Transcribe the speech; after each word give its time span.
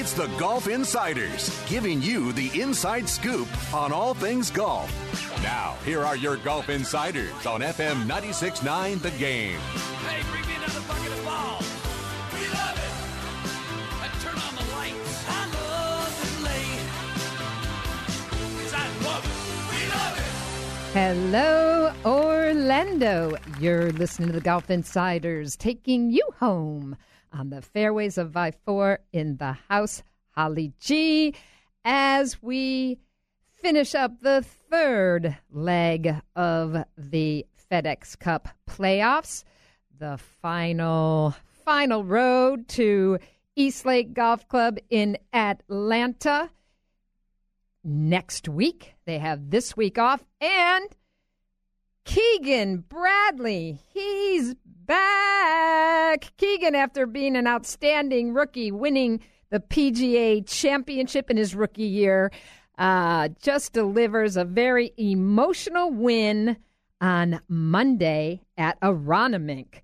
It's 0.00 0.12
the 0.12 0.28
Golf 0.38 0.68
Insiders, 0.68 1.60
giving 1.68 2.00
you 2.00 2.30
the 2.32 2.60
inside 2.60 3.08
scoop 3.08 3.48
on 3.74 3.90
all 3.92 4.14
things 4.14 4.48
golf. 4.48 4.88
Now, 5.42 5.74
here 5.84 6.04
are 6.04 6.14
your 6.16 6.36
Golf 6.36 6.68
Insiders 6.68 7.46
on 7.46 7.62
FM 7.62 8.06
96.9 8.06 9.02
The 9.02 9.10
Game. 9.18 9.58
Hey, 9.58 10.22
bring 10.30 10.46
me 10.46 10.54
another 10.54 10.86
bucket 10.86 11.10
of 11.10 11.24
balls. 11.24 11.68
We 12.32 12.46
love 12.46 12.78
it. 12.78 12.92
And 14.04 14.12
turn 14.22 14.38
on 14.38 14.54
the 14.54 14.66
lights. 14.76 15.24
I 15.28 15.46
love 15.58 16.14
it 16.22 16.34
late. 16.44 16.86
'Cause 18.62 18.74
I 18.74 18.86
love 19.04 19.24
it. 19.26 19.36
We 19.74 19.80
love 19.90 20.14
it. 20.16 20.30
Hello, 20.94 21.92
Orlando. 22.04 23.36
You're 23.58 23.90
listening 23.90 24.28
to 24.28 24.34
the 24.34 24.40
Golf 24.40 24.70
Insiders 24.70 25.56
taking 25.56 26.12
you 26.12 26.22
home 26.38 26.96
on 27.32 27.50
the 27.50 27.62
fairways 27.62 28.18
of 28.18 28.36
I 28.36 28.50
4 28.50 29.00
in 29.12 29.36
the 29.36 29.52
house, 29.52 30.02
Holly 30.30 30.72
G, 30.80 31.34
as 31.84 32.42
we 32.42 32.98
finish 33.60 33.94
up 33.94 34.20
the 34.20 34.42
third 34.70 35.36
leg 35.50 36.14
of 36.36 36.84
the 36.96 37.46
FedEx 37.70 38.18
Cup 38.18 38.48
playoffs. 38.68 39.44
The 39.98 40.18
final, 40.40 41.34
final 41.64 42.04
road 42.04 42.68
to 42.68 43.18
East 43.56 43.84
Lake 43.84 44.14
Golf 44.14 44.46
Club 44.48 44.78
in 44.88 45.18
Atlanta 45.32 46.50
next 47.82 48.48
week. 48.48 48.94
They 49.06 49.18
have 49.18 49.50
this 49.50 49.76
week 49.76 49.98
off. 49.98 50.24
And 50.40 50.86
Keegan 52.04 52.84
Bradley, 52.88 53.80
he's 53.92 54.54
back. 54.64 55.27
Keegan, 56.36 56.74
after 56.74 57.06
being 57.06 57.36
an 57.36 57.46
outstanding 57.46 58.32
rookie, 58.34 58.72
winning 58.72 59.20
the 59.50 59.60
PGA 59.60 60.46
championship 60.46 61.30
in 61.30 61.36
his 61.36 61.54
rookie 61.54 61.82
year, 61.82 62.30
uh, 62.78 63.28
just 63.40 63.72
delivers 63.72 64.36
a 64.36 64.44
very 64.44 64.92
emotional 64.96 65.90
win 65.90 66.56
on 67.00 67.40
Monday 67.48 68.42
at 68.56 68.80
Aronimink. 68.80 69.80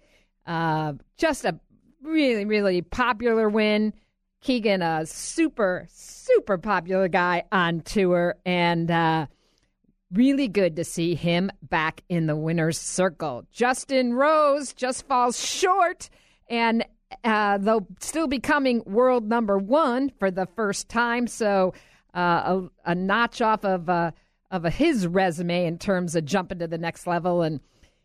Uh, 0.47 0.95
just 1.17 1.45
a 1.45 1.59
really, 2.03 2.45
really 2.45 2.83
popular 2.83 3.49
win. 3.49 3.93
Keegan, 4.43 4.83
a 4.83 5.07
super, 5.07 5.87
super 5.91 6.59
popular 6.59 7.09
guy 7.09 7.45
on 7.51 7.81
tour, 7.81 8.37
and 8.45 8.91
uh, 8.91 9.27
really 10.13 10.49
good 10.49 10.77
to 10.77 10.85
see 10.85 11.15
him 11.15 11.51
back 11.63 12.03
in 12.09 12.27
the 12.27 12.37
winner's 12.37 12.79
circle. 12.79 13.45
Justin 13.53 14.15
Rose 14.15 14.73
just 14.73 15.07
falls 15.07 15.39
short, 15.39 16.09
and 16.49 16.85
uh, 17.23 17.59
though 17.59 17.87
still 18.01 18.27
becoming 18.27 18.83
world 18.87 19.29
number 19.29 19.59
one 19.59 20.11
for 20.19 20.31
the 20.31 20.47
first 20.57 20.89
time, 20.89 21.27
so 21.27 21.75
uh, 22.15 22.61
a, 22.87 22.93
a 22.93 22.95
notch 22.95 23.41
off 23.41 23.65
of 23.65 23.89
uh, 23.89 24.13
of 24.51 24.65
his 24.65 25.07
resume 25.07 25.67
in 25.67 25.79
terms 25.79 26.15
of 26.15 26.25
jumping 26.25 26.61
to 26.61 26.69
the 26.69 26.79
next 26.79 27.07
level. 27.07 27.43
And 27.43 27.61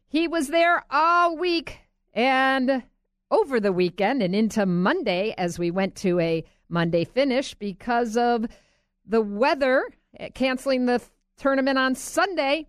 he 0.08 0.28
was 0.28 0.48
there 0.48 0.84
all 0.90 1.38
week 1.38 1.80
and 2.14 2.84
over 3.30 3.60
the 3.60 3.72
weekend 3.72 4.24
and 4.24 4.34
into 4.34 4.66
Monday 4.66 5.36
as 5.38 5.60
we 5.60 5.70
went 5.70 5.96
to 5.98 6.20
a 6.20 6.44
Monday 6.68 7.06
finish 7.06 7.54
because 7.54 8.18
of 8.18 8.46
the 9.06 9.22
weather 9.22 9.86
canceling 10.34 10.86
the 10.88 11.00
tournament 11.40 11.78
on 11.78 11.96
Sunday. 11.96 12.68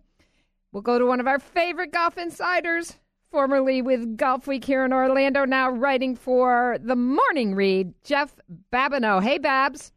We'll 0.71 0.81
go 0.81 0.97
to 0.97 1.05
one 1.05 1.19
of 1.19 1.27
our 1.27 1.39
favorite 1.39 1.91
golf 1.91 2.17
insiders, 2.17 2.97
formerly 3.29 3.81
with 3.81 4.17
Golfweek 4.17 4.63
here 4.63 4.85
in 4.85 4.93
Orlando, 4.93 5.45
now 5.45 5.69
writing 5.69 6.15
for 6.15 6.77
the 6.81 6.95
Morning 6.95 7.53
Read, 7.53 7.93
Jeff 8.03 8.33
Babineau. 8.71 9.21
Hey, 9.21 9.37
Babs. 9.37 9.91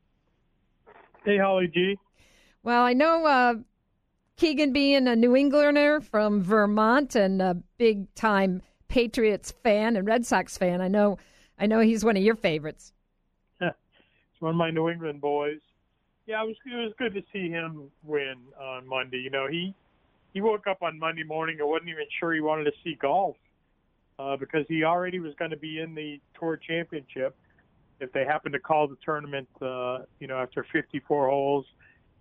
Hey, 1.24 1.38
Holly 1.38 1.68
G. 1.68 1.96
Well, 2.64 2.82
I 2.82 2.92
know 2.92 3.24
uh, 3.24 3.54
Keegan 4.36 4.72
being 4.72 5.06
a 5.06 5.14
New 5.14 5.36
Englander 5.36 6.00
from 6.00 6.42
Vermont 6.42 7.14
and 7.14 7.40
a 7.40 7.56
big 7.78 8.12
time 8.14 8.62
Patriots 8.88 9.52
fan 9.62 9.96
and 9.96 10.06
Red 10.06 10.26
Sox 10.26 10.58
fan. 10.58 10.80
I 10.80 10.88
know, 10.88 11.18
I 11.58 11.66
know 11.66 11.80
he's 11.80 12.04
one 12.04 12.16
of 12.16 12.22
your 12.22 12.36
favorites. 12.36 12.92
It's 14.32 14.40
one 14.40 14.50
of 14.50 14.56
my 14.56 14.72
New 14.72 14.88
England 14.88 15.20
boys. 15.20 15.60
Yeah, 16.26 16.42
it 16.42 16.46
was 16.46 16.56
it 16.64 16.74
was 16.74 16.92
good 16.98 17.14
to 17.14 17.22
see 17.32 17.50
him 17.50 17.90
win 18.02 18.36
on 18.60 18.86
Monday. 18.86 19.18
You 19.18 19.30
know, 19.30 19.46
he 19.46 19.74
he 20.32 20.40
woke 20.40 20.66
up 20.66 20.82
on 20.82 20.98
Monday 20.98 21.22
morning 21.22 21.58
and 21.60 21.68
wasn't 21.68 21.90
even 21.90 22.06
sure 22.18 22.32
he 22.32 22.40
wanted 22.40 22.64
to 22.64 22.72
see 22.82 22.96
golf 23.00 23.36
uh, 24.18 24.36
because 24.36 24.64
he 24.68 24.84
already 24.84 25.20
was 25.20 25.34
going 25.38 25.50
to 25.50 25.56
be 25.56 25.80
in 25.80 25.94
the 25.94 26.20
Tour 26.38 26.56
Championship 26.56 27.36
if 28.00 28.10
they 28.12 28.24
happened 28.24 28.54
to 28.54 28.58
call 28.58 28.88
the 28.88 28.96
tournament. 29.04 29.48
Uh, 29.60 29.98
you 30.18 30.26
know, 30.26 30.38
after 30.38 30.66
54 30.72 31.28
holes, 31.28 31.66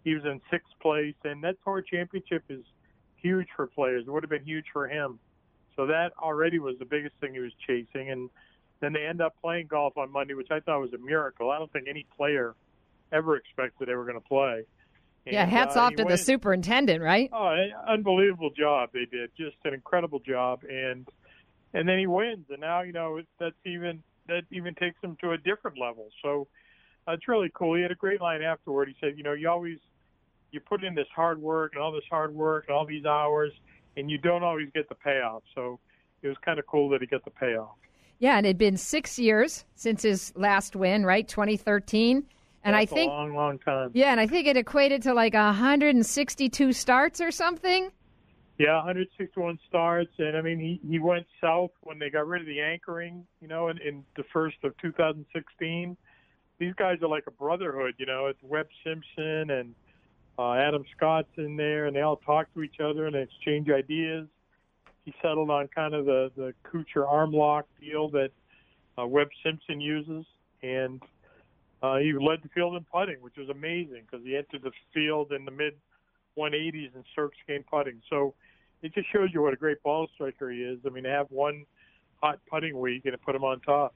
he 0.04 0.14
was 0.14 0.24
in 0.26 0.42
sixth 0.52 0.74
place, 0.82 1.16
and 1.24 1.42
that 1.44 1.56
Tour 1.64 1.82
Championship 1.82 2.44
is 2.50 2.64
huge 3.16 3.48
for 3.56 3.68
players. 3.68 4.04
It 4.06 4.12
would 4.12 4.24
have 4.24 4.30
been 4.30 4.46
huge 4.46 4.66
for 4.74 4.88
him. 4.88 5.18
So 5.78 5.88
that 5.88 6.12
already 6.22 6.60
was 6.60 6.76
the 6.78 6.86
biggest 6.86 7.16
thing 7.22 7.34
he 7.34 7.40
was 7.40 7.54
chasing, 7.66 8.12
and 8.12 8.30
then 8.82 8.92
they 8.92 9.06
end 9.06 9.22
up 9.22 9.34
playing 9.42 9.68
golf 9.68 9.98
on 9.98 10.12
Monday, 10.12 10.34
which 10.34 10.52
I 10.52 10.60
thought 10.60 10.82
was 10.82 10.94
a 10.94 10.98
miracle. 10.98 11.50
I 11.50 11.58
don't 11.58 11.72
think 11.72 11.88
any 11.88 12.06
player 12.16 12.54
ever 13.14 13.38
expected 13.38 13.88
they 13.88 13.96
were 13.96 14.06
going 14.06 14.20
to 14.20 14.28
play. 14.28 14.64
yeah, 15.26 15.46
hats 15.46 15.78
uh, 15.78 15.82
off 15.82 15.96
to 15.96 16.04
the 16.04 16.18
superintendent, 16.18 17.02
right? 17.02 17.30
Oh, 17.32 17.56
unbelievable 17.88 18.50
job 18.50 18.90
they 18.94 19.06
did. 19.06 19.32
Just 19.38 19.56
an 19.64 19.74
incredible 19.74 20.20
job, 20.20 20.64
and 20.70 21.08
and 21.74 21.88
then 21.88 22.00
he 22.00 22.08
wins, 22.08 22.46
and 22.50 22.60
now 22.60 22.82
you 22.82 22.92
know 22.92 23.22
that's 23.40 23.56
even 23.66 24.04
that 24.28 24.44
even 24.52 24.76
takes 24.76 25.02
him 25.02 25.18
to 25.22 25.32
a 25.32 25.38
different 25.38 25.80
level. 25.80 26.10
So 26.22 26.48
uh, 27.08 27.14
it's 27.14 27.28
really 27.28 27.52
cool. 27.54 27.76
He 27.76 27.82
had 27.82 27.92
a 27.92 27.96
great 27.96 28.22
line 28.22 28.42
afterward. 28.42 28.88
He 28.88 28.96
said, 29.00 29.18
you 29.18 29.24
know, 29.24 29.34
you 29.34 29.50
always 29.50 29.78
you 30.52 30.60
put 30.60 30.84
in 30.84 30.94
this 30.96 31.08
hard 31.16 31.42
work 31.42 31.74
and 31.74 31.84
all 31.84 31.92
this 31.92 32.04
hard 32.10 32.34
work 32.34 32.66
and 32.68 32.76
all 32.76 32.86
these 32.86 33.06
hours, 33.06 33.52
and 33.98 34.10
you 34.10 34.18
don't 34.18 34.44
always 34.44 34.70
get 34.74 34.88
the 34.90 34.96
payoff. 34.96 35.44
So 35.56 35.80
it 36.22 36.28
was 36.28 36.38
kind 36.46 36.60
of 36.60 36.68
cool 36.68 36.90
that 36.90 37.02
he 37.02 37.08
got 37.08 37.24
the 37.26 37.32
payoff. 37.32 37.76
Yeah, 38.20 38.38
and 38.38 38.46
it 38.46 38.52
had 38.52 38.58
been 38.58 38.78
six 38.78 39.20
years 39.20 39.66
since 39.76 40.04
his 40.04 40.32
last 40.36 40.76
win, 40.76 41.06
right? 41.06 41.28
2013. 41.28 42.24
And 42.64 42.76
I 42.76 42.82
That's 42.86 42.94
think, 42.94 43.10
a 43.12 43.14
long, 43.14 43.36
long 43.36 43.60
time. 43.60 43.92
yeah, 43.94 44.12
and 44.12 44.20
I 44.20 44.28
think 44.28 44.48
it 44.48 44.56
equated 44.56 45.02
to 45.04 45.14
like 45.14 45.34
162 45.34 46.72
starts 46.74 47.20
or 47.20 47.30
something. 47.32 47.92
Yeah, 48.58 48.76
161 48.78 49.60
starts, 49.68 50.12
and 50.20 50.38
I 50.38 50.42
mean 50.42 50.60
he 50.60 50.80
he 50.88 51.00
went 51.00 51.26
south 51.42 51.72
when 51.82 52.00
they 52.00 52.10
got 52.10 52.28
rid 52.28 52.42
of 52.42 52.48
the 52.48 52.62
anchoring, 52.62 53.26
you 53.42 53.48
know, 53.48 53.70
in, 53.70 53.80
in 53.80 54.04
the 54.16 54.24
first 54.32 54.58
of 54.64 54.78
2016. 54.78 55.98
These 56.60 56.74
guys 56.76 57.00
are 57.02 57.10
like 57.10 57.26
a 57.28 57.32
brotherhood, 57.32 57.96
you 57.98 58.06
know. 58.06 58.28
It's 58.28 58.40
Webb 58.44 58.68
Simpson 58.84 59.50
and 59.50 59.76
uh, 60.38 60.54
Adam 60.54 60.86
Scott's 60.96 61.32
in 61.38 61.58
there, 61.58 61.88
and 61.88 61.96
they 61.96 62.02
all 62.02 62.18
talk 62.18 62.54
to 62.54 62.62
each 62.62 62.80
other 62.80 63.08
and 63.08 63.16
exchange 63.16 63.70
ideas. 63.70 64.28
He 65.04 65.14
settled 65.22 65.50
on 65.50 65.68
kind 65.68 65.94
of 65.94 66.06
the 66.06 66.32
the 66.38 66.54
Kuchar 66.64 67.06
arm 67.10 67.34
lock 67.34 67.66
deal 67.82 68.08
that 68.12 68.30
uh, 68.98 69.06
Webb 69.06 69.30
Simpson 69.44 69.82
uses, 69.82 70.26
and 70.62 71.02
uh, 71.84 71.98
he 71.98 72.14
led 72.14 72.42
the 72.42 72.50
field 72.56 72.76
in 72.76 72.86
putting, 72.86 73.22
which 73.22 73.36
was 73.38 73.50
amazing 73.50 74.04
because 74.10 74.26
he 74.26 74.38
entered 74.38 74.64
the 74.64 74.72
field 74.94 75.34
in 75.34 75.44
the 75.44 75.52
mid 75.52 75.74
180s 76.38 76.96
in 76.96 77.04
strokes 77.12 77.36
gained 77.46 77.68
putting. 77.68 78.02
So 78.10 78.34
it 78.82 78.94
just 78.96 79.12
shows 79.12 79.30
you 79.34 79.42
what 79.42 79.54
a 79.54 79.58
great 79.58 79.84
ball 79.84 80.08
striker 80.16 80.50
he 80.50 80.60
is. 80.60 80.80
I 80.86 80.90
mean, 80.90 81.04
to 81.04 81.10
have 81.10 81.28
one 81.30 81.66
hot 82.22 82.40
putting 82.50 82.80
week 82.80 83.06
and 83.06 83.22
put 83.22 83.36
him 83.36 83.44
on 83.44 83.60
top. 83.60 83.94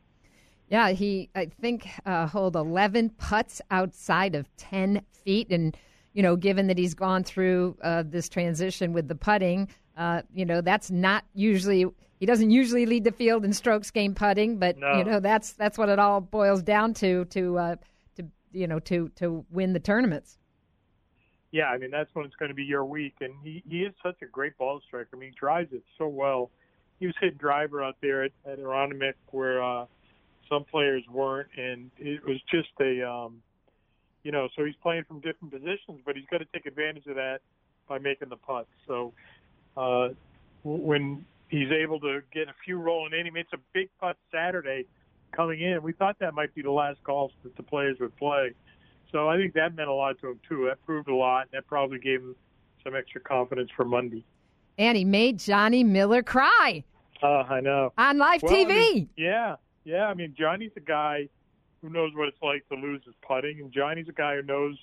Yeah, 0.69 0.89
he 0.89 1.29
I 1.33 1.45
think 1.45 1.87
uh, 2.05 2.27
holed 2.27 2.57
11 2.57 3.11
putts 3.11 3.61
outside 3.71 4.35
of 4.35 4.53
10 4.57 5.01
feet, 5.23 5.47
and 5.49 5.75
you 6.13 6.21
know, 6.21 6.35
given 6.35 6.67
that 6.67 6.77
he's 6.77 6.93
gone 6.93 7.23
through 7.23 7.77
uh, 7.81 8.03
this 8.05 8.27
transition 8.27 8.91
with 8.91 9.07
the 9.07 9.15
putting, 9.15 9.69
uh, 9.97 10.21
you 10.33 10.45
know, 10.45 10.61
that's 10.61 10.91
not 10.91 11.25
usually 11.33 11.85
he 12.19 12.25
doesn't 12.25 12.49
usually 12.49 12.85
lead 12.85 13.03
the 13.03 13.11
field 13.11 13.45
in 13.45 13.53
strokes 13.53 13.91
gained 13.91 14.15
putting, 14.15 14.57
but 14.57 14.77
No. 14.77 14.97
you 14.97 15.03
know 15.03 15.19
that's 15.19 15.53
that's 15.53 15.77
what 15.77 15.89
it 15.89 15.99
all 15.99 16.21
boils 16.21 16.61
down 16.63 16.93
to 16.95 17.25
to 17.25 17.57
uh, 17.57 17.75
to 18.15 18.25
you 18.51 18.67
know 18.67 18.79
to 18.79 19.09
to 19.15 19.45
win 19.51 19.73
the 19.73 19.79
tournaments. 19.79 20.37
Yeah, 21.51 21.65
I 21.65 21.77
mean 21.77 21.91
that's 21.91 22.13
when 22.13 22.25
it's 22.25 22.35
going 22.35 22.49
to 22.49 22.55
be 22.55 22.63
your 22.63 22.85
week, 22.85 23.15
and 23.21 23.33
he 23.43 23.63
he 23.67 23.83
is 23.83 23.93
such 24.03 24.21
a 24.21 24.25
great 24.25 24.57
ball 24.57 24.81
striker. 24.87 25.09
I 25.13 25.17
mean, 25.17 25.29
he 25.29 25.35
drives 25.35 25.71
it 25.73 25.83
so 25.97 26.07
well. 26.07 26.51
He 26.99 27.05
was 27.05 27.15
hitting 27.21 27.37
driver 27.37 27.83
out 27.83 27.95
there 28.01 28.23
at, 28.23 28.31
at 28.45 28.59
Aronimink 28.59 29.13
where 29.31 29.63
uh, 29.63 29.85
some 30.49 30.63
players 30.63 31.03
weren't, 31.11 31.49
and 31.55 31.91
it 31.99 32.25
was 32.25 32.37
just 32.49 32.69
a, 32.81 33.07
um, 33.07 33.41
you 34.23 34.31
know, 34.31 34.47
so 34.55 34.65
he's 34.65 34.75
playing 34.81 35.03
from 35.07 35.19
different 35.19 35.53
positions, 35.53 36.01
but 36.05 36.15
he's 36.15 36.25
got 36.31 36.39
to 36.39 36.45
take 36.53 36.65
advantage 36.65 37.05
of 37.05 37.15
that 37.15 37.41
by 37.87 37.99
making 37.99 38.29
the 38.29 38.35
putts. 38.35 38.69
So 38.87 39.13
uh, 39.77 40.09
when 40.63 41.25
he's 41.49 41.71
able 41.71 41.99
to 42.01 42.21
get 42.33 42.49
a 42.49 42.55
few 42.65 42.77
rolling 42.77 43.13
in, 43.17 43.25
he 43.25 43.31
made 43.31 43.45
some 43.49 43.61
big 43.73 43.89
putts 43.99 44.19
Saturday 44.31 44.85
coming 45.31 45.61
in. 45.61 45.81
We 45.83 45.93
thought 45.93 46.17
that 46.19 46.33
might 46.33 46.53
be 46.55 46.61
the 46.61 46.71
last 46.71 47.03
golf 47.03 47.31
that 47.43 47.55
the 47.55 47.63
players 47.63 47.97
would 47.99 48.15
play. 48.17 48.53
So 49.11 49.29
I 49.29 49.37
think 49.37 49.53
that 49.53 49.75
meant 49.75 49.89
a 49.89 49.93
lot 49.93 50.19
to 50.21 50.31
him 50.31 50.39
too. 50.47 50.65
That 50.65 50.83
proved 50.85 51.07
a 51.07 51.15
lot. 51.15 51.43
And 51.43 51.51
that 51.53 51.67
probably 51.67 51.99
gave 51.99 52.21
him 52.21 52.35
some 52.83 52.95
extra 52.95 53.21
confidence 53.21 53.69
for 53.75 53.85
Monday. 53.85 54.23
And 54.77 54.97
he 54.97 55.05
made 55.05 55.39
Johnny 55.39 55.83
Miller 55.83 56.23
cry. 56.23 56.83
Uh, 57.21 57.43
I 57.49 57.61
know. 57.61 57.93
On 57.97 58.17
live 58.17 58.43
well, 58.43 58.53
TV. 58.53 58.65
I 58.65 58.93
mean, 58.93 59.09
yeah, 59.15 59.55
yeah. 59.85 60.07
I 60.07 60.13
mean, 60.13 60.35
Johnny's 60.37 60.71
a 60.75 60.81
guy 60.81 61.29
who 61.81 61.89
knows 61.89 62.11
what 62.13 62.27
it's 62.27 62.41
like 62.41 62.67
to 62.69 62.75
lose 62.75 63.01
his 63.05 63.15
putting, 63.27 63.59
and 63.59 63.71
Johnny's 63.71 64.07
a 64.07 64.11
guy 64.11 64.35
who 64.35 64.43
knows 64.43 64.77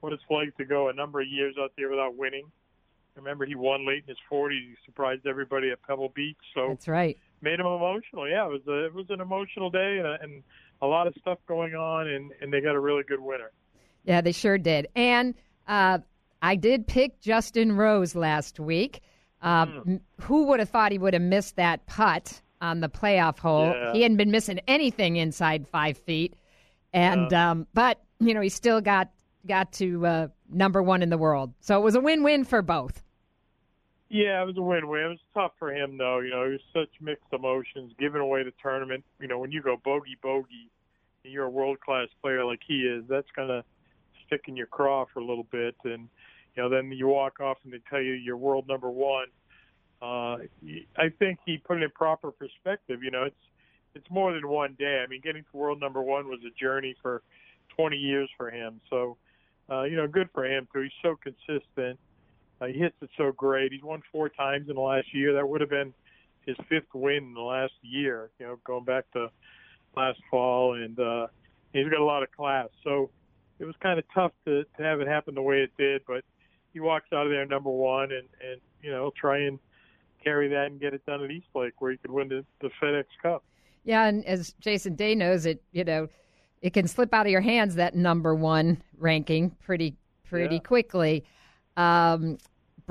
what 0.00 0.12
it's 0.12 0.22
like 0.30 0.56
to 0.58 0.64
go 0.64 0.88
a 0.88 0.92
number 0.92 1.20
of 1.20 1.26
years 1.26 1.56
out 1.60 1.72
there 1.76 1.88
without 1.88 2.16
winning. 2.16 2.44
Remember, 3.16 3.44
he 3.44 3.54
won 3.54 3.86
late 3.86 4.04
in 4.06 4.08
his 4.08 4.18
40s. 4.30 4.50
He 4.50 4.74
surprised 4.84 5.26
everybody 5.26 5.70
at 5.70 5.82
Pebble 5.82 6.10
Beach. 6.14 6.36
So 6.54 6.68
that's 6.68 6.88
right. 6.88 7.18
Made 7.40 7.60
him 7.60 7.66
emotional. 7.66 8.28
Yeah, 8.28 8.46
it 8.46 8.50
was 8.50 8.62
a, 8.68 8.86
it 8.86 8.94
was 8.94 9.06
an 9.10 9.20
emotional 9.20 9.70
day 9.70 9.98
and 9.98 10.06
a, 10.06 10.16
and 10.22 10.42
a 10.80 10.86
lot 10.86 11.06
of 11.06 11.14
stuff 11.20 11.38
going 11.46 11.74
on, 11.74 12.08
and 12.08 12.32
and 12.40 12.52
they 12.52 12.60
got 12.60 12.74
a 12.74 12.80
really 12.80 13.02
good 13.02 13.20
winner. 13.20 13.50
Yeah, 14.04 14.20
they 14.20 14.32
sure 14.32 14.58
did. 14.58 14.88
And 14.96 15.34
uh, 15.66 15.98
I 16.40 16.56
did 16.56 16.86
pick 16.86 17.20
Justin 17.20 17.72
Rose 17.72 18.14
last 18.14 18.58
week. 18.58 19.02
Uh, 19.40 19.66
mm. 19.66 20.00
Who 20.22 20.46
would 20.46 20.60
have 20.60 20.70
thought 20.70 20.92
he 20.92 20.98
would 20.98 21.14
have 21.14 21.22
missed 21.22 21.56
that 21.56 21.86
putt 21.86 22.40
on 22.60 22.80
the 22.80 22.88
playoff 22.88 23.38
hole? 23.38 23.66
Yeah. 23.66 23.92
He 23.92 24.02
hadn't 24.02 24.16
been 24.16 24.30
missing 24.30 24.60
anything 24.66 25.16
inside 25.16 25.66
five 25.68 25.98
feet, 25.98 26.34
and 26.92 27.30
yeah. 27.30 27.50
um, 27.50 27.66
but 27.74 28.00
you 28.20 28.34
know 28.34 28.40
he 28.40 28.48
still 28.48 28.80
got 28.80 29.10
got 29.46 29.72
to 29.74 30.06
uh, 30.06 30.28
number 30.48 30.82
one 30.82 31.02
in 31.02 31.10
the 31.10 31.18
world. 31.18 31.52
So 31.60 31.76
it 31.78 31.82
was 31.82 31.94
a 31.94 32.00
win-win 32.00 32.44
for 32.44 32.62
both. 32.62 33.01
Yeah, 34.12 34.42
it 34.42 34.46
was 34.46 34.58
a 34.58 34.62
win-win. 34.62 35.04
It 35.06 35.08
was 35.08 35.18
tough 35.32 35.52
for 35.58 35.74
him, 35.74 35.96
though. 35.96 36.18
You 36.18 36.30
know, 36.32 36.42
it 36.42 36.50
was 36.50 36.60
such 36.74 36.90
mixed 37.00 37.32
emotions, 37.32 37.94
giving 37.98 38.20
away 38.20 38.42
the 38.42 38.52
tournament. 38.62 39.02
You 39.18 39.26
know, 39.26 39.38
when 39.38 39.50
you 39.50 39.62
go 39.62 39.78
bogey 39.82 40.18
bogey, 40.22 40.68
and 41.24 41.32
you're 41.32 41.46
a 41.46 41.50
world-class 41.50 42.08
player 42.20 42.44
like 42.44 42.60
he 42.66 42.82
is, 42.82 43.04
that's 43.08 43.30
gonna 43.34 43.64
stick 44.26 44.42
in 44.48 44.56
your 44.56 44.66
craw 44.66 45.06
for 45.14 45.20
a 45.20 45.24
little 45.24 45.46
bit, 45.50 45.76
and 45.84 46.10
you 46.54 46.62
know, 46.62 46.68
then 46.68 46.92
you 46.92 47.06
walk 47.06 47.40
off 47.40 47.56
and 47.64 47.72
they 47.72 47.80
tell 47.88 48.02
you 48.02 48.12
you're 48.12 48.36
world 48.36 48.68
number 48.68 48.90
one. 48.90 49.28
Uh, 50.02 50.36
I 50.98 51.08
think 51.18 51.38
he 51.46 51.56
put 51.56 51.78
it 51.78 51.82
in 51.82 51.90
proper 51.92 52.30
perspective. 52.32 53.02
You 53.02 53.10
know, 53.10 53.22
it's 53.22 53.44
it's 53.94 54.10
more 54.10 54.34
than 54.34 54.46
one 54.46 54.76
day. 54.78 55.02
I 55.02 55.08
mean, 55.08 55.22
getting 55.22 55.42
to 55.42 55.56
world 55.56 55.80
number 55.80 56.02
one 56.02 56.28
was 56.28 56.40
a 56.46 56.50
journey 56.60 56.94
for 57.00 57.22
20 57.78 57.96
years 57.96 58.28
for 58.36 58.50
him. 58.50 58.78
So, 58.90 59.16
uh, 59.70 59.84
you 59.84 59.96
know, 59.96 60.06
good 60.06 60.28
for 60.34 60.44
him 60.44 60.68
too. 60.70 60.82
He's 60.82 60.92
so 61.02 61.16
consistent. 61.16 61.98
Uh, 62.62 62.66
he 62.66 62.78
hits 62.78 62.94
it 63.02 63.10
so 63.16 63.32
great. 63.32 63.72
He's 63.72 63.82
won 63.82 64.02
four 64.12 64.28
times 64.28 64.68
in 64.68 64.76
the 64.76 64.80
last 64.80 65.12
year. 65.12 65.32
That 65.34 65.48
would 65.48 65.60
have 65.60 65.70
been 65.70 65.92
his 66.46 66.56
fifth 66.68 66.94
win 66.94 67.16
in 67.24 67.34
the 67.34 67.40
last 67.40 67.72
year. 67.82 68.30
You 68.38 68.46
know, 68.46 68.58
going 68.64 68.84
back 68.84 69.10
to 69.12 69.28
last 69.96 70.20
fall, 70.30 70.74
and 70.74 70.98
uh, 70.98 71.26
he's 71.72 71.88
got 71.88 72.00
a 72.00 72.04
lot 72.04 72.22
of 72.22 72.30
class. 72.30 72.68
So 72.84 73.10
it 73.58 73.64
was 73.64 73.74
kind 73.82 73.98
of 73.98 74.04
tough 74.14 74.32
to 74.44 74.64
to 74.76 74.82
have 74.82 75.00
it 75.00 75.08
happen 75.08 75.34
the 75.34 75.42
way 75.42 75.62
it 75.62 75.70
did, 75.76 76.02
but 76.06 76.24
he 76.72 76.80
walks 76.80 77.06
out 77.12 77.26
of 77.26 77.32
there 77.32 77.46
number 77.46 77.70
one, 77.70 78.12
and 78.12 78.28
and 78.48 78.60
you 78.82 78.90
know 78.90 79.12
try 79.20 79.38
and 79.38 79.58
carry 80.22 80.48
that 80.48 80.66
and 80.66 80.80
get 80.80 80.94
it 80.94 81.04
done 81.04 81.22
at 81.24 81.30
East 81.32 81.48
Lake 81.54 81.74
where 81.80 81.90
he 81.90 81.96
could 81.96 82.12
win 82.12 82.28
the, 82.28 82.44
the 82.60 82.70
FedEx 82.80 83.04
Cup. 83.20 83.42
Yeah, 83.84 84.06
and 84.06 84.24
as 84.24 84.54
Jason 84.60 84.94
Day 84.94 85.16
knows, 85.16 85.46
it 85.46 85.62
you 85.72 85.82
know 85.82 86.08
it 86.60 86.72
can 86.72 86.86
slip 86.86 87.12
out 87.12 87.26
of 87.26 87.32
your 87.32 87.40
hands 87.40 87.74
that 87.74 87.96
number 87.96 88.36
one 88.36 88.80
ranking 88.98 89.50
pretty 89.64 89.96
pretty 90.24 90.56
Yeah. 90.56 90.60
quickly. 90.60 91.24
Um, 91.76 92.38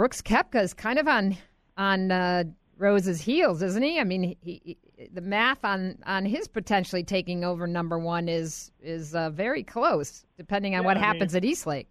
Brooks 0.01 0.19
Koepka 0.19 0.63
is 0.63 0.73
kind 0.73 0.97
of 0.97 1.07
on 1.07 1.37
on 1.77 2.09
uh, 2.09 2.43
Rose's 2.79 3.21
heels, 3.21 3.61
isn't 3.61 3.83
he? 3.83 3.99
I 3.99 4.03
mean, 4.03 4.35
he, 4.41 4.59
he, 4.97 5.09
the 5.13 5.21
math 5.21 5.63
on 5.63 5.95
on 6.07 6.25
his 6.25 6.47
potentially 6.47 7.03
taking 7.03 7.43
over 7.43 7.67
number 7.67 7.99
one 7.99 8.27
is 8.27 8.71
is 8.81 9.13
uh, 9.13 9.29
very 9.29 9.61
close, 9.61 10.25
depending 10.37 10.73
on 10.73 10.81
Yeah, 10.81 10.85
what 10.87 10.97
I 10.97 11.01
mean- 11.01 11.07
happens 11.07 11.35
at 11.35 11.45
East 11.45 11.67
Lake. 11.67 11.87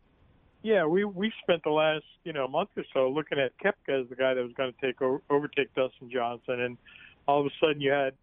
Yeah, 0.64 0.86
we 0.86 1.04
we 1.04 1.32
spent 1.40 1.62
the 1.62 1.70
last 1.70 2.02
you 2.24 2.32
know 2.32 2.48
month 2.48 2.70
or 2.76 2.82
so 2.92 3.08
looking 3.08 3.38
at 3.38 3.52
Koepka 3.58 4.02
as 4.02 4.08
the 4.08 4.16
guy 4.16 4.34
that 4.34 4.42
was 4.42 4.54
going 4.54 4.72
to 4.72 4.80
take 4.84 5.00
over, 5.00 5.22
overtake 5.30 5.72
Dustin 5.76 6.10
Johnson, 6.10 6.62
and 6.62 6.78
all 7.28 7.38
of 7.38 7.46
a 7.46 7.50
sudden 7.60 7.80
you 7.80 7.92
had 7.92 8.14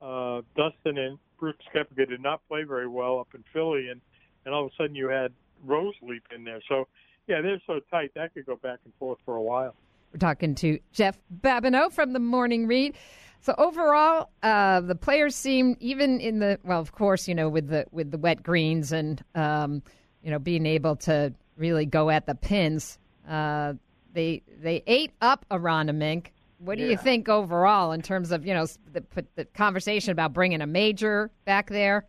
uh, 0.00 0.40
Dustin 0.56 0.96
and 0.96 1.18
Brooks 1.38 1.66
Koepka 1.76 2.08
did 2.08 2.22
not 2.22 2.40
play 2.48 2.62
very 2.62 2.88
well 2.88 3.20
up 3.20 3.28
in 3.34 3.44
Philly, 3.52 3.88
and 3.90 4.00
and 4.46 4.54
all 4.54 4.64
of 4.64 4.72
a 4.72 4.82
sudden 4.82 4.94
you 4.94 5.08
had 5.10 5.34
Rose 5.66 5.92
leap 6.00 6.22
in 6.34 6.44
there. 6.44 6.62
So 6.66 6.88
yeah, 7.28 7.40
they're 7.42 7.60
so 7.66 7.80
tight 7.90 8.10
that 8.16 8.34
could 8.34 8.46
go 8.46 8.56
back 8.56 8.78
and 8.84 8.92
forth 8.98 9.18
for 9.24 9.36
a 9.36 9.42
while. 9.42 9.74
We're 10.12 10.18
talking 10.18 10.54
to 10.56 10.78
Jeff 10.92 11.18
Babineau 11.42 11.92
from 11.92 12.14
the 12.14 12.18
Morning 12.18 12.66
Read. 12.66 12.96
So 13.40 13.54
overall, 13.58 14.30
uh, 14.42 14.80
the 14.80 14.94
players 14.94 15.36
seem 15.36 15.76
even 15.80 16.20
in 16.20 16.40
the 16.40 16.58
well, 16.64 16.80
of 16.80 16.92
course, 16.92 17.28
you 17.28 17.34
know, 17.34 17.48
with 17.48 17.68
the 17.68 17.86
with 17.92 18.10
the 18.10 18.18
wet 18.18 18.42
greens 18.42 18.90
and 18.90 19.22
um, 19.34 19.82
you 20.22 20.30
know 20.30 20.38
being 20.38 20.66
able 20.66 20.96
to 20.96 21.32
really 21.56 21.86
go 21.86 22.10
at 22.10 22.26
the 22.26 22.34
pins. 22.34 22.98
Uh, 23.28 23.74
they 24.12 24.42
they 24.60 24.82
ate 24.86 25.12
up 25.20 25.44
Aronimink. 25.50 26.28
What 26.58 26.78
do 26.78 26.84
you 26.84 26.96
think 26.96 27.28
overall 27.28 27.92
in 27.92 28.02
terms 28.02 28.32
of 28.32 28.44
you 28.44 28.54
know 28.54 28.66
the, 28.92 29.04
the 29.36 29.44
conversation 29.44 30.10
about 30.10 30.32
bringing 30.32 30.60
a 30.60 30.66
major 30.66 31.30
back 31.44 31.68
there? 31.70 32.06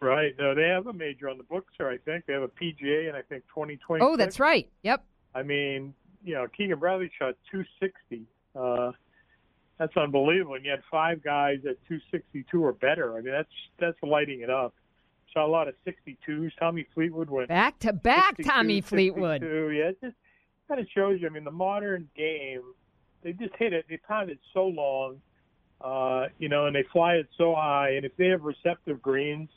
Right. 0.00 0.34
No, 0.38 0.54
they 0.54 0.68
have 0.68 0.86
a 0.86 0.92
major 0.92 1.28
on 1.28 1.38
the 1.38 1.44
books 1.44 1.72
here. 1.76 1.88
I 1.88 1.98
think 1.98 2.26
they 2.26 2.32
have 2.32 2.42
a 2.42 2.48
PGA, 2.48 3.08
and 3.08 3.16
I 3.16 3.22
think 3.22 3.44
2020. 3.48 4.04
Oh, 4.04 4.16
that's 4.16 4.38
right. 4.38 4.68
Yep. 4.82 5.04
I 5.34 5.42
mean, 5.42 5.92
you 6.24 6.34
know, 6.34 6.46
Keegan 6.56 6.78
Bradley 6.78 7.10
shot 7.18 7.34
260. 7.50 8.24
Uh, 8.54 8.92
that's 9.78 9.96
unbelievable. 9.96 10.54
And 10.54 10.64
you 10.64 10.70
had 10.70 10.82
five 10.90 11.22
guys 11.22 11.58
at 11.68 11.76
262 11.88 12.64
or 12.64 12.72
better. 12.72 13.16
I 13.16 13.20
mean, 13.20 13.32
that's 13.32 13.48
that's 13.78 13.96
lighting 14.02 14.40
it 14.40 14.50
up. 14.50 14.74
Saw 15.32 15.46
a 15.46 15.48
lot 15.48 15.68
of 15.68 15.74
62s. 15.86 16.50
Tommy 16.58 16.86
Fleetwood 16.94 17.28
went 17.28 17.48
Back 17.48 17.78
to 17.80 17.92
back, 17.92 18.36
Tommy 18.42 18.80
Fleetwood. 18.80 19.42
62. 19.42 19.70
Yeah, 19.70 19.84
it 19.84 19.98
just 20.02 20.16
kind 20.68 20.80
of 20.80 20.86
shows 20.94 21.20
you. 21.20 21.26
I 21.26 21.30
mean, 21.30 21.44
the 21.44 21.50
modern 21.50 22.08
game, 22.16 22.62
they 23.22 23.32
just 23.32 23.54
hit 23.56 23.72
it. 23.72 23.84
They 23.88 23.98
pound 23.98 24.30
it 24.30 24.38
so 24.54 24.66
long, 24.66 25.20
uh, 25.80 26.26
you 26.38 26.48
know, 26.48 26.66
and 26.66 26.74
they 26.74 26.84
fly 26.92 27.14
it 27.14 27.28
so 27.36 27.54
high. 27.54 27.90
And 27.90 28.04
if 28.04 28.16
they 28.16 28.28
have 28.28 28.42
receptive 28.42 29.02
greens, 29.02 29.50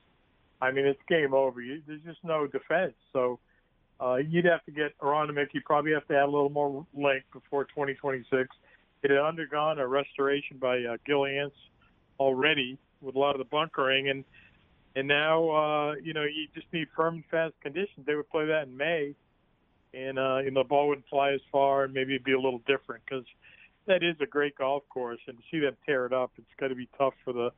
I 0.62 0.72
mean, 0.72 0.86
it's 0.86 1.00
game 1.08 1.34
over. 1.34 1.62
You, 1.62 1.82
there's 1.88 2.02
just 2.02 2.24
no 2.24 2.48
defense. 2.48 2.94
So 3.14 3.40
uh, 4.00 4.18
you'd 4.18 4.46
have 4.46 4.64
to 4.66 4.72
get 4.72 4.98
Aronimink. 5.00 5.48
You 5.54 5.62
probably 5.66 5.94
have 5.94 6.08
to 6.08 6.16
add 6.16 6.24
a 6.24 6.26
little 6.26 6.50
more 6.50 6.86
length 6.94 7.26
before 7.34 7.66
2026. 7.66 8.48
It 9.04 9.10
had 9.10 9.20
undergone 9.20 9.80
a 9.80 9.88
restoration 9.88 10.58
by 10.58 10.84
uh, 10.84 10.98
Gil 11.06 11.26
Hanse 11.26 11.54
already 12.20 12.78
with 13.02 13.16
a 13.16 13.20
lot 13.20 13.32
of 13.32 13.40
the 13.40 13.46
bunkering, 13.46 14.10
and 14.10 14.24
and 14.96 15.08
now 15.08 15.50
uh, 15.50 15.94
you 15.96 16.14
know 16.14 16.24
you 16.24 16.48
just 16.54 16.68
need 16.72 16.88
firm 16.96 17.16
and 17.16 17.26
fast 17.32 17.54
conditions. 17.62 18.06
They 18.06 18.16
would 18.16 18.30
play 18.30 18.46
that 18.46 18.68
in 18.68 18.78
May, 18.78 19.16
and 19.94 20.20
uh, 20.20 20.38
you 20.44 20.52
the 20.52 20.64
ball 20.64 20.90
wouldn't 20.90 21.08
fly 21.10 21.32
as 21.32 21.42
far, 21.52 21.86
and 21.86 21.94
maybe 21.94 22.14
it'd 22.14 22.24
be 22.24 22.34
a 22.34 22.40
little 22.40 22.62
different 22.68 23.04
because 23.06 23.26
that 23.88 24.04
is 24.04 24.16
a 24.22 24.28
great 24.28 24.56
golf 24.56 24.84
course, 24.90 25.20
and 25.28 25.38
to 25.38 25.44
see 25.50 25.60
them 25.60 25.76
tear 25.86 26.06
it 26.06 26.14
up, 26.14 26.32
it's 26.38 26.48
got 26.60 26.68
to 26.68 26.76
be 26.76 26.88
tough 26.98 27.16
for 27.24 27.34
the 27.34 27.52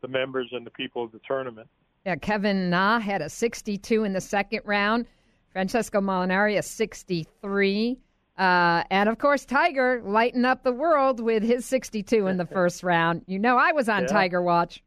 the 0.00 0.08
members 0.08 0.48
and 0.52 0.64
the 0.64 0.70
people 0.70 1.02
of 1.02 1.10
the 1.10 1.20
tournament. 1.26 1.68
Yeah, 2.08 2.16
Kevin 2.16 2.70
Na 2.70 2.98
had 3.00 3.20
a 3.20 3.28
62 3.28 4.04
in 4.04 4.14
the 4.14 4.20
second 4.22 4.62
round. 4.64 5.04
Francesco 5.52 6.00
Molinari 6.00 6.56
a 6.56 6.62
63. 6.62 7.98
Uh, 8.38 8.82
and 8.90 9.10
of 9.10 9.18
course, 9.18 9.44
Tiger 9.44 10.00
lighting 10.02 10.46
up 10.46 10.62
the 10.62 10.72
world 10.72 11.20
with 11.20 11.42
his 11.42 11.66
62 11.66 12.26
in 12.28 12.38
the 12.38 12.46
first 12.56 12.82
round. 12.82 13.24
You 13.26 13.38
know, 13.38 13.58
I 13.58 13.72
was 13.72 13.90
on 13.90 14.04
Yeah. 14.04 14.06
Tiger 14.06 14.40
Watch. 14.40 14.82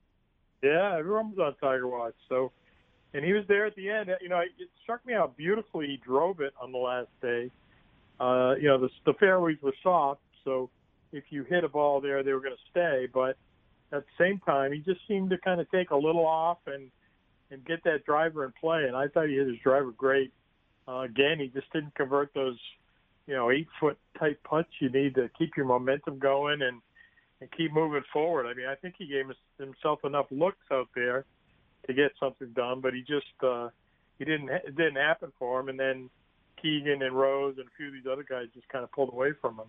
Yeah, 0.64 0.96
everyone 0.98 1.30
was 1.30 1.38
on 1.38 1.54
Tiger 1.62 1.88
Watch. 1.88 2.16
So, 2.28 2.52
and 3.14 3.24
he 3.24 3.34
was 3.34 3.44
there 3.48 3.68
at 3.68 3.76
the 3.76 3.88
end. 3.88 4.10
You 4.20 4.30
know, 4.30 4.40
it 4.40 4.50
struck 4.82 5.06
me 5.06 5.14
how 5.14 5.28
beautifully 5.38 5.86
he 5.86 5.98
drove 5.98 6.40
it 6.40 6.56
on 6.60 6.72
the 6.72 6.80
last 6.80 7.10
day. 7.22 7.52
Uh, 8.20 8.56
you 8.60 8.68
know, 8.68 8.80
the, 8.80 8.90
the 9.06 9.14
fairways 9.20 9.58
were 9.62 9.76
soft, 9.84 10.22
so 10.44 10.72
if 11.12 11.26
you 11.30 11.44
hit 11.44 11.64
a 11.64 11.70
ball 11.70 12.02
there, 12.02 12.24
they 12.24 12.34
were 12.34 12.40
going 12.42 12.56
to 12.56 12.72
stay. 12.72 13.08
But 13.14 13.38
at 13.92 14.06
the 14.08 14.12
same 14.18 14.40
time, 14.40 14.74
he 14.74 14.80
just 14.80 15.02
seemed 15.08 15.30
to 15.30 15.38
kind 15.38 15.62
of 15.62 15.70
take 15.70 15.92
a 15.92 15.96
little 15.96 16.26
off 16.26 16.58
and 16.66 16.90
and 17.52 17.64
get 17.66 17.84
that 17.84 18.06
driver 18.06 18.46
in 18.46 18.54
play. 18.60 18.86
And 18.88 18.96
I 18.96 19.08
thought 19.08 19.28
he 19.28 19.36
hit 19.36 19.48
his 19.48 19.60
driver 19.60 19.92
great. 19.92 20.34
Uh, 20.88 21.02
again, 21.02 21.38
he 21.40 21.48
just 21.48 21.72
didn't 21.72 21.94
convert 21.96 22.34
those, 22.34 22.58
you 23.28 23.36
know, 23.36 23.52
eight 23.52 23.68
foot 23.80 23.98
tight 24.18 24.42
putts 24.44 24.70
you 24.80 24.90
need 24.90 25.16
to 25.16 25.30
keep 25.38 25.56
your 25.56 25.66
momentum 25.66 26.18
going 26.18 26.62
and 26.62 26.82
and 27.42 27.52
keep 27.52 27.74
moving 27.74 28.04
forward. 28.14 28.46
I 28.46 28.54
mean, 28.54 28.68
I 28.68 28.76
think 28.76 28.96
he 28.98 29.08
gave 29.08 29.26
himself 29.58 30.00
enough 30.04 30.28
looks 30.30 30.66
out 30.72 30.90
there 30.96 31.26
to 31.88 31.94
get 31.94 32.12
something 32.20 32.50
done, 32.50 32.82
but 32.82 32.94
he 32.94 33.02
just 33.02 33.44
uh, 33.44 33.70
he 34.18 34.26
didn't 34.26 34.50
it 34.50 34.76
didn't 34.76 34.96
happen 34.96 35.32
for 35.38 35.60
him. 35.60 35.70
And 35.70 35.80
then 35.80 36.10
Keegan 36.62 37.02
and 37.02 37.16
Rose 37.16 37.56
and 37.58 37.68
a 37.68 37.72
few 37.78 37.88
of 37.88 37.94
these 37.94 38.06
other 38.12 38.24
guys 38.24 38.48
just 38.54 38.70
kind 38.70 38.84
of 38.84 38.92
pulled 38.92 39.12
away 39.12 39.32
from 39.40 39.60
him. 39.60 39.66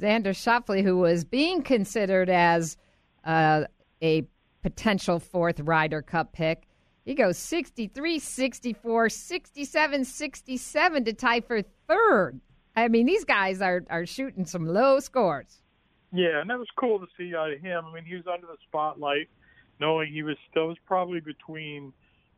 Xander 0.00 0.32
Schauffele, 0.32 0.82
who 0.82 0.96
was 0.96 1.24
being 1.24 1.62
considered 1.62 2.30
as 2.30 2.76
uh, 3.24 3.64
a 4.02 4.26
potential 4.62 5.18
fourth 5.18 5.60
Ryder 5.60 6.02
Cup 6.02 6.32
pick. 6.32 6.66
He 7.10 7.16
goes 7.16 7.38
63, 7.38 8.20
64, 8.20 9.08
67, 9.08 10.04
67 10.04 11.04
to 11.06 11.12
tie 11.12 11.40
for 11.40 11.60
third. 11.88 12.40
I 12.76 12.86
mean, 12.86 13.04
these 13.04 13.24
guys 13.24 13.60
are, 13.60 13.84
are 13.90 14.06
shooting 14.06 14.46
some 14.46 14.64
low 14.64 15.00
scores. 15.00 15.60
Yeah, 16.12 16.40
and 16.40 16.48
that 16.48 16.60
was 16.60 16.68
cool 16.76 17.00
to 17.00 17.08
see 17.18 17.34
out 17.34 17.52
of 17.52 17.58
him. 17.58 17.84
I 17.84 17.92
mean, 17.92 18.04
he 18.04 18.14
was 18.14 18.28
under 18.32 18.46
the 18.46 18.58
spotlight, 18.68 19.28
knowing 19.80 20.12
he 20.12 20.22
was 20.22 20.36
still 20.52 20.68
was 20.68 20.76
probably 20.86 21.18
between 21.18 21.92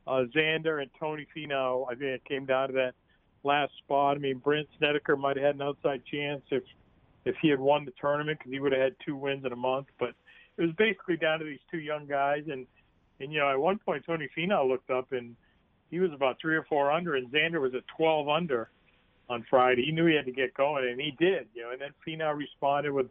uh, 0.06 0.24
Xander 0.34 0.80
and 0.80 0.90
Tony 0.98 1.26
Finau. 1.36 1.84
I 1.90 1.90
think 1.90 2.04
it 2.04 2.24
came 2.24 2.46
down 2.46 2.68
to 2.68 2.72
that 2.72 2.94
last 3.44 3.72
spot. 3.84 4.16
I 4.16 4.20
mean, 4.20 4.38
Brandt 4.38 4.68
Snedeker 4.78 5.18
might 5.18 5.36
have 5.36 5.44
had 5.44 5.54
an 5.56 5.60
outside 5.60 6.02
chance 6.10 6.44
if 6.50 6.62
if 7.26 7.34
he 7.42 7.50
had 7.50 7.60
won 7.60 7.84
the 7.84 7.92
tournament 8.00 8.38
because 8.38 8.52
he 8.52 8.58
would 8.58 8.72
have 8.72 8.80
had 8.80 8.96
two 9.04 9.16
wins 9.16 9.44
in 9.44 9.52
a 9.52 9.56
month. 9.56 9.88
But 9.98 10.14
it 10.56 10.62
was 10.62 10.72
basically 10.78 11.18
down 11.18 11.40
to 11.40 11.44
these 11.44 11.60
two 11.70 11.80
young 11.80 12.06
guys, 12.06 12.44
and 12.50 12.66
and 13.22 13.32
you 13.32 13.38
know, 13.38 13.50
at 13.50 13.58
one 13.58 13.78
point 13.78 14.04
Tony 14.04 14.28
Finau 14.36 14.68
looked 14.68 14.90
up 14.90 15.12
and 15.12 15.36
he 15.90 16.00
was 16.00 16.10
about 16.12 16.38
three 16.40 16.56
or 16.56 16.64
four 16.64 16.90
under, 16.90 17.14
and 17.14 17.30
Xander 17.30 17.60
was 17.60 17.74
at 17.74 17.82
12 17.96 18.28
under 18.28 18.70
on 19.28 19.44
Friday. 19.48 19.84
He 19.84 19.92
knew 19.92 20.06
he 20.06 20.16
had 20.16 20.24
to 20.26 20.32
get 20.32 20.54
going, 20.54 20.88
and 20.88 21.00
he 21.00 21.12
did. 21.18 21.46
You 21.54 21.62
know, 21.62 21.70
and 21.70 21.80
then 21.80 21.90
Finau 22.06 22.36
responded 22.36 22.92
with 22.92 23.06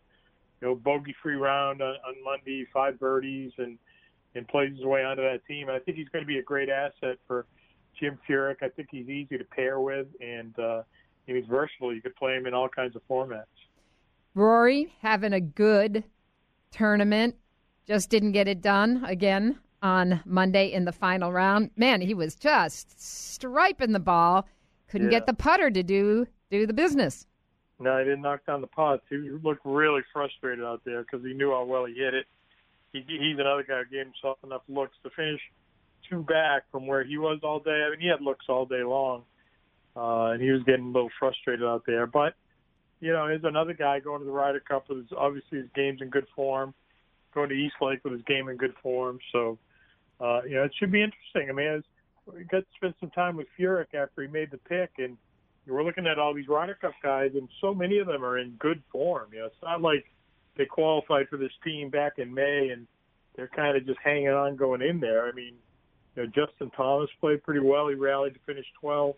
you 0.61 0.67
know 0.67 0.75
bogey-free 0.75 1.35
round 1.35 1.81
on, 1.81 1.95
on 2.05 2.23
Monday, 2.23 2.67
five 2.73 2.99
birdies, 2.99 3.53
and 3.57 3.77
and 4.35 4.47
plays 4.47 4.75
his 4.75 4.85
way 4.85 5.03
onto 5.03 5.23
that 5.23 5.45
team. 5.47 5.69
And 5.69 5.77
I 5.77 5.79
think 5.79 5.97
he's 5.97 6.09
going 6.09 6.23
to 6.23 6.27
be 6.27 6.39
a 6.39 6.43
great 6.43 6.69
asset 6.69 7.17
for 7.27 7.45
Jim 7.99 8.17
Furyk. 8.27 8.57
I 8.61 8.69
think 8.69 8.89
he's 8.91 9.07
easy 9.07 9.37
to 9.37 9.43
pair 9.43 9.79
with, 9.79 10.07
and 10.19 10.57
uh, 10.59 10.83
he's 11.25 11.45
versatile. 11.49 11.93
You 11.93 12.01
could 12.01 12.15
play 12.15 12.35
him 12.35 12.45
in 12.47 12.53
all 12.53 12.67
kinds 12.67 12.95
of 12.95 13.01
formats. 13.09 13.45
Rory 14.33 14.93
having 15.01 15.33
a 15.33 15.41
good 15.41 16.03
tournament, 16.71 17.35
just 17.87 18.09
didn't 18.09 18.31
get 18.31 18.47
it 18.47 18.61
done 18.61 19.03
again 19.05 19.59
on 19.81 20.21
Monday 20.25 20.71
in 20.71 20.85
the 20.85 20.91
final 20.91 21.31
round. 21.31 21.71
Man, 21.75 22.01
he 22.01 22.13
was 22.13 22.35
just 22.35 22.99
striping 23.01 23.91
the 23.91 23.99
ball. 23.99 24.47
Couldn't 24.87 25.07
Yeah. 25.11 25.19
get 25.19 25.25
the 25.25 25.33
putter 25.33 25.69
to 25.71 25.83
do 25.83 26.27
do 26.49 26.67
the 26.67 26.73
business. 26.73 27.25
No, 27.79 27.97
he 27.97 28.03
didn't 28.03 28.21
knock 28.21 28.45
down 28.45 28.59
the 28.61 28.67
putts. 28.67 29.03
He 29.09 29.15
looked 29.17 29.61
really 29.65 30.01
frustrated 30.13 30.63
out 30.65 30.81
there 30.83 31.01
because 31.03 31.25
he 31.25 31.33
knew 31.33 31.51
how 31.51 31.63
well 31.63 31.85
he 31.85 31.93
hit 31.95 32.13
it. 32.13 32.25
He, 32.91 33.03
he's 33.07 33.39
another 33.39 33.63
guy 33.63 33.79
who 33.79 33.85
gave 33.85 34.05
himself 34.05 34.37
enough 34.43 34.61
looks 34.67 34.97
to 35.03 35.09
finish 35.11 35.39
two 36.09 36.23
back 36.23 36.63
from 36.71 36.87
where 36.87 37.03
he 37.05 37.17
was 37.17 37.39
all 37.41 37.59
day. 37.59 37.83
I 37.87 37.89
mean, 37.91 38.01
he 38.01 38.07
had 38.07 38.21
looks 38.21 38.45
all 38.49 38.65
day 38.65 38.83
long, 38.83 39.23
uh, 39.95 40.31
and 40.31 40.41
he 40.41 40.51
was 40.51 40.61
getting 40.63 40.87
a 40.87 40.91
little 40.91 41.09
frustrated 41.17 41.65
out 41.65 41.83
there. 41.87 42.05
But 42.05 42.35
you 42.99 43.13
know, 43.13 43.27
there's 43.27 43.43
another 43.45 43.73
guy 43.73 43.99
going 43.99 44.19
to 44.19 44.25
the 44.25 44.31
Ryder 44.31 44.59
Cup 44.59 44.89
with 44.89 44.99
his, 44.99 45.07
obviously 45.17 45.59
his 45.59 45.69
game's 45.73 46.01
in 46.01 46.09
good 46.09 46.27
form. 46.35 46.73
Going 47.33 47.49
to 47.49 47.55
East 47.55 47.75
Lake 47.81 48.03
with 48.03 48.13
his 48.13 48.21
game 48.23 48.49
in 48.49 48.57
good 48.57 48.75
form. 48.83 49.19
So, 49.31 49.57
uh, 50.21 50.41
you 50.43 50.55
know, 50.55 50.63
it 50.63 50.71
should 50.77 50.91
be 50.91 51.01
interesting. 51.01 51.49
I 51.49 51.53
mean, 51.53 51.83
we 52.25 52.43
got 52.45 52.59
to 52.59 52.65
spend 52.75 52.93
some 52.99 53.09
time 53.11 53.35
with 53.35 53.47
Furyk 53.59 53.93
after 53.93 54.21
he 54.21 54.27
made 54.27 54.51
the 54.51 54.57
pick, 54.57 54.91
and 54.97 55.17
we're 55.67 55.83
looking 55.83 56.07
at 56.07 56.19
all 56.19 56.33
these 56.33 56.47
Ryder 56.47 56.75
Cup 56.75 56.93
guys, 57.01 57.31
and 57.33 57.47
so 57.59 57.73
many 57.73 57.99
of 57.99 58.07
them 58.07 58.23
are 58.23 58.37
in 58.37 58.51
good 58.59 58.81
form. 58.91 59.29
You 59.33 59.39
know, 59.39 59.45
it's 59.45 59.55
not 59.63 59.81
like 59.81 60.05
they 60.57 60.65
qualified 60.65 61.27
for 61.29 61.37
this 61.37 61.51
team 61.63 61.89
back 61.89 62.13
in 62.17 62.33
May 62.33 62.69
and 62.69 62.87
they're 63.35 63.49
kind 63.55 63.77
of 63.77 63.85
just 63.85 63.99
hanging 64.03 64.29
on 64.29 64.55
going 64.55 64.81
in 64.81 64.99
there. 64.99 65.27
I 65.27 65.31
mean, 65.31 65.53
you 66.15 66.23
know, 66.23 66.27
Justin 66.27 66.69
Thomas 66.75 67.09
played 67.19 67.43
pretty 67.43 67.61
well. 67.61 67.87
He 67.87 67.95
rallied 67.95 68.33
to 68.33 68.39
finish 68.45 68.65
12th. 68.83 69.15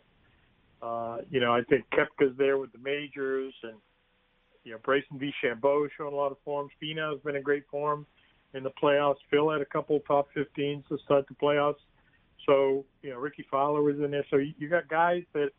Uh, 0.81 1.17
you 1.31 1.39
know, 1.39 1.53
I 1.53 1.62
think 1.63 1.86
Koepka's 1.91 2.38
there 2.38 2.57
with 2.57 2.72
the 2.74 2.77
majors, 2.77 3.53
and 3.63 3.74
you 4.63 4.74
know, 4.74 4.77
Bryson 4.83 5.17
DeChambeau 5.17 5.88
showing 5.98 6.13
a 6.13 6.15
lot 6.15 6.31
of 6.31 6.38
form. 6.45 6.69
Finau's 6.81 7.22
been 7.24 7.36
in 7.36 7.41
great 7.41 7.63
form 7.72 8.05
in 8.53 8.63
the 8.63 8.72
playoffs. 8.72 9.17
Phil 9.29 9.50
had 9.51 9.62
a 9.62 9.65
couple 9.65 9.98
of 9.98 10.07
top 10.07 10.27
15s 10.36 10.88
to 10.88 10.98
start 11.03 11.27
the 11.27 11.36
playoffs. 11.36 11.81
So, 12.45 12.86
you 13.01 13.12
know, 13.12 13.17
Rickie 13.17 13.45
Fowler 13.50 13.81
was 13.81 13.95
in 14.00 14.12
there. 14.12 14.25
So 14.29 14.38
you, 14.38 14.53
you 14.57 14.69
got 14.69 14.88
guys 14.88 15.24
that 15.33 15.50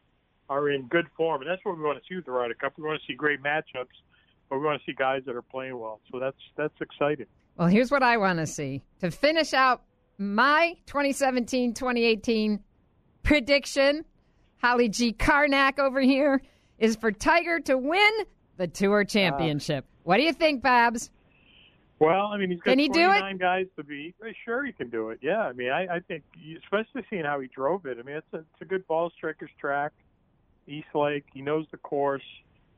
are 0.48 0.70
in 0.70 0.86
good 0.88 1.06
form, 1.16 1.40
and 1.42 1.50
that's 1.50 1.64
what 1.64 1.76
we 1.76 1.82
want 1.82 1.98
to 1.98 2.04
see 2.08 2.16
with 2.16 2.26
the 2.26 2.32
Ryder 2.32 2.54
Cup. 2.54 2.74
We 2.76 2.84
want 2.84 3.00
to 3.00 3.06
see 3.06 3.16
great 3.16 3.42
matchups, 3.42 3.94
but 4.48 4.58
we 4.58 4.64
want 4.64 4.80
to 4.80 4.84
see 4.84 4.94
guys 4.94 5.22
that 5.26 5.34
are 5.34 5.42
playing 5.42 5.78
well. 5.78 6.00
So 6.12 6.18
that's 6.18 6.36
that's 6.56 6.74
exciting. 6.80 7.26
Well, 7.56 7.68
here's 7.68 7.90
what 7.90 8.02
I 8.02 8.16
want 8.16 8.38
to 8.40 8.46
see. 8.46 8.82
To 9.00 9.10
finish 9.10 9.54
out 9.54 9.82
my 10.18 10.74
2017-2018 10.86 12.58
prediction, 13.22 14.04
Holly 14.60 14.88
G. 14.88 15.12
Karnak 15.12 15.78
over 15.78 16.00
here 16.00 16.42
is 16.78 16.96
for 16.96 17.12
Tiger 17.12 17.60
to 17.60 17.78
win 17.78 18.12
the 18.56 18.66
Tour 18.66 19.04
Championship. 19.04 19.84
Ah. 19.86 20.00
what 20.02 20.16
do 20.16 20.24
you 20.24 20.32
think, 20.32 20.62
Babs? 20.62 21.10
Well, 22.00 22.26
I 22.26 22.38
mean, 22.38 22.50
he's 22.50 22.60
got 22.60 22.72
Can 22.72 22.78
he 22.80 22.88
do 22.88 23.04
29 23.04 23.36
guys 23.38 23.66
to 23.76 23.84
beat. 23.84 24.14
Eh, 24.26 24.32
Sure, 24.44 24.64
he 24.64 24.72
can 24.72 24.90
do 24.90 25.10
it. 25.10 25.20
Yeah, 25.22 25.40
I 25.40 25.52
mean, 25.52 25.70
I, 25.70 25.96
I 25.96 26.00
think, 26.00 26.24
especially 26.62 27.04
seeing 27.08 27.24
how 27.24 27.40
he 27.40 27.48
drove 27.48 27.86
it. 27.86 27.98
I 27.98 28.02
mean, 28.02 28.16
it's 28.16 28.32
a, 28.32 28.38
it's 28.38 28.62
a 28.62 28.64
good 28.64 28.86
ball 28.86 29.10
striker's 29.16 29.50
track. 29.60 29.92
East 30.66 30.88
Lake, 30.94 31.24
he 31.32 31.40
knows 31.40 31.66
the 31.70 31.76
course. 31.76 32.22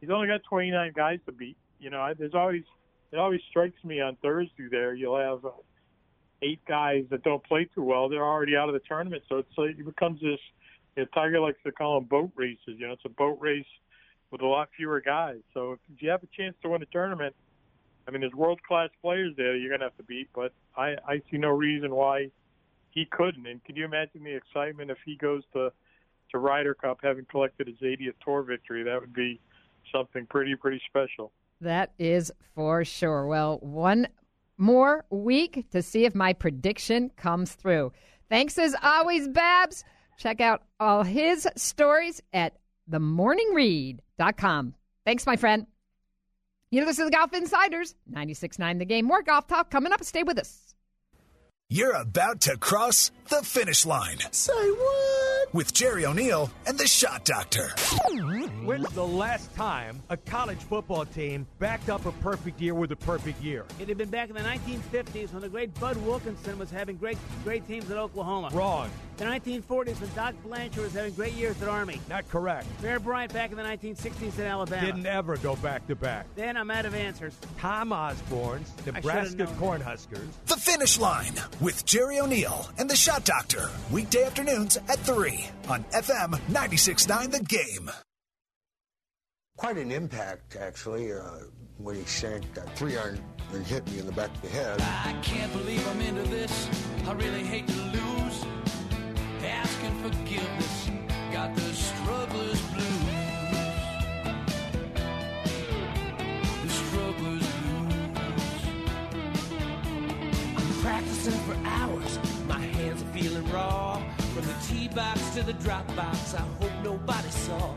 He's 0.00 0.10
only 0.10 0.28
got 0.28 0.42
29 0.44 0.92
guys 0.94 1.18
to 1.26 1.32
beat. 1.32 1.56
You 1.78 1.90
know, 1.90 2.00
I, 2.00 2.14
there's 2.14 2.34
always 2.34 2.64
it 3.12 3.18
always 3.18 3.40
strikes 3.50 3.82
me 3.84 4.00
on 4.00 4.16
Thursday 4.16 4.68
there 4.70 4.92
you'll 4.94 5.16
have 5.16 5.44
uh, 5.44 5.50
eight 6.42 6.60
guys 6.66 7.04
that 7.10 7.22
don't 7.22 7.42
play 7.44 7.68
too 7.74 7.82
well. 7.82 8.08
They're 8.08 8.24
already 8.24 8.56
out 8.56 8.68
of 8.68 8.74
the 8.74 8.80
tournament, 8.80 9.22
so 9.28 9.38
it's 9.38 9.48
like, 9.56 9.70
it 9.78 9.84
becomes 9.84 10.20
this. 10.20 10.40
You 10.96 11.02
know, 11.02 11.08
Tiger 11.14 11.40
likes 11.40 11.58
to 11.64 11.72
call 11.72 12.00
them 12.00 12.08
boat 12.08 12.32
races. 12.34 12.58
You 12.66 12.88
know, 12.88 12.92
it's 12.94 13.04
a 13.04 13.10
boat 13.10 13.38
race 13.40 13.66
with 14.30 14.40
a 14.40 14.46
lot 14.46 14.68
fewer 14.76 15.00
guys. 15.00 15.40
So 15.54 15.72
if 15.72 15.78
you 16.02 16.10
have 16.10 16.22
a 16.22 16.28
chance 16.36 16.56
to 16.62 16.68
win 16.68 16.82
a 16.82 16.86
tournament, 16.86 17.34
I 18.06 18.10
mean, 18.10 18.20
there's 18.20 18.34
world 18.34 18.60
class 18.62 18.90
players 19.02 19.34
there 19.36 19.56
you're 19.56 19.68
going 19.68 19.80
to 19.80 19.86
have 19.86 19.96
to 19.96 20.02
beat, 20.02 20.28
but 20.34 20.52
I, 20.76 20.94
I 21.06 21.22
see 21.30 21.38
no 21.38 21.48
reason 21.48 21.94
why 21.94 22.30
he 22.90 23.04
couldn't. 23.04 23.46
And 23.46 23.62
could 23.64 23.76
you 23.76 23.84
imagine 23.84 24.22
the 24.22 24.34
excitement 24.34 24.90
if 24.90 24.98
he 25.04 25.16
goes 25.16 25.42
to 25.52 25.72
to 26.32 26.38
Ryder 26.38 26.74
Cup 26.74 26.98
having 27.02 27.24
collected 27.26 27.68
his 27.68 27.76
80th 27.76 28.14
tour 28.24 28.42
victory? 28.42 28.82
That 28.82 29.00
would 29.00 29.14
be 29.14 29.40
something 29.92 30.26
pretty 30.26 30.54
pretty 30.56 30.80
special. 30.88 31.32
That 31.60 31.92
is 31.98 32.32
for 32.54 32.84
sure. 32.84 33.26
Well, 33.26 33.58
one 33.58 34.08
more 34.58 35.04
week 35.10 35.70
to 35.70 35.82
see 35.82 36.04
if 36.04 36.14
my 36.14 36.32
prediction 36.32 37.10
comes 37.16 37.54
through. 37.54 37.92
Thanks 38.28 38.58
as 38.58 38.74
always, 38.82 39.28
Babs. 39.28 39.84
Check 40.18 40.40
out 40.40 40.62
all 40.80 41.02
his 41.02 41.46
stories 41.56 42.22
at 42.32 42.56
themorningread.com. 42.90 44.74
Thanks, 45.04 45.26
my 45.26 45.36
friend. 45.36 45.66
You 46.70 46.84
listen 46.84 47.04
to 47.04 47.10
the 47.10 47.16
Golf 47.16 47.32
Insiders, 47.32 47.94
96.9 48.12 48.78
The 48.78 48.84
Game. 48.84 49.04
More 49.06 49.22
golf 49.22 49.46
talk 49.46 49.70
coming 49.70 49.92
up. 49.92 50.02
Stay 50.02 50.24
with 50.24 50.38
us. 50.38 50.74
You're 51.68 51.92
about 51.94 52.40
to 52.42 52.56
cross 52.58 53.10
the 53.28 53.42
finish 53.42 53.86
line. 53.86 54.18
Say 54.30 54.52
what? 54.52 55.15
With 55.52 55.72
Jerry 55.72 56.04
O'Neill 56.04 56.50
and 56.66 56.76
the 56.76 56.86
Shot 56.86 57.24
Doctor. 57.24 57.68
When's 58.64 58.90
the 58.90 59.06
last 59.06 59.54
time 59.54 60.02
a 60.10 60.16
college 60.16 60.58
football 60.58 61.06
team 61.06 61.46
backed 61.58 61.88
up 61.88 62.04
a 62.04 62.12
perfect 62.12 62.60
year 62.60 62.74
with 62.74 62.90
a 62.92 62.96
perfect 62.96 63.40
year? 63.40 63.64
It 63.80 63.88
had 63.88 63.96
been 63.96 64.10
back 64.10 64.28
in 64.28 64.34
the 64.34 64.42
1950s 64.42 65.32
when 65.32 65.42
the 65.42 65.48
great 65.48 65.72
Bud 65.78 65.96
Wilkinson 65.98 66.58
was 66.58 66.70
having 66.70 66.96
great, 66.96 67.16
great 67.44 67.66
teams 67.66 67.90
at 67.90 67.96
Oklahoma. 67.96 68.50
Wrong. 68.52 68.90
The 69.16 69.24
1940s 69.24 70.00
when 70.00 70.10
Doc 70.14 70.34
Blanchard 70.44 70.82
was 70.82 70.92
having 70.92 71.14
great 71.14 71.32
years 71.32 71.60
at 71.62 71.68
Army. 71.68 72.00
Not 72.08 72.28
correct. 72.28 72.66
Bear 72.82 73.00
Bryant 73.00 73.32
back 73.32 73.50
in 73.50 73.56
the 73.56 73.62
1960s 73.62 74.38
at 74.38 74.46
Alabama. 74.46 74.84
Didn't 74.84 75.06
ever 75.06 75.36
go 75.38 75.56
back 75.56 75.86
to 75.86 75.94
back. 75.94 76.26
Then 76.34 76.56
I'm 76.56 76.70
out 76.70 76.84
of 76.84 76.94
answers. 76.94 77.34
Tom 77.58 77.92
Osborne's 77.92 78.70
Nebraska. 78.84 79.46
Cornhuskers. 79.58 80.28
The 80.46 80.56
finish 80.56 80.98
line 80.98 81.32
with 81.60 81.86
Jerry 81.86 82.20
O'Neill 82.20 82.68
and 82.78 82.90
the 82.90 82.96
Shot 82.96 83.24
Doctor. 83.24 83.70
Weekday 83.90 84.24
afternoons 84.24 84.76
at 84.88 84.98
3 84.98 85.35
on 85.68 85.84
FM 85.92 86.30
96.9 86.50 87.30
The 87.30 87.40
Game. 87.44 87.90
quite 89.56 89.78
an 89.78 89.90
impact, 89.90 90.56
actually, 90.56 91.12
uh, 91.12 91.20
when 91.78 91.96
he 91.96 92.04
sank 92.04 92.44
that 92.54 92.68
three 92.76 92.96
iron 92.96 93.18
and 93.52 93.66
hit 93.66 93.86
me 93.90 93.98
in 93.98 94.06
the 94.06 94.12
back 94.12 94.30
of 94.34 94.42
the 94.42 94.48
head. 94.48 94.80
I 94.80 95.14
can't 95.22 95.52
believe 95.52 95.86
I'm 95.88 96.00
into 96.00 96.22
this. 96.24 96.68
I 97.06 97.12
really 97.12 97.42
hate 97.42 97.66
to 97.68 97.74
lose. 97.74 98.44
Box 115.56 115.62
to 115.62 115.62
the 115.62 115.64
drop 115.64 115.96
box, 115.96 116.34
I 116.34 116.40
hope 116.40 116.72
nobody 116.84 117.30
saw. 117.30 117.74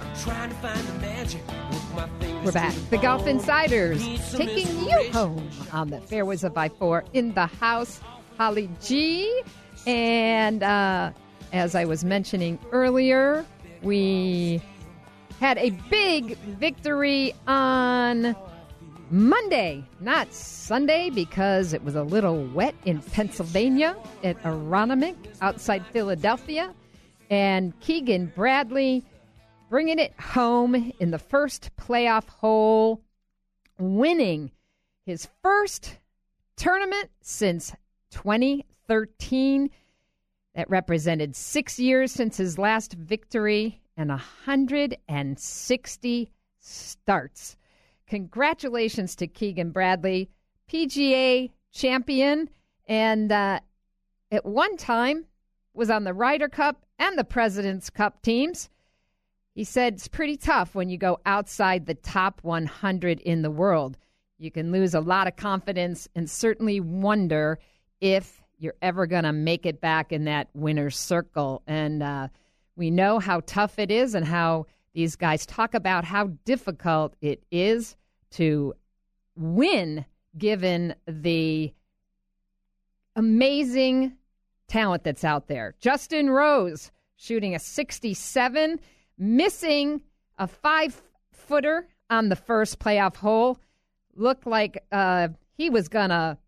I'm 0.00 0.16
trying 0.16 0.50
to 0.50 0.56
find 0.56 0.80
the 0.80 0.92
magic. 0.94 1.42
Work 1.48 1.82
my 1.94 2.08
fingers 2.20 2.44
We're 2.44 2.52
back. 2.52 2.74
to 2.74 2.90
The 2.90 2.98
Golf. 2.98 3.26
Insiders 3.26 4.02
taking 4.32 4.84
you 4.84 5.12
home 5.12 5.48
on 5.72 5.90
the 5.90 6.00
fairways 6.00 6.44
of 6.44 6.56
I 6.56 6.68
4 6.68 7.04
in 7.12 7.34
the 7.34 7.46
house. 7.46 8.00
Holly 8.38 8.68
G. 8.82 9.42
And 9.86 10.62
uh, 10.62 11.12
as 11.52 11.74
I 11.74 11.84
was 11.84 12.04
mentioning 12.04 12.58
earlier, 12.72 13.44
we 13.82 14.60
had 15.40 15.58
a 15.58 15.70
big 15.90 16.36
victory 16.38 17.34
on 17.46 18.34
Monday, 19.10 19.84
not 20.00 20.32
Sunday, 20.32 21.10
because 21.10 21.72
it 21.72 21.84
was 21.84 21.94
a 21.94 22.02
little 22.02 22.44
wet 22.46 22.74
in 22.84 23.00
Pennsylvania 23.00 23.96
at 24.24 24.42
Aronimink 24.42 25.16
outside 25.40 25.86
Philadelphia. 25.92 26.74
And 27.30 27.78
Keegan 27.80 28.32
Bradley 28.34 29.04
bringing 29.68 29.98
it 29.98 30.18
home 30.20 30.92
in 31.00 31.10
the 31.10 31.18
first 31.18 31.70
playoff 31.76 32.28
hole, 32.28 33.02
winning 33.78 34.52
his 35.04 35.28
first 35.42 35.98
tournament 36.56 37.10
since 37.20 37.74
2013. 38.10 39.70
That 40.54 40.70
represented 40.70 41.34
six 41.36 41.78
years 41.78 42.10
since 42.12 42.38
his 42.38 42.58
last 42.58 42.94
victory 42.94 43.82
and 43.98 44.08
160 44.08 46.30
starts. 46.58 47.56
Congratulations 48.06 49.14
to 49.16 49.26
Keegan 49.26 49.70
Bradley, 49.70 50.30
PGA 50.70 51.50
champion, 51.72 52.48
and 52.88 53.30
uh, 53.30 53.60
at 54.30 54.46
one 54.46 54.78
time 54.78 55.26
was 55.74 55.90
on 55.90 56.04
the 56.04 56.14
Ryder 56.14 56.48
Cup 56.48 56.85
and 56.98 57.18
the 57.18 57.24
President's 57.24 57.90
Cup 57.90 58.22
teams. 58.22 58.68
He 59.54 59.64
said 59.64 59.94
it's 59.94 60.08
pretty 60.08 60.36
tough 60.36 60.74
when 60.74 60.88
you 60.88 60.98
go 60.98 61.18
outside 61.24 61.86
the 61.86 61.94
top 61.94 62.40
100 62.42 63.20
in 63.20 63.42
the 63.42 63.50
world. 63.50 63.96
You 64.38 64.50
can 64.50 64.70
lose 64.70 64.94
a 64.94 65.00
lot 65.00 65.26
of 65.26 65.36
confidence 65.36 66.08
and 66.14 66.28
certainly 66.28 66.78
wonder 66.80 67.58
if 68.00 68.42
you're 68.58 68.74
ever 68.82 69.06
going 69.06 69.24
to 69.24 69.32
make 69.32 69.64
it 69.64 69.80
back 69.80 70.12
in 70.12 70.24
that 70.24 70.48
winner's 70.54 70.96
circle. 70.96 71.62
And 71.66 72.02
uh, 72.02 72.28
we 72.76 72.90
know 72.90 73.18
how 73.18 73.40
tough 73.46 73.78
it 73.78 73.90
is 73.90 74.14
and 74.14 74.26
how 74.26 74.66
these 74.92 75.16
guys 75.16 75.46
talk 75.46 75.74
about 75.74 76.04
how 76.04 76.28
difficult 76.44 77.14
it 77.20 77.42
is 77.50 77.96
to 78.32 78.74
win 79.36 80.04
given 80.36 80.94
the 81.06 81.72
amazing 83.14 84.12
talent 84.68 85.04
that's 85.04 85.24
out 85.24 85.48
there. 85.48 85.74
Justin 85.80 86.30
Rose 86.30 86.90
shooting 87.16 87.54
a 87.54 87.58
67, 87.58 88.80
missing 89.18 90.00
a 90.38 90.46
five 90.46 91.00
footer 91.30 91.88
on 92.10 92.28
the 92.28 92.36
first 92.36 92.78
playoff 92.78 93.16
hole. 93.16 93.58
Looked 94.14 94.46
like 94.46 94.84
uh, 94.92 95.28
he 95.54 95.70
was 95.70 95.88
going 95.88 96.10
to 96.10 96.38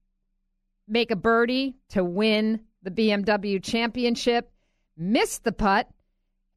make 0.87 1.11
a 1.11 1.17
birdie 1.17 1.77
to 1.91 2.05
win 2.05 2.61
the 2.83 2.91
BMW 2.91 3.63
championship. 3.63 4.51
Missed 4.97 5.45
the 5.45 5.53
putt 5.53 5.89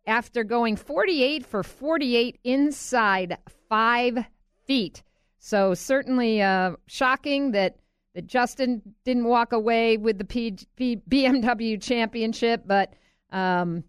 after 0.07 0.43
going 0.43 0.75
48 0.75 1.45
for 1.45 1.63
48 1.63 2.39
inside 2.43 3.37
five 3.69 4.25
feet. 4.65 5.03
So 5.39 5.73
certainly 5.73 6.41
uh, 6.41 6.73
shocking 6.87 7.51
that 7.51 7.77
that 8.13 8.27
Justin 8.27 8.81
didn't 9.05 9.25
walk 9.25 9.53
away 9.53 9.97
with 9.97 10.17
the 10.17 10.25
P- 10.25 10.57
P- 10.75 11.01
BMW 11.09 11.81
championship, 11.81 12.63
but 12.65 12.93
um, 13.31 13.83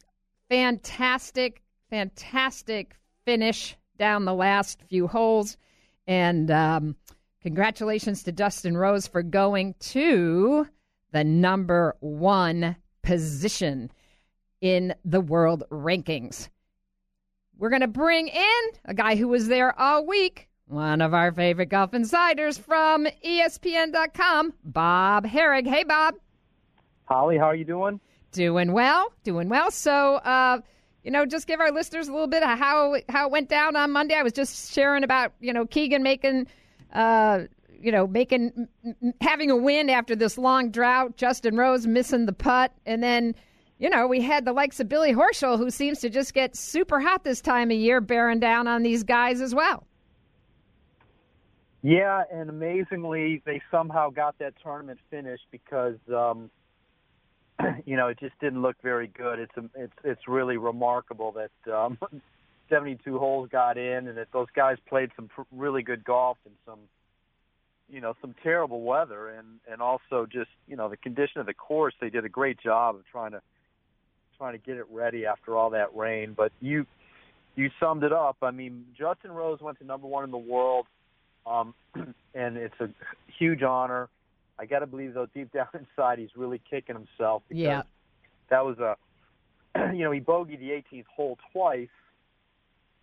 fantastic, 0.48 1.62
fantastic 1.90 2.96
finish 3.24 3.76
down 3.98 4.24
the 4.24 4.34
last 4.34 4.80
few 4.88 5.06
holes, 5.06 5.56
and 6.06 6.50
um, 6.50 6.96
congratulations 7.42 8.22
to 8.24 8.32
Justin 8.32 8.76
Rose 8.76 9.06
for 9.06 9.22
going 9.22 9.74
to 9.80 10.66
the 11.12 11.24
number 11.24 11.96
one 12.00 12.76
position 13.02 13.90
in 14.60 14.94
the 15.04 15.20
world 15.20 15.64
rankings. 15.70 16.48
We're 17.58 17.70
going 17.70 17.82
to 17.82 17.88
bring 17.88 18.28
in 18.28 18.60
a 18.84 18.94
guy 18.94 19.16
who 19.16 19.28
was 19.28 19.48
there 19.48 19.78
all 19.78 20.06
week, 20.06 20.48
one 20.72 21.02
of 21.02 21.12
our 21.12 21.30
favorite 21.30 21.68
golf 21.68 21.92
insiders 21.94 22.56
from 22.56 23.06
ESPN.com, 23.24 24.54
Bob 24.64 25.26
Harig. 25.26 25.66
Hey, 25.66 25.84
Bob. 25.84 26.14
Holly, 27.04 27.36
how 27.36 27.44
are 27.44 27.54
you 27.54 27.64
doing? 27.64 28.00
Doing 28.32 28.72
well, 28.72 29.12
doing 29.22 29.50
well. 29.50 29.70
So, 29.70 30.16
uh, 30.16 30.60
you 31.04 31.10
know, 31.10 31.26
just 31.26 31.46
give 31.46 31.60
our 31.60 31.70
listeners 31.70 32.08
a 32.08 32.12
little 32.12 32.26
bit 32.26 32.42
of 32.42 32.58
how 32.58 32.96
how 33.10 33.26
it 33.26 33.32
went 33.32 33.50
down 33.50 33.76
on 33.76 33.90
Monday. 33.90 34.14
I 34.14 34.22
was 34.22 34.32
just 34.32 34.72
sharing 34.72 35.04
about 35.04 35.32
you 35.40 35.52
know 35.52 35.66
Keegan 35.66 36.02
making, 36.02 36.46
uh, 36.94 37.40
you 37.78 37.92
know, 37.92 38.06
making 38.06 38.68
having 39.20 39.50
a 39.50 39.56
win 39.56 39.90
after 39.90 40.16
this 40.16 40.38
long 40.38 40.70
drought. 40.70 41.18
Justin 41.18 41.56
Rose 41.56 41.86
missing 41.86 42.24
the 42.24 42.32
putt, 42.32 42.72
and 42.86 43.02
then 43.02 43.34
you 43.78 43.90
know, 43.90 44.06
we 44.06 44.22
had 44.22 44.44
the 44.44 44.52
likes 44.52 44.80
of 44.80 44.88
Billy 44.88 45.12
Horschel, 45.12 45.58
who 45.58 45.68
seems 45.68 45.98
to 46.00 46.08
just 46.08 46.32
get 46.32 46.56
super 46.56 47.00
hot 47.00 47.24
this 47.24 47.40
time 47.40 47.70
of 47.70 47.76
year, 47.76 48.00
bearing 48.00 48.38
down 48.38 48.68
on 48.68 48.82
these 48.82 49.02
guys 49.02 49.40
as 49.40 49.54
well. 49.54 49.84
Yeah, 51.82 52.22
and 52.32 52.48
amazingly, 52.48 53.42
they 53.44 53.60
somehow 53.70 54.10
got 54.10 54.38
that 54.38 54.54
tournament 54.62 55.00
finished 55.10 55.46
because, 55.50 55.96
um, 56.14 56.48
you 57.84 57.96
know, 57.96 58.06
it 58.06 58.20
just 58.20 58.38
didn't 58.40 58.62
look 58.62 58.76
very 58.82 59.08
good. 59.08 59.40
It's 59.40 59.56
a, 59.56 59.64
it's 59.74 59.92
it's 60.04 60.28
really 60.28 60.56
remarkable 60.56 61.32
that 61.32 61.72
um, 61.72 61.98
72 62.70 63.18
holes 63.18 63.48
got 63.50 63.76
in, 63.78 64.06
and 64.06 64.16
that 64.16 64.28
those 64.32 64.46
guys 64.54 64.76
played 64.88 65.10
some 65.16 65.26
pr- 65.26 65.42
really 65.50 65.82
good 65.82 66.04
golf 66.04 66.38
and 66.44 66.54
some, 66.64 66.78
you 67.90 68.00
know, 68.00 68.14
some 68.20 68.34
terrible 68.44 68.82
weather, 68.82 69.30
and 69.30 69.58
and 69.70 69.82
also 69.82 70.24
just 70.30 70.50
you 70.68 70.76
know 70.76 70.88
the 70.88 70.96
condition 70.96 71.40
of 71.40 71.46
the 71.46 71.54
course. 71.54 71.94
They 72.00 72.10
did 72.10 72.24
a 72.24 72.28
great 72.28 72.60
job 72.60 72.94
of 72.94 73.02
trying 73.10 73.32
to 73.32 73.42
trying 74.38 74.52
to 74.52 74.64
get 74.64 74.76
it 74.76 74.86
ready 74.88 75.26
after 75.26 75.56
all 75.56 75.70
that 75.70 75.96
rain. 75.96 76.32
But 76.36 76.52
you 76.60 76.86
you 77.56 77.70
summed 77.80 78.04
it 78.04 78.12
up. 78.12 78.36
I 78.40 78.52
mean, 78.52 78.84
Justin 78.96 79.32
Rose 79.32 79.60
went 79.60 79.80
to 79.80 79.84
number 79.84 80.06
one 80.06 80.22
in 80.22 80.30
the 80.30 80.38
world, 80.38 80.86
um, 81.46 81.74
and 82.34 82.56
it's 82.56 82.80
a 82.80 82.88
huge 83.38 83.62
honor. 83.62 84.08
I 84.58 84.66
got 84.66 84.80
to 84.80 84.86
believe, 84.86 85.14
though, 85.14 85.26
deep 85.34 85.52
down 85.54 85.68
inside, 85.74 86.18
he's 86.18 86.36
really 86.36 86.60
kicking 86.70 86.94
himself 86.94 87.42
because 87.48 87.62
Yeah. 87.62 87.82
that 88.50 88.64
was 88.64 88.78
a, 88.78 88.96
you 89.94 90.04
know, 90.04 90.10
he 90.10 90.20
bogeyed 90.20 90.60
the 90.60 90.70
18th 90.70 91.06
hole 91.06 91.38
twice, 91.52 91.88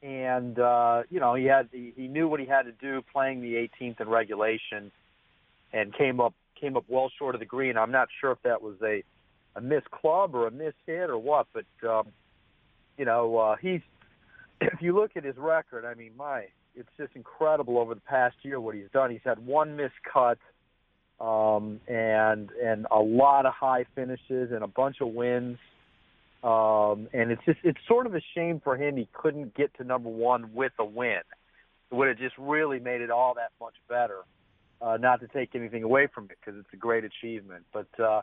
and 0.01 0.57
uh, 0.59 1.03
you 1.09 1.19
know 1.19 1.35
he 1.35 1.45
had 1.45 1.67
he, 1.71 1.93
he 1.95 2.07
knew 2.07 2.27
what 2.27 2.39
he 2.39 2.45
had 2.45 2.63
to 2.63 2.71
do 2.71 3.01
playing 3.11 3.41
the 3.41 3.55
18th 3.55 3.99
in 3.99 4.07
regulation, 4.07 4.91
and 5.73 5.93
came 5.93 6.19
up 6.19 6.33
came 6.59 6.77
up 6.77 6.85
well 6.87 7.11
short 7.17 7.35
of 7.35 7.39
the 7.39 7.45
green. 7.45 7.77
I'm 7.77 7.91
not 7.91 8.07
sure 8.21 8.31
if 8.31 8.41
that 8.43 8.61
was 8.61 8.75
a 8.81 9.03
a 9.55 9.61
missed 9.61 9.91
club 9.91 10.35
or 10.35 10.47
a 10.47 10.51
missed 10.51 10.77
hit 10.85 11.09
or 11.09 11.17
what, 11.17 11.47
but 11.53 11.65
um, 11.89 12.07
you 12.97 13.05
know 13.05 13.37
uh, 13.37 13.55
he's 13.57 13.81
if 14.61 14.81
you 14.81 14.95
look 14.95 15.11
at 15.15 15.23
his 15.23 15.35
record, 15.37 15.85
I 15.85 15.95
mean, 15.95 16.11
my 16.17 16.45
it's 16.75 16.89
just 16.97 17.15
incredible 17.15 17.77
over 17.77 17.93
the 17.95 18.01
past 18.01 18.35
year 18.43 18.59
what 18.59 18.75
he's 18.75 18.89
done. 18.93 19.11
He's 19.11 19.19
had 19.23 19.45
one 19.45 19.75
missed 19.75 19.93
cut, 20.11 20.37
um, 21.19 21.79
and 21.87 22.49
and 22.63 22.87
a 22.91 22.99
lot 22.99 23.45
of 23.45 23.53
high 23.53 23.85
finishes 23.95 24.51
and 24.51 24.63
a 24.63 24.67
bunch 24.67 24.97
of 25.01 25.09
wins. 25.09 25.57
Um, 26.43 27.09
and 27.11 27.31
it's 27.31 27.43
just 27.45 27.59
it's 27.63 27.79
sort 27.87 28.05
of 28.05 28.15
a 28.15 28.21
shame 28.33 28.61
for 28.63 28.77
him 28.77 28.95
he 28.95 29.09
couldn't 29.13 29.55
get 29.55 29.75
to 29.77 29.83
number 29.83 30.09
one 30.09 30.53
with 30.53 30.71
a 30.79 30.85
win. 30.85 31.21
It 31.91 31.95
would 31.95 32.07
have 32.07 32.17
just 32.17 32.37
really 32.37 32.79
made 32.79 33.01
it 33.01 33.11
all 33.11 33.33
that 33.35 33.51
much 33.59 33.75
better. 33.87 34.19
Uh, 34.81 34.95
not 34.95 35.19
to 35.19 35.27
take 35.27 35.55
anything 35.55 35.83
away 35.83 36.07
from 36.07 36.25
it 36.25 36.37
because 36.39 36.57
it's 36.57 36.71
a 36.71 36.77
great 36.77 37.03
achievement, 37.03 37.65
but 37.73 37.87
uh, 37.99 38.21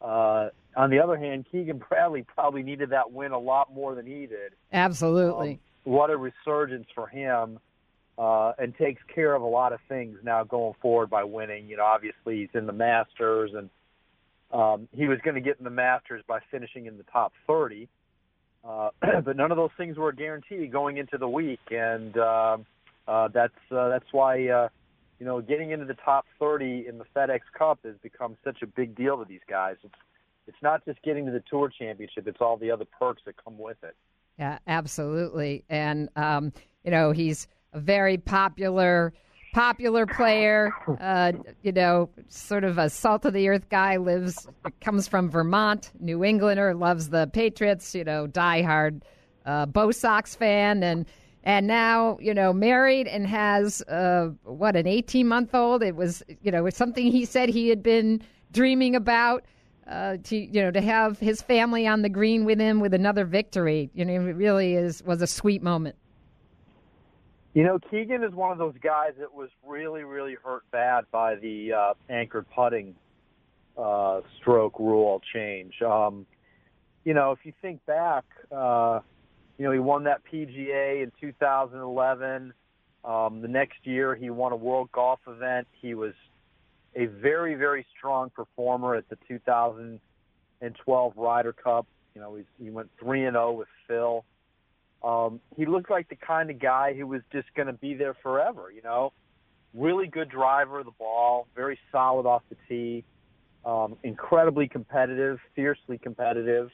uh, 0.00 0.48
on 0.76 0.90
the 0.90 0.98
other 0.98 1.16
hand, 1.16 1.46
Keegan 1.50 1.78
Bradley 1.88 2.22
probably 2.22 2.62
needed 2.62 2.90
that 2.90 3.12
win 3.12 3.32
a 3.32 3.38
lot 3.38 3.72
more 3.72 3.94
than 3.94 4.06
he 4.06 4.26
did. 4.26 4.52
Absolutely. 4.72 5.52
Um, 5.52 5.58
what 5.86 6.10
a 6.10 6.16
resurgence 6.16 6.86
for 6.94 7.06
him, 7.06 7.60
uh, 8.18 8.52
and 8.58 8.76
takes 8.76 9.00
care 9.14 9.34
of 9.34 9.42
a 9.42 9.46
lot 9.46 9.72
of 9.72 9.78
things 9.88 10.18
now 10.24 10.42
going 10.42 10.74
forward 10.82 11.08
by 11.08 11.22
winning. 11.22 11.68
You 11.68 11.76
know, 11.76 11.84
obviously 11.84 12.40
he's 12.40 12.48
in 12.54 12.66
the 12.66 12.72
Masters, 12.72 13.52
and 13.54 13.70
um, 14.52 14.88
he 14.92 15.06
was 15.06 15.18
going 15.24 15.36
to 15.36 15.40
get 15.40 15.58
in 15.58 15.64
the 15.64 15.70
Masters 15.70 16.22
by 16.26 16.40
finishing 16.50 16.86
in 16.86 16.96
the 16.96 17.04
top 17.04 17.32
30. 17.46 17.88
Uh, 18.66 18.90
but 19.24 19.36
none 19.36 19.52
of 19.52 19.56
those 19.56 19.70
things 19.76 19.96
were 19.96 20.08
a 20.08 20.14
guarantee 20.14 20.66
going 20.66 20.96
into 20.96 21.18
the 21.18 21.28
week, 21.28 21.60
and 21.70 22.16
uh, 22.18 22.56
uh, 23.06 23.28
that's 23.28 23.54
uh, 23.70 23.88
that's 23.88 24.12
why 24.12 24.48
uh, 24.48 24.68
you 25.20 25.26
know 25.26 25.40
getting 25.40 25.70
into 25.70 25.84
the 25.84 25.94
top 25.94 26.26
30 26.40 26.86
in 26.88 26.98
the 26.98 27.04
FedEx 27.14 27.40
Cup 27.56 27.78
has 27.84 27.94
become 28.02 28.36
such 28.42 28.62
a 28.62 28.66
big 28.66 28.96
deal 28.96 29.18
to 29.18 29.24
these 29.24 29.40
guys. 29.48 29.76
It's 29.84 29.94
it's 30.48 30.62
not 30.62 30.84
just 30.84 31.00
getting 31.02 31.26
to 31.26 31.32
the 31.32 31.42
Tour 31.48 31.70
Championship; 31.78 32.26
it's 32.26 32.40
all 32.40 32.56
the 32.56 32.72
other 32.72 32.86
perks 32.98 33.22
that 33.26 33.34
come 33.42 33.56
with 33.56 33.76
it. 33.84 33.94
Yeah, 34.38 34.58
absolutely. 34.66 35.64
And 35.68 36.08
um, 36.16 36.52
you 36.84 36.90
know, 36.90 37.12
he's 37.12 37.48
a 37.72 37.80
very 37.80 38.18
popular 38.18 39.12
popular 39.54 40.04
player. 40.06 40.70
Uh, 41.00 41.32
you 41.62 41.72
know, 41.72 42.10
sort 42.28 42.62
of 42.64 42.76
a 42.76 42.90
salt 42.90 43.24
of 43.24 43.32
the 43.32 43.48
earth 43.48 43.68
guy. 43.70 43.96
Lives 43.96 44.46
comes 44.82 45.08
from 45.08 45.30
Vermont, 45.30 45.90
New 45.98 46.22
Englander. 46.22 46.74
Loves 46.74 47.08
the 47.08 47.26
Patriots. 47.32 47.94
You 47.94 48.04
know, 48.04 48.26
diehard 48.26 49.02
uh, 49.46 49.66
Bo 49.66 49.90
Sox 49.90 50.34
fan, 50.34 50.82
and 50.82 51.06
and 51.44 51.66
now 51.66 52.18
you 52.20 52.34
know 52.34 52.52
married 52.52 53.06
and 53.06 53.26
has 53.26 53.80
uh, 53.82 54.30
what 54.44 54.76
an 54.76 54.86
eighteen 54.86 55.28
month 55.28 55.54
old. 55.54 55.82
It 55.82 55.96
was 55.96 56.22
you 56.42 56.52
know 56.52 56.66
it's 56.66 56.76
something 56.76 57.10
he 57.10 57.24
said 57.24 57.48
he 57.48 57.68
had 57.68 57.82
been 57.82 58.20
dreaming 58.52 58.94
about 58.94 59.44
uh, 59.88 60.16
to 60.24 60.36
you 60.36 60.62
know 60.62 60.70
to 60.70 60.80
have 60.80 61.18
his 61.18 61.42
family 61.42 61.86
on 61.86 62.02
the 62.02 62.08
green 62.08 62.44
with 62.44 62.58
him 62.58 62.80
with 62.80 62.94
another 62.94 63.24
victory. 63.24 63.90
You 63.94 64.04
know, 64.04 64.14
it 64.14 64.34
really 64.34 64.74
is 64.74 65.02
was 65.02 65.22
a 65.22 65.26
sweet 65.26 65.62
moment. 65.62 65.96
You 67.54 67.64
know, 67.64 67.78
Keegan 67.90 68.22
is 68.22 68.34
one 68.34 68.52
of 68.52 68.58
those 68.58 68.74
guys 68.82 69.12
that 69.18 69.32
was 69.32 69.48
really, 69.66 70.04
really 70.04 70.36
hurt 70.44 70.64
bad 70.70 71.04
by 71.10 71.36
the 71.36 71.72
uh, 71.72 71.94
anchored 72.10 72.44
putting 72.54 72.94
uh, 73.78 74.20
stroke 74.38 74.78
rule 74.78 75.22
change. 75.32 75.80
Um, 75.80 76.26
you 77.04 77.14
know, 77.14 77.32
if 77.32 77.38
you 77.44 77.54
think 77.62 77.84
back, 77.86 78.24
uh, 78.52 79.00
you 79.56 79.64
know, 79.64 79.72
he 79.72 79.78
won 79.78 80.04
that 80.04 80.20
PGA 80.30 81.02
in 81.02 81.12
2011. 81.18 82.52
Um, 83.04 83.40
the 83.40 83.48
next 83.48 83.78
year, 83.84 84.14
he 84.14 84.28
won 84.28 84.52
a 84.52 84.56
World 84.56 84.90
Golf 84.92 85.20
event. 85.26 85.66
He 85.80 85.94
was 85.94 86.12
a 86.96 87.06
very, 87.06 87.54
very 87.54 87.86
strong 87.96 88.30
performer 88.30 88.94
at 88.94 89.08
the 89.08 89.18
2012 89.28 91.12
Ryder 91.16 91.52
Cup. 91.52 91.86
You 92.14 92.20
know, 92.22 92.34
he, 92.34 92.44
he 92.64 92.70
went 92.70 92.88
three 92.98 93.24
and 93.24 93.34
zero 93.34 93.52
with 93.52 93.68
Phil. 93.86 94.24
Um, 95.04 95.40
he 95.56 95.66
looked 95.66 95.90
like 95.90 96.08
the 96.08 96.16
kind 96.16 96.50
of 96.50 96.58
guy 96.58 96.94
who 96.94 97.06
was 97.06 97.20
just 97.30 97.48
going 97.54 97.66
to 97.66 97.74
be 97.74 97.94
there 97.94 98.14
forever. 98.22 98.72
You 98.74 98.80
know, 98.82 99.12
really 99.74 100.06
good 100.06 100.30
driver 100.30 100.80
of 100.80 100.86
the 100.86 100.92
ball, 100.92 101.46
very 101.54 101.78
solid 101.92 102.26
off 102.26 102.42
the 102.48 102.56
tee, 102.68 103.04
um, 103.66 103.96
incredibly 104.02 104.66
competitive, 104.66 105.38
fiercely 105.54 105.98
competitive. 105.98 106.70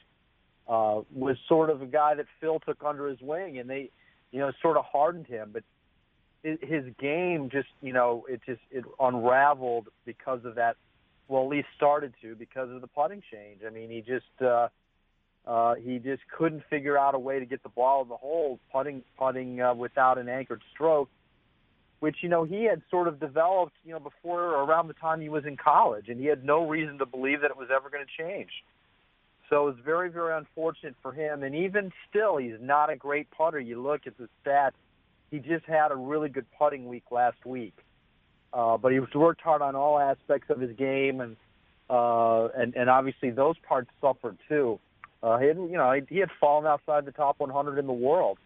Uh, 0.65 1.01
was 1.13 1.35
sort 1.49 1.69
of 1.69 1.81
a 1.81 1.85
guy 1.85 2.15
that 2.15 2.25
Phil 2.39 2.57
took 2.65 2.81
under 2.85 3.09
his 3.09 3.19
wing, 3.19 3.59
and 3.59 3.69
they, 3.69 3.89
you 4.31 4.39
know, 4.39 4.49
sort 4.61 4.77
of 4.77 4.85
hardened 4.85 5.27
him. 5.27 5.49
But 5.51 5.63
his 6.43 6.83
game 6.99 7.49
just, 7.49 7.69
you 7.81 7.93
know, 7.93 8.25
it 8.29 8.41
just 8.45 8.61
it 8.71 8.83
unraveled 8.99 9.87
because 10.05 10.43
of 10.45 10.55
that. 10.55 10.75
Well, 11.27 11.43
at 11.43 11.49
least 11.49 11.67
started 11.75 12.13
to 12.21 12.35
because 12.35 12.69
of 12.69 12.81
the 12.81 12.87
putting 12.87 13.23
change. 13.31 13.61
I 13.65 13.69
mean, 13.69 13.89
he 13.89 14.01
just. 14.01 14.41
Uh, 14.41 14.67
uh, 15.45 15.75
he 15.75 15.99
just 15.99 16.21
couldn't 16.37 16.63
figure 16.69 16.97
out 16.97 17.15
a 17.15 17.19
way 17.19 17.39
to 17.39 17.45
get 17.45 17.61
the 17.63 17.69
ball 17.69 18.01
in 18.01 18.07
the 18.07 18.15
hole, 18.15 18.59
putting 18.71 19.03
putting 19.17 19.59
uh, 19.59 19.73
without 19.73 20.17
an 20.17 20.29
anchored 20.29 20.61
stroke, 20.73 21.09
which 21.99 22.17
you 22.21 22.29
know 22.29 22.45
he 22.45 22.63
had 22.63 22.81
sort 22.89 23.09
of 23.09 23.19
developed, 23.19 23.75
you 23.83 23.91
know, 23.91 23.99
before 23.99 24.41
or 24.41 24.63
around 24.63 24.87
the 24.87 24.93
time 24.93 25.19
he 25.19 25.27
was 25.27 25.45
in 25.45 25.57
college, 25.57 26.07
and 26.07 26.17
he 26.17 26.27
had 26.27 26.45
no 26.45 26.67
reason 26.67 26.97
to 26.97 27.05
believe 27.05 27.41
that 27.41 27.51
it 27.51 27.57
was 27.57 27.67
ever 27.75 27.89
going 27.89 28.05
to 28.05 28.23
change. 28.23 28.51
So 29.49 29.67
it 29.67 29.75
was 29.75 29.79
very, 29.83 30.09
very 30.09 30.35
unfortunate 30.37 30.95
for 31.01 31.11
him. 31.11 31.43
And 31.43 31.53
even 31.53 31.91
still, 32.09 32.37
he's 32.37 32.55
not 32.61 32.89
a 32.89 32.95
great 32.95 33.29
putter. 33.31 33.59
You 33.59 33.81
look 33.81 34.07
at 34.07 34.17
the 34.17 34.29
stats; 34.45 34.71
he 35.33 35.39
just 35.39 35.65
had 35.65 35.91
a 35.91 35.95
really 35.95 36.29
good 36.29 36.45
putting 36.59 36.87
week 36.87 37.05
last 37.09 37.43
week. 37.43 37.75
Uh, 38.53 38.77
but 38.77 38.91
he 38.91 38.99
worked 39.15 39.41
hard 39.41 39.63
on 39.63 39.75
all 39.75 39.97
aspects 39.97 40.51
of 40.51 40.59
his 40.59 40.75
game, 40.77 41.21
and 41.21 41.35
uh, 41.89 42.49
and 42.55 42.75
and 42.75 42.87
obviously 42.87 43.31
those 43.31 43.55
parts 43.67 43.89
suffered 43.99 44.37
too. 44.47 44.79
Uh, 45.23 45.39
he 45.39 45.47
had, 45.47 45.57
you 45.57 45.71
know, 45.71 45.99
he 46.07 46.19
had 46.19 46.29
fallen 46.39 46.67
outside 46.67 47.05
the 47.05 47.11
top 47.11 47.39
100 47.39 47.79
in 47.79 47.87
the 47.87 47.93
world, 47.93 48.37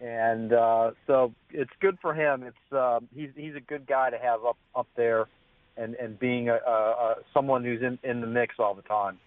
and 0.00 0.54
uh, 0.54 0.92
so 1.06 1.34
it's 1.50 1.72
good 1.80 1.98
for 2.00 2.14
him. 2.14 2.42
It's 2.42 2.72
uh, 2.72 3.00
he's 3.14 3.28
he's 3.36 3.54
a 3.54 3.60
good 3.60 3.86
guy 3.86 4.08
to 4.08 4.16
have 4.16 4.46
up 4.46 4.56
up 4.74 4.86
there, 4.96 5.26
and 5.76 5.94
and 5.96 6.18
being 6.18 6.48
a, 6.48 6.54
a, 6.54 6.70
a 6.70 7.14
someone 7.34 7.64
who's 7.64 7.82
in 7.82 7.98
in 8.02 8.22
the 8.22 8.26
mix 8.26 8.54
all 8.58 8.74
the 8.74 8.82
time. 8.82 9.18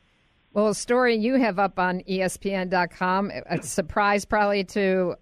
Well, 0.54 0.70
a 0.70 0.74
story 0.74 1.16
you 1.16 1.36
have 1.36 1.60
up 1.60 1.78
on 1.78 2.02
ESPN.com, 2.10 3.32
a 3.46 3.62
surprise 3.62 4.26
probably 4.26 4.64
to 4.64 5.16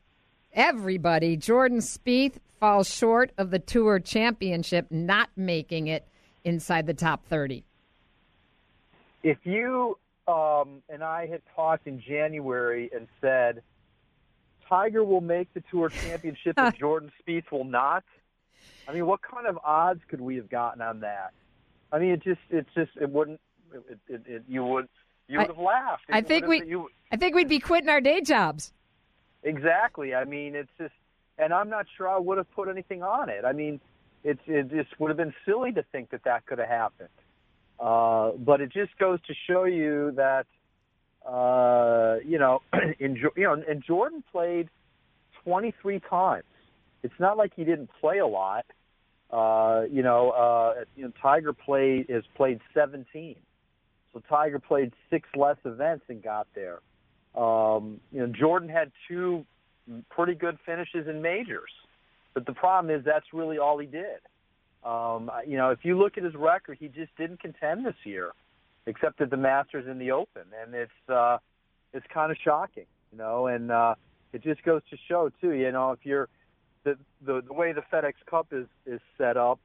everybody. 0.56 1.38
Jordan 1.38 1.80
Spieth 1.80 2.38
falls 2.60 2.90
short 2.90 3.32
of 3.38 3.52
the 3.52 3.60
Tour 3.60 4.00
Championship, 4.00 4.88
not 4.90 5.30
making 5.36 5.88
it 5.88 6.08
inside 6.44 6.88
the 6.88 6.94
top 6.94 7.26
30. 7.28 7.64
If 9.24 9.38
you 9.44 9.98
um, 10.28 10.82
and 10.90 11.04
I 11.04 11.28
had 11.28 11.42
talked 11.56 11.88
in 11.88 12.02
January 12.02 12.90
and 12.94 13.08
said 13.22 13.62
Tiger 14.68 15.04
will 15.04 15.22
make 15.22 15.54
the 15.54 15.64
Tour 15.70 15.90
Championship 15.90 16.58
and 16.58 16.76
Jordan 16.80 17.12
Spieth 17.22 17.52
will 17.52 17.64
not. 17.64 18.04
I 18.88 18.94
mean, 18.94 19.06
what 19.06 19.22
kind 19.22 19.48
of 19.48 19.60
odds 19.64 20.02
could 20.08 20.22
we 20.22 20.36
have 20.38 20.50
gotten 20.50 20.82
on 20.82 21.02
that? 21.02 21.32
I 21.92 22.00
mean, 22.00 22.12
it 22.12 22.24
just, 22.24 22.42
it 22.50 22.66
just, 22.74 22.92
it 23.00 23.10
wouldn't. 23.10 23.40
It, 23.74 24.00
it, 24.08 24.22
it, 24.26 24.44
you 24.48 24.64
would, 24.64 24.88
you 25.28 25.38
would 25.38 25.48
have 25.48 25.58
laughed. 25.58 26.04
It 26.08 26.16
I 26.16 26.22
think 26.22 26.48
we, 26.48 26.64
you, 26.66 26.90
I 27.12 27.18
think 27.18 27.36
we'd 27.36 27.50
be 27.50 27.60
quitting 27.60 27.90
our 27.90 28.02
day 28.02 28.22
jobs. 28.22 28.74
Exactly. 29.46 30.16
I 30.16 30.26
mean, 30.26 30.56
it's 30.56 30.72
just, 30.78 30.94
and 31.38 31.54
I'm 31.54 31.70
not 31.70 31.86
sure 31.96 32.10
I 32.10 32.18
would 32.18 32.38
have 32.38 32.52
put 32.54 32.68
anything 32.68 33.04
on 33.04 33.30
it. 33.30 33.46
I 33.46 33.54
mean, 33.54 33.80
it's, 34.24 34.42
it 34.48 34.70
just 34.72 35.00
would 35.00 35.10
have 35.10 35.18
been 35.18 35.34
silly 35.46 35.72
to 35.74 35.84
think 35.92 36.10
that 36.10 36.24
that 36.26 36.46
could 36.48 36.58
have 36.58 36.68
happened. 36.68 37.10
Uh, 37.80 38.32
but 38.32 38.60
it 38.60 38.74
just 38.74 38.98
goes 38.98 39.20
to 39.28 39.34
show 39.48 39.66
you 39.66 40.12
that, 40.16 40.48
uh, 41.28 42.18
you 42.26 42.40
know, 42.40 42.62
in, 43.00 43.16
you 43.16 43.44
know, 43.44 43.54
and 43.54 43.84
Jordan 43.86 44.24
played 44.32 44.68
23 45.44 46.02
times. 46.10 46.44
It's 47.04 47.14
not 47.20 47.38
like 47.38 47.52
he 47.56 47.64
didn't 47.64 47.92
play 48.02 48.18
a 48.18 48.28
lot. 48.28 48.66
Uh, 49.30 49.84
you 49.92 50.02
know, 50.02 50.32
uh, 50.32 50.86
you 50.96 51.04
know, 51.04 51.12
Tiger 51.22 51.54
played 51.54 52.10
has 52.10 52.24
played 52.36 52.60
17. 52.74 53.36
So 54.14 54.22
Tiger 54.28 54.60
played 54.60 54.94
six 55.12 55.28
less 55.36 55.58
events 55.66 56.06
and 56.10 56.24
got 56.24 56.48
there. 56.56 56.80
Um, 57.36 58.00
you 58.12 58.20
know, 58.20 58.28
Jordan 58.28 58.70
had 58.70 58.92
two 59.08 59.46
pretty 60.10 60.36
good 60.36 60.58
finishes 60.66 61.08
in 61.08 61.22
majors, 61.22 61.72
but 62.34 62.46
the 62.46 62.54
problem 62.54 62.96
is 62.96 63.04
that's 63.06 63.26
really 63.34 63.58
all 63.58 63.78
he 63.78 63.88
did. 63.88 64.20
Um, 64.84 65.32
you 65.48 65.58
know, 65.58 65.72
if 65.72 65.80
you 65.84 65.98
look 65.98 66.18
at 66.18 66.24
his 66.24 66.36
record, 66.36 66.78
he 66.80 66.88
just 66.88 67.16
didn't 67.18 67.40
contend 67.40 67.86
this 67.86 67.96
year, 68.04 68.32
except 68.86 69.20
at 69.20 69.30
the 69.32 69.38
Masters 69.38 69.86
and 69.88 70.00
the 70.00 70.12
Open, 70.12 70.44
and 70.64 70.76
it's 70.76 71.10
uh, 71.10 71.38
it's 71.94 72.06
kind 72.14 72.32
of 72.32 72.38
shocking, 72.44 72.86
you 73.12 73.18
know. 73.18 73.48
And 73.48 73.72
uh, 73.72 73.96
it 74.32 74.44
just 74.44 74.64
goes 74.64 74.82
to 74.92 74.98
show 75.08 75.32
too, 75.42 75.54
you 75.54 75.72
know, 75.72 75.92
if 75.92 76.00
you're 76.04 76.30
the 76.84 76.98
the, 77.26 77.42
the 77.48 77.54
way 77.54 77.74
the 77.74 77.82
FedEx 77.92 78.14
Cup 78.30 78.48
is 78.52 78.68
is 78.86 79.02
set 79.18 79.38
up, 79.38 79.60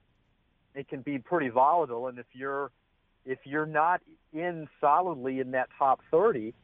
it 0.74 0.88
can 0.88 1.02
be 1.02 1.18
pretty 1.18 1.50
volatile, 1.50 2.08
and 2.08 2.18
if 2.18 2.26
you're 2.32 2.70
if 3.26 3.38
you're 3.44 3.66
not 3.66 4.00
in 4.32 4.68
solidly 4.80 5.40
in 5.40 5.50
that 5.50 5.68
top 5.78 6.00
30, 6.10 6.54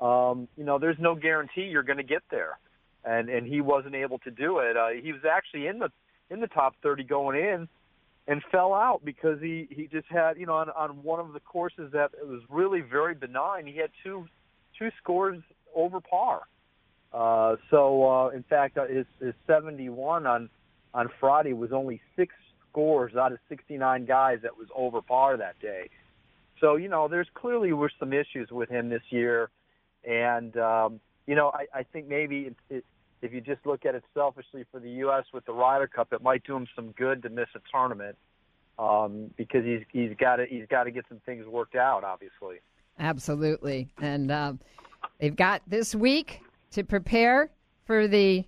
um, 0.00 0.48
you 0.56 0.64
know, 0.64 0.78
there's 0.78 0.98
no 0.98 1.14
guarantee 1.14 1.62
you're 1.62 1.82
going 1.82 1.98
to 1.98 2.04
get 2.04 2.22
there. 2.30 2.58
And 3.04 3.28
and 3.28 3.46
he 3.46 3.60
wasn't 3.60 3.94
able 3.94 4.18
to 4.20 4.30
do 4.30 4.58
it. 4.58 4.76
Uh, 4.76 4.88
he 5.00 5.12
was 5.12 5.22
actually 5.24 5.66
in 5.66 5.78
the 5.78 5.90
in 6.30 6.40
the 6.40 6.48
top 6.48 6.74
30 6.82 7.04
going 7.04 7.38
in, 7.38 7.68
and 8.28 8.42
fell 8.52 8.74
out 8.74 9.00
because 9.04 9.40
he 9.40 9.66
he 9.70 9.88
just 9.90 10.06
had 10.08 10.36
you 10.36 10.46
know 10.46 10.54
on 10.54 10.70
on 10.70 11.02
one 11.02 11.18
of 11.18 11.32
the 11.32 11.40
courses 11.40 11.90
that 11.92 12.10
was 12.22 12.42
really 12.48 12.82
very 12.82 13.14
benign 13.14 13.66
he 13.66 13.76
had 13.76 13.90
two 14.04 14.26
two 14.78 14.90
scores 15.02 15.40
over 15.74 16.00
par 16.00 16.42
uh 17.12 17.56
so 17.70 18.08
uh 18.08 18.28
in 18.28 18.44
fact 18.44 18.76
uh, 18.76 18.86
his 18.86 19.06
his 19.18 19.34
71 19.46 20.26
on 20.26 20.50
on 20.94 21.08
Friday 21.18 21.54
was 21.54 21.72
only 21.72 22.00
six 22.16 22.34
scores 22.70 23.16
out 23.16 23.32
of 23.32 23.38
69 23.48 24.04
guys 24.04 24.38
that 24.42 24.56
was 24.56 24.68
over 24.76 25.00
par 25.00 25.38
that 25.38 25.58
day 25.60 25.88
so 26.60 26.76
you 26.76 26.88
know 26.88 27.08
there's 27.08 27.28
clearly 27.34 27.72
were 27.72 27.90
some 27.98 28.12
issues 28.12 28.50
with 28.50 28.68
him 28.68 28.90
this 28.90 29.02
year 29.08 29.48
and 30.08 30.56
um 30.56 31.00
you 31.26 31.36
know 31.36 31.52
I 31.54 31.66
I 31.80 31.82
think 31.84 32.08
maybe 32.08 32.40
it, 32.40 32.56
it 32.70 32.84
if 33.22 33.32
you 33.32 33.40
just 33.40 33.64
look 33.66 33.84
at 33.84 33.94
it 33.94 34.04
selfishly 34.14 34.64
for 34.70 34.80
the 34.80 34.90
U.S. 34.90 35.24
with 35.32 35.44
the 35.44 35.52
Ryder 35.52 35.88
Cup, 35.88 36.12
it 36.12 36.22
might 36.22 36.44
do 36.44 36.56
him 36.56 36.66
some 36.74 36.92
good 36.92 37.22
to 37.22 37.28
miss 37.28 37.48
a 37.54 37.60
tournament 37.72 38.16
um, 38.78 39.30
because 39.36 39.64
he's 39.64 39.82
he's 39.92 40.16
got 40.18 40.36
to 40.36 40.46
he's 40.46 40.66
got 40.70 40.84
to 40.84 40.90
get 40.90 41.04
some 41.08 41.20
things 41.26 41.46
worked 41.46 41.74
out, 41.74 42.04
obviously. 42.04 42.56
Absolutely, 42.98 43.88
and 44.00 44.30
uh, 44.30 44.52
they've 45.20 45.36
got 45.36 45.62
this 45.66 45.94
week 45.94 46.40
to 46.72 46.84
prepare 46.84 47.50
for 47.84 48.08
the 48.08 48.44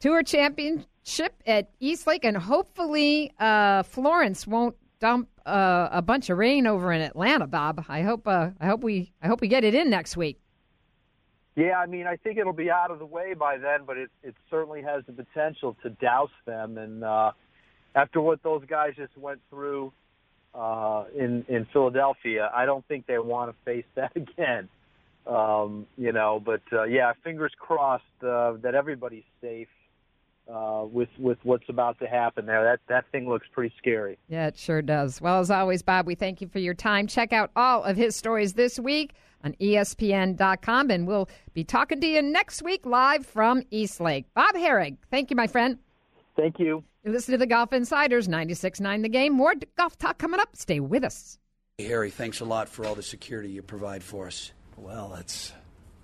Tour 0.00 0.22
Championship 0.22 1.34
at 1.46 1.70
East 1.80 2.06
Lake, 2.06 2.24
and 2.24 2.36
hopefully 2.36 3.32
uh, 3.38 3.82
Florence 3.82 4.46
won't 4.46 4.76
dump 5.00 5.28
uh, 5.46 5.88
a 5.90 6.02
bunch 6.02 6.30
of 6.30 6.38
rain 6.38 6.66
over 6.66 6.92
in 6.92 7.00
Atlanta. 7.00 7.46
Bob, 7.46 7.84
I 7.88 8.02
hope 8.02 8.26
uh, 8.26 8.50
I 8.60 8.66
hope 8.66 8.82
we 8.82 9.12
I 9.22 9.28
hope 9.28 9.40
we 9.40 9.48
get 9.48 9.64
it 9.64 9.74
in 9.74 9.90
next 9.90 10.16
week. 10.16 10.41
Yeah, 11.54 11.78
I 11.78 11.86
mean, 11.86 12.06
I 12.06 12.16
think 12.16 12.38
it'll 12.38 12.52
be 12.54 12.70
out 12.70 12.90
of 12.90 12.98
the 12.98 13.06
way 13.06 13.34
by 13.34 13.58
then, 13.58 13.80
but 13.86 13.98
it 13.98 14.10
it 14.22 14.34
certainly 14.50 14.82
has 14.82 15.04
the 15.06 15.12
potential 15.12 15.76
to 15.82 15.90
douse 15.90 16.30
them. 16.46 16.78
And 16.78 17.04
uh, 17.04 17.32
after 17.94 18.20
what 18.20 18.42
those 18.42 18.62
guys 18.66 18.94
just 18.96 19.16
went 19.18 19.40
through 19.50 19.92
uh, 20.54 21.04
in 21.14 21.44
in 21.48 21.66
Philadelphia, 21.72 22.50
I 22.54 22.64
don't 22.64 22.86
think 22.88 23.06
they 23.06 23.18
want 23.18 23.50
to 23.50 23.56
face 23.64 23.84
that 23.96 24.16
again. 24.16 24.68
Um, 25.26 25.86
you 25.96 26.12
know, 26.12 26.42
but 26.44 26.62
uh, 26.72 26.84
yeah, 26.84 27.12
fingers 27.22 27.52
crossed 27.58 28.04
uh, 28.22 28.54
that 28.62 28.74
everybody's 28.74 29.22
safe 29.40 29.68
uh, 30.52 30.84
with 30.90 31.10
with 31.18 31.38
what's 31.42 31.68
about 31.68 31.98
to 32.00 32.06
happen 32.06 32.46
there. 32.46 32.64
That 32.64 32.80
that 32.88 33.04
thing 33.12 33.28
looks 33.28 33.46
pretty 33.52 33.74
scary. 33.78 34.18
Yeah, 34.28 34.48
it 34.48 34.56
sure 34.56 34.82
does. 34.82 35.20
Well, 35.20 35.40
as 35.40 35.50
always, 35.50 35.82
Bob, 35.82 36.06
we 36.06 36.14
thank 36.14 36.40
you 36.40 36.48
for 36.48 36.58
your 36.58 36.74
time. 36.74 37.06
Check 37.06 37.32
out 37.32 37.50
all 37.54 37.84
of 37.84 37.96
his 37.96 38.16
stories 38.16 38.54
this 38.54 38.80
week 38.80 39.12
on 39.44 39.54
ESPN.com, 39.60 40.90
and 40.90 41.06
we'll 41.06 41.28
be 41.54 41.64
talking 41.64 42.00
to 42.00 42.06
you 42.06 42.22
next 42.22 42.62
week 42.62 42.86
live 42.86 43.26
from 43.26 43.62
East 43.70 44.00
Lake. 44.00 44.26
Bob 44.34 44.54
Harig, 44.54 44.96
thank 45.10 45.30
you, 45.30 45.36
my 45.36 45.46
friend. 45.46 45.78
Thank 46.36 46.58
you. 46.58 46.84
You 47.04 47.12
listen 47.12 47.32
to 47.32 47.38
the 47.38 47.46
Golf 47.46 47.72
Insiders, 47.72 48.28
96.9 48.28 49.02
The 49.02 49.08
Game. 49.08 49.32
More 49.32 49.54
golf 49.76 49.98
talk 49.98 50.18
coming 50.18 50.40
up. 50.40 50.56
Stay 50.56 50.78
with 50.80 51.04
us. 51.04 51.38
Hey, 51.78 51.84
Harry, 51.86 52.10
thanks 52.10 52.40
a 52.40 52.44
lot 52.44 52.68
for 52.68 52.86
all 52.86 52.94
the 52.94 53.02
security 53.02 53.50
you 53.50 53.62
provide 53.62 54.02
for 54.02 54.28
us. 54.28 54.52
Well, 54.76 55.14
it's 55.18 55.52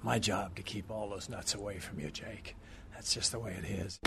my 0.03 0.18
job 0.18 0.57
to 0.57 0.62
keep 0.62 0.90
all 0.90 1.09
those 1.09 1.29
nuts 1.29 1.55
away 1.55 1.79
from 1.79 2.01
you, 2.01 2.11
Jake. 2.11 2.57
That's 2.94 3.14
just 3.14 3.33
the 3.33 3.38
way 3.38 3.57
it 3.62 3.64
is. 3.64 4.01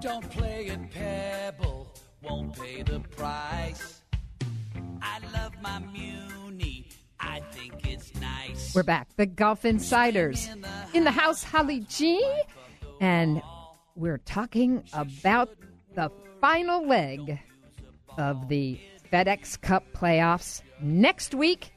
Don't 0.00 0.28
play 0.30 0.68
at 0.68 0.90
Pebble, 0.90 1.92
won't 2.22 2.58
pay 2.58 2.82
the 2.82 3.00
price. 3.00 4.02
I 5.02 5.18
love 5.34 5.52
my 5.62 5.78
Muni, 5.78 6.43
I 7.26 7.40
think 7.52 7.86
it's 7.88 8.14
nice. 8.20 8.74
We're 8.74 8.82
back. 8.82 9.08
The 9.16 9.26
Golf 9.26 9.64
Insiders 9.64 10.48
in 10.92 11.04
the 11.04 11.10
house, 11.10 11.42
Holly 11.42 11.80
G. 11.80 12.22
And 13.00 13.42
we're 13.96 14.18
talking 14.18 14.84
about 14.92 15.50
the 15.94 16.10
final 16.40 16.86
leg 16.86 17.40
of 18.18 18.48
the 18.48 18.78
FedEx 19.12 19.60
Cup 19.60 19.84
playoffs 19.94 20.62
next 20.80 21.34
week 21.34 21.72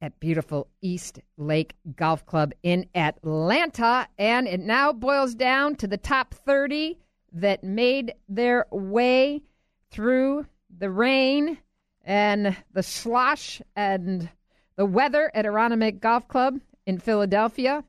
at 0.00 0.18
beautiful 0.20 0.68
East 0.80 1.20
Lake 1.36 1.74
Golf 1.96 2.24
Club 2.26 2.52
in 2.62 2.86
Atlanta. 2.94 4.08
And 4.18 4.46
it 4.46 4.60
now 4.60 4.92
boils 4.92 5.34
down 5.34 5.76
to 5.76 5.86
the 5.86 5.96
top 5.96 6.34
30 6.34 6.98
that 7.32 7.62
made 7.62 8.14
their 8.28 8.66
way 8.70 9.42
through 9.90 10.46
the 10.78 10.90
rain 10.90 11.58
and 12.06 12.56
the 12.72 12.84
slosh 12.84 13.60
and 13.74 14.30
the 14.76 14.86
weather 14.86 15.30
at 15.34 15.44
Aronimink 15.44 16.00
Golf 16.00 16.28
Club 16.28 16.60
in 16.86 16.98
Philadelphia. 16.98 17.84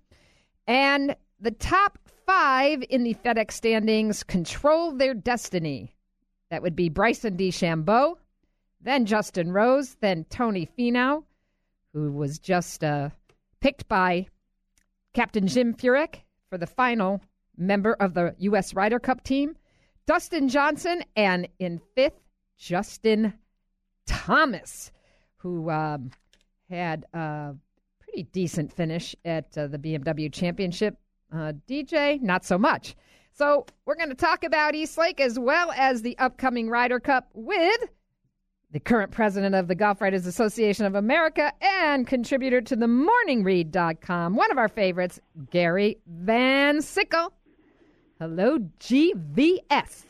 And 0.66 1.16
the 1.40 1.52
top 1.52 2.00
five 2.26 2.84
in 2.90 3.04
the 3.04 3.14
FedEx 3.14 3.52
standings 3.52 4.24
control 4.24 4.92
their 4.92 5.14
destiny. 5.14 5.96
That 6.50 6.64
would 6.64 6.76
be 6.76 6.90
Bryson 6.90 7.38
DeChambeau, 7.38 8.16
then 8.82 9.06
Justin 9.06 9.52
Rose, 9.52 9.96
then 10.02 10.26
Tony 10.30 10.68
Finau, 10.78 11.24
who 11.94 12.12
was 12.12 12.40
just 12.40 12.84
uh, 12.84 13.10
picked 13.62 13.88
by 13.88 14.28
Captain 15.14 15.48
Jim 15.48 15.74
Furyk 15.74 16.22
for 16.50 16.58
the 16.58 16.68
final 16.68 17.22
member 17.56 17.94
of 17.94 18.14
the 18.14 18.34
U.S. 18.40 18.74
Ryder 18.74 19.00
Cup 19.00 19.24
team, 19.24 19.56
Dustin 20.06 20.48
Johnson, 20.48 21.04
and 21.16 21.48
in 21.60 21.82
fifth, 21.96 22.22
Justin 22.58 23.34
Thomas, 24.08 24.92
who 25.38 25.70
um, 25.70 26.12
had 26.70 27.06
a 27.14 27.54
pretty 28.00 28.24
decent 28.32 28.74
finish 28.74 29.16
at 29.24 29.56
uh, 29.58 29.68
the 29.68 29.78
BMW 29.78 30.32
Championship. 30.34 30.98
Uh, 31.32 31.54
DJ, 31.68 32.22
not 32.22 32.44
so 32.44 32.58
much. 32.58 32.96
So 33.34 33.66
we're 33.86 33.96
going 33.96 34.10
to 34.10 34.16
talk 34.16 34.44
about 34.44 34.74
East 34.74 34.98
Lake 34.98 35.20
as 35.20 35.38
well 35.38 35.72
as 35.72 36.02
the 36.02 36.18
upcoming 36.18 36.70
Ryder 36.70 37.00
Cup 37.00 37.30
with 37.34 37.90
the 38.72 38.80
current 38.80 39.12
president 39.12 39.56
of 39.56 39.68
the 39.68 39.76
Golf 39.76 40.02
Writers 40.02 40.26
Association 40.26 40.86
of 40.86 40.96
America 40.96 41.54
and 41.62 42.06
contributor 42.06 42.62
to 42.62 42.76
the 42.76 42.88
morningread.com, 42.88 44.36
one 44.36 44.52
of 44.52 44.58
our 44.58 44.68
favorites, 44.68 45.20
Gary 45.52 46.00
Van 46.08 46.82
Sickle. 46.82 47.32
Hello, 48.20 48.58
GVS. 48.80 50.04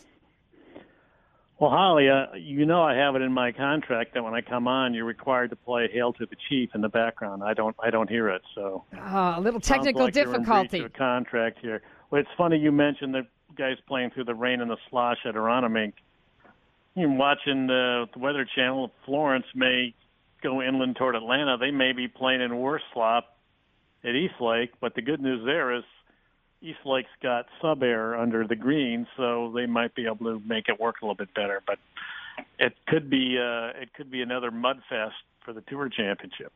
Well, 1.60 1.72
Holly, 1.72 2.08
uh, 2.08 2.36
you 2.36 2.67
know 2.67 2.84
I 2.84 2.96
have 2.96 3.15
it 3.15 3.24
in 3.24 3.34
my 3.34 3.52
contract 3.52 4.13
that 4.13 4.24
when 4.24 4.36
I 4.36 4.41
come 4.41 4.67
on, 4.67 4.93
you're 4.93 5.06
required 5.06 5.50
to 5.50 5.56
play 5.56 5.89
"Hail 5.91 6.13
to 6.13 6.26
the 6.28 6.36
Chief" 6.50 6.70
in 6.76 6.82
the 6.82 6.89
background. 6.89 7.43
I 7.43 7.56
don't, 7.56 7.76
I 7.82 7.89
don't 7.89 8.10
hear 8.10 8.30
it. 8.30 8.43
So 8.54 8.84
oh, 8.96 9.34
a 9.38 9.41
little 9.41 9.60
technical 9.60 10.04
like 10.04 10.15
you're 10.15 10.26
difficulty. 10.26 10.82
of 10.82 10.93
contract 10.93 11.58
here. 11.62 11.82
Well, 12.12 12.22
it's 12.22 12.30
funny 12.38 12.58
you 12.58 12.72
mentioned 12.72 13.15
the 13.15 13.26
guys 13.58 13.78
playing 13.88 14.12
through 14.12 14.26
the 14.26 14.36
rain 14.36 14.62
and 14.62 14.70
the 14.70 14.78
slosh 14.89 15.17
at 15.26 15.34
Aronimink. 15.34 15.93
You're 16.96 17.10
watching 17.10 17.67
the, 17.67 18.06
the 18.13 18.20
Weather 18.20 18.48
Channel. 18.56 18.91
Florence 19.06 19.46
may 19.56 19.96
go 20.43 20.62
inland 20.62 20.96
toward 20.96 21.15
Atlanta. 21.15 21.58
They 21.58 21.72
may 21.72 21.91
be 21.91 22.08
playing 22.08 22.41
in 22.41 22.56
worse 22.58 22.84
slop 22.93 23.38
at 24.04 24.15
East 24.15 24.36
Lake, 24.39 24.72
but 24.80 24.93
the 24.93 25.02
good 25.02 25.22
news 25.22 25.43
there 25.43 25.76
is 25.76 25.84
East 26.62 26.80
Lake's 26.86 27.10
got 27.22 27.46
SubAir 27.62 28.20
under 28.20 28.48
the 28.48 28.56
green, 28.56 29.08
so 29.15 29.52
they 29.56 29.65
might 29.65 29.93
be 29.96 30.06
able 30.06 30.26
to 30.26 30.41
make 30.46 30.70
it 30.70 30.80
work 30.80 30.96
a 31.02 31.06
little 31.06 31.15
bit 31.15 31.34
better. 31.34 31.62
But 31.65 31.78
it 32.60 32.74
could 32.88 33.10
be 33.10 33.38
uh, 33.38 33.80
it 33.80 33.93
could 33.93 34.10
be 34.10 34.22
another 34.22 34.52
mud 34.52 34.82
fest 34.89 35.15
for 35.46 35.54
the 35.54 35.62
Tour 35.62 35.89
Championship. 35.89 36.52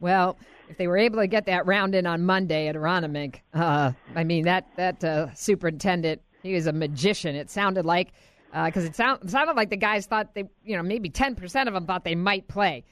Well, 0.00 0.38
if 0.68 0.76
they 0.76 0.86
were 0.86 0.98
able 0.98 1.18
to 1.18 1.26
get 1.26 1.46
that 1.46 1.66
round 1.66 1.94
in 1.94 2.06
on 2.06 2.24
Monday 2.24 2.68
at 2.68 2.76
Aronimink, 2.76 3.40
uh, 3.54 3.92
I 4.14 4.24
mean 4.24 4.44
that 4.44 4.66
that 4.76 5.02
uh, 5.02 5.34
superintendent, 5.34 6.20
he 6.42 6.54
was 6.54 6.66
a 6.66 6.72
magician. 6.72 7.34
It 7.34 7.50
sounded 7.50 7.84
like 7.84 8.12
because 8.52 8.84
it, 8.84 8.96
sound, 8.96 9.24
it 9.24 9.30
sounded 9.30 9.56
like 9.56 9.70
the 9.70 9.76
guys 9.76 10.06
thought 10.06 10.34
they, 10.34 10.44
you 10.64 10.76
know, 10.76 10.82
maybe 10.82 11.08
ten 11.08 11.34
percent 11.34 11.68
of 11.68 11.74
them 11.74 11.86
thought 11.86 12.04
they 12.04 12.14
might 12.14 12.48
play. 12.48 12.84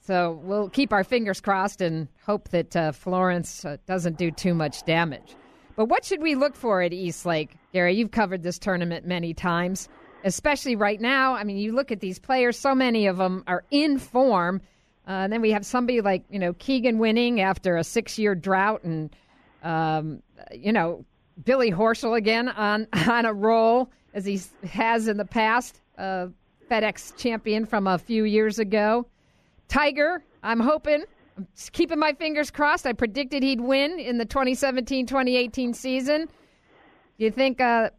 So 0.00 0.40
we'll 0.42 0.68
keep 0.70 0.92
our 0.92 1.04
fingers 1.04 1.40
crossed 1.40 1.80
and 1.80 2.08
hope 2.24 2.48
that 2.48 2.74
uh, 2.74 2.92
Florence 2.92 3.64
uh, 3.64 3.76
doesn't 3.86 4.16
do 4.16 4.30
too 4.30 4.54
much 4.54 4.84
damage. 4.84 5.36
But 5.78 5.84
what 5.84 6.04
should 6.04 6.20
we 6.20 6.34
look 6.34 6.56
for 6.56 6.82
at 6.82 6.92
East 6.92 7.24
Lake, 7.24 7.56
Gary? 7.72 7.94
You've 7.94 8.10
covered 8.10 8.42
this 8.42 8.58
tournament 8.58 9.06
many 9.06 9.32
times, 9.32 9.88
especially 10.24 10.74
right 10.74 11.00
now. 11.00 11.34
I 11.34 11.44
mean, 11.44 11.56
you 11.56 11.70
look 11.70 11.92
at 11.92 12.00
these 12.00 12.18
players; 12.18 12.58
so 12.58 12.74
many 12.74 13.06
of 13.06 13.18
them 13.18 13.44
are 13.46 13.62
in 13.70 13.96
form. 14.00 14.60
Uh, 15.06 15.12
and 15.12 15.32
then 15.32 15.40
we 15.40 15.52
have 15.52 15.64
somebody 15.64 16.00
like 16.00 16.24
you 16.30 16.40
know 16.40 16.52
Keegan 16.54 16.98
winning 16.98 17.40
after 17.40 17.76
a 17.76 17.84
six-year 17.84 18.34
drought, 18.34 18.82
and 18.82 19.14
um, 19.62 20.20
you 20.52 20.72
know 20.72 21.04
Billy 21.44 21.70
Horschel 21.70 22.18
again 22.18 22.48
on 22.48 22.88
on 23.08 23.24
a 23.24 23.32
roll 23.32 23.88
as 24.14 24.24
he 24.24 24.40
has 24.68 25.06
in 25.06 25.16
the 25.16 25.24
past. 25.24 25.80
FedEx 25.96 27.16
champion 27.16 27.64
from 27.64 27.86
a 27.86 27.98
few 27.98 28.24
years 28.24 28.58
ago. 28.58 29.06
Tiger, 29.68 30.24
I'm 30.42 30.58
hoping, 30.58 31.04
keeping 31.72 31.98
my 31.98 32.12
fingers 32.12 32.50
crossed. 32.50 32.86
I 32.86 32.92
predicted 32.92 33.42
he'd 33.42 33.60
win 33.60 33.98
in 33.98 34.18
the 34.18 34.26
2017-2018 34.26 35.74
season. 35.74 36.28
You 37.16 37.30
think 37.30 37.60
uh, 37.60 37.90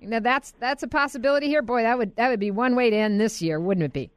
you 0.00 0.08
know 0.08 0.20
that's 0.20 0.52
that's 0.60 0.82
a 0.82 0.88
possibility 0.88 1.48
here? 1.48 1.62
Boy, 1.62 1.82
that 1.82 1.98
would 1.98 2.14
that 2.16 2.28
would 2.28 2.40
be 2.40 2.50
one 2.50 2.76
way 2.76 2.90
to 2.90 2.96
end 2.96 3.20
this 3.20 3.42
year, 3.42 3.58
wouldn't 3.60 3.84
it 3.84 3.92
be? 3.92 4.10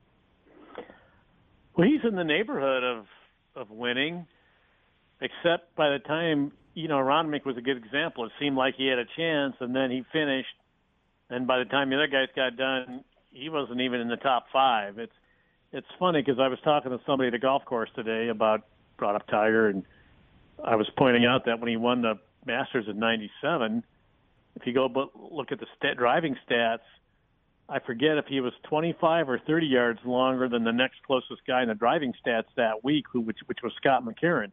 Well, 1.75 1.87
he's 1.87 2.01
in 2.07 2.15
the 2.15 2.23
neighborhood 2.23 2.83
of 2.83 3.05
of 3.55 3.69
winning, 3.71 4.27
except 5.21 5.75
by 5.75 5.89
the 5.89 5.99
time 5.99 6.51
you 6.75 6.87
know 6.87 6.97
Aronimink 6.97 7.45
was 7.45 7.57
a 7.57 7.61
good 7.61 7.77
example. 7.77 8.25
It 8.25 8.31
seemed 8.39 8.55
like 8.55 8.75
he 8.75 8.87
had 8.87 8.99
a 8.99 9.05
chance, 9.17 9.55
and 9.59 9.75
then 9.75 9.89
he 9.89 10.03
finished, 10.13 10.55
and 11.29 11.47
by 11.47 11.59
the 11.59 11.65
time 11.65 11.89
the 11.89 11.95
other 11.95 12.07
guys 12.07 12.27
got 12.35 12.55
done, 12.55 13.03
he 13.31 13.49
wasn't 13.49 13.81
even 13.81 14.01
in 14.01 14.07
the 14.07 14.17
top 14.17 14.45
five. 14.53 14.99
It's 14.99 15.13
it's 15.73 15.87
funny 15.97 16.21
because 16.21 16.39
I 16.39 16.47
was 16.47 16.59
talking 16.63 16.91
to 16.91 16.99
somebody 17.05 17.27
at 17.29 17.33
a 17.33 17.39
golf 17.39 17.65
course 17.65 17.89
today 17.95 18.29
about 18.29 18.61
brought 18.97 19.15
up 19.15 19.27
Tiger, 19.27 19.67
and 19.67 19.83
I 20.63 20.75
was 20.75 20.87
pointing 20.95 21.25
out 21.25 21.45
that 21.45 21.59
when 21.59 21.69
he 21.69 21.77
won 21.77 22.03
the 22.03 22.19
Masters 22.45 22.85
in 22.87 22.99
'97, 22.99 23.83
if 24.55 24.67
you 24.67 24.73
go 24.73 24.87
but 24.87 25.09
look 25.15 25.51
at 25.51 25.59
the 25.59 25.65
stat, 25.77 25.97
driving 25.97 26.37
stats, 26.47 26.85
I 27.67 27.79
forget 27.79 28.17
if 28.17 28.25
he 28.27 28.39
was 28.39 28.53
25 28.69 29.29
or 29.29 29.39
30 29.39 29.65
yards 29.65 29.99
longer 30.05 30.47
than 30.47 30.63
the 30.63 30.71
next 30.71 31.01
closest 31.07 31.41
guy 31.47 31.63
in 31.63 31.69
the 31.69 31.75
driving 31.75 32.13
stats 32.25 32.45
that 32.55 32.83
week, 32.83 33.05
who 33.11 33.21
which, 33.21 33.39
which 33.47 33.59
was 33.63 33.73
Scott 33.77 34.05
McCarron. 34.05 34.51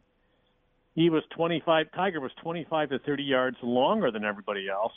He 0.95 1.09
was 1.09 1.23
25. 1.35 1.87
Tiger 1.93 2.19
was 2.19 2.31
25 2.41 2.89
to 2.89 2.99
30 2.99 3.23
yards 3.23 3.57
longer 3.61 4.11
than 4.11 4.25
everybody 4.25 4.67
else. 4.67 4.93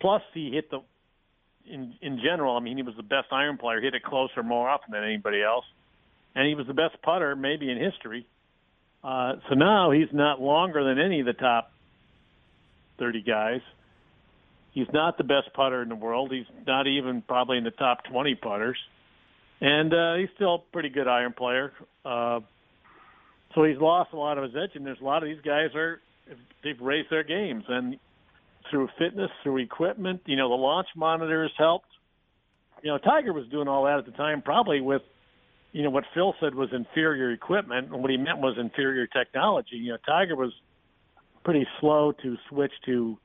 Plus, 0.00 0.22
he 0.32 0.50
hit 0.50 0.70
the 0.70 0.80
in 1.66 1.94
in 2.02 2.20
general. 2.22 2.56
I 2.56 2.60
mean, 2.60 2.76
he 2.76 2.82
was 2.82 2.96
the 2.96 3.02
best 3.02 3.28
iron 3.32 3.58
player. 3.58 3.80
He 3.80 3.86
hit 3.86 3.94
it 3.94 4.02
closer 4.02 4.42
more 4.42 4.68
often 4.68 4.92
than 4.92 5.04
anybody 5.04 5.42
else, 5.42 5.64
and 6.34 6.46
he 6.46 6.54
was 6.54 6.66
the 6.66 6.74
best 6.74 7.00
putter 7.02 7.36
maybe 7.36 7.70
in 7.70 7.78
history. 7.78 8.26
Uh, 9.02 9.34
so 9.48 9.54
now 9.54 9.90
he's 9.90 10.12
not 10.12 10.40
longer 10.40 10.84
than 10.84 10.98
any 10.98 11.20
of 11.20 11.26
the 11.26 11.32
top 11.32 11.72
30 12.98 13.22
guys. 13.22 13.60
He's 14.72 14.88
not 14.92 15.18
the 15.18 15.24
best 15.24 15.52
putter 15.54 15.82
in 15.82 15.88
the 15.88 15.94
world. 15.94 16.30
He's 16.32 16.46
not 16.66 16.86
even 16.86 17.22
probably 17.22 17.58
in 17.58 17.64
the 17.64 17.70
top 17.70 18.04
20 18.04 18.34
putters. 18.36 18.76
And 19.60 19.92
uh, 19.92 20.14
he's 20.14 20.28
still 20.36 20.54
a 20.56 20.58
pretty 20.72 20.90
good 20.90 21.08
iron 21.08 21.32
player. 21.32 21.72
Uh, 22.04 22.40
so 23.54 23.64
he's 23.64 23.78
lost 23.78 24.12
a 24.12 24.16
lot 24.16 24.38
of 24.38 24.44
his 24.44 24.54
edge, 24.54 24.76
and 24.76 24.86
there's 24.86 25.00
a 25.00 25.04
lot 25.04 25.22
of 25.22 25.28
these 25.28 25.40
guys 25.44 25.74
are 25.74 26.00
they've 26.62 26.80
raised 26.80 27.10
their 27.10 27.24
games 27.24 27.64
and 27.68 27.98
through 28.70 28.88
fitness, 28.98 29.30
through 29.42 29.58
equipment. 29.58 30.22
You 30.26 30.36
know, 30.36 30.48
the 30.48 30.54
launch 30.54 30.88
monitors 30.96 31.52
helped. 31.56 31.88
You 32.82 32.90
know, 32.90 32.98
Tiger 32.98 33.32
was 33.32 33.46
doing 33.48 33.68
all 33.68 33.84
that 33.84 33.98
at 33.98 34.06
the 34.06 34.12
time, 34.12 34.42
probably 34.42 34.80
with 34.80 35.02
you 35.72 35.82
know 35.82 35.90
what 35.90 36.04
Phil 36.14 36.34
said 36.40 36.54
was 36.54 36.70
inferior 36.72 37.30
equipment, 37.30 37.92
and 37.92 38.02
what 38.02 38.10
he 38.10 38.16
meant 38.16 38.38
was 38.38 38.56
inferior 38.58 39.06
technology. 39.06 39.76
You 39.76 39.92
know, 39.92 39.98
Tiger 40.06 40.34
was 40.34 40.52
pretty 41.44 41.66
slow 41.80 42.12
to 42.22 42.36
switch 42.48 42.72
to 42.86 43.18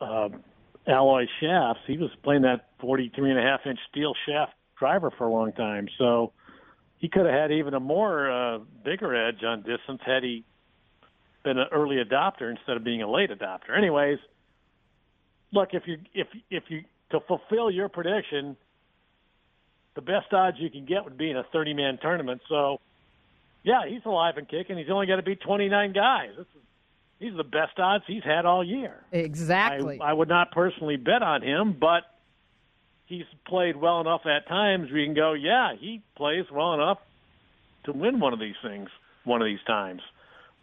uh, 0.00 0.28
alloy 0.86 1.26
shafts. 1.40 1.82
He 1.86 1.96
was 1.96 2.10
playing 2.22 2.42
that 2.42 2.68
43 2.80 3.30
and 3.30 3.38
a 3.38 3.42
half 3.42 3.60
inch 3.66 3.78
steel 3.90 4.14
shaft 4.28 4.52
driver 4.78 5.10
for 5.16 5.26
a 5.26 5.32
long 5.32 5.52
time. 5.52 5.88
So 5.98 6.32
he 6.98 7.08
could 7.08 7.26
have 7.26 7.34
had 7.34 7.52
even 7.52 7.74
a 7.74 7.80
more 7.80 8.30
uh, 8.30 8.58
bigger 8.84 9.14
edge 9.14 9.42
on 9.44 9.62
distance 9.62 10.00
had 10.04 10.22
he 10.22 10.44
been 11.48 11.58
an 11.58 11.68
early 11.72 11.96
adopter 11.96 12.50
instead 12.50 12.76
of 12.76 12.84
being 12.84 13.00
a 13.00 13.10
late 13.10 13.30
adopter. 13.30 13.76
Anyways, 13.76 14.18
look 15.50 15.70
if 15.72 15.84
you 15.86 15.98
if 16.12 16.26
if 16.50 16.64
you 16.68 16.82
to 17.10 17.20
fulfill 17.20 17.70
your 17.70 17.88
prediction, 17.88 18.54
the 19.94 20.02
best 20.02 20.30
odds 20.32 20.58
you 20.60 20.68
can 20.68 20.84
get 20.84 21.04
would 21.04 21.16
be 21.16 21.30
in 21.30 21.38
a 21.38 21.44
30 21.44 21.72
man 21.72 21.98
tournament. 22.02 22.42
So, 22.50 22.80
yeah, 23.62 23.86
he's 23.88 24.04
alive 24.04 24.34
and 24.36 24.46
kicking. 24.46 24.76
He's 24.76 24.90
only 24.90 25.06
got 25.06 25.16
to 25.16 25.22
beat 25.22 25.40
29 25.40 25.94
guys. 25.94 26.30
This 26.36 26.46
is 26.54 26.62
These 27.18 27.32
are 27.32 27.38
the 27.38 27.44
best 27.44 27.78
odds 27.78 28.04
he's 28.06 28.24
had 28.24 28.44
all 28.44 28.62
year. 28.62 29.02
Exactly. 29.10 29.98
I, 30.02 30.10
I 30.10 30.12
would 30.12 30.28
not 30.28 30.50
personally 30.50 30.96
bet 30.96 31.22
on 31.22 31.40
him, 31.40 31.74
but 31.80 32.02
he's 33.06 33.24
played 33.46 33.76
well 33.76 34.02
enough 34.02 34.26
at 34.26 34.46
times 34.48 34.90
where 34.90 35.00
you 35.00 35.06
can 35.06 35.14
go, 35.14 35.32
yeah, 35.32 35.72
he 35.80 36.02
plays 36.14 36.44
well 36.52 36.74
enough 36.74 36.98
to 37.84 37.92
win 37.92 38.20
one 38.20 38.34
of 38.34 38.38
these 38.38 38.56
things 38.62 38.90
one 39.24 39.40
of 39.40 39.46
these 39.46 39.62
times. 39.66 40.02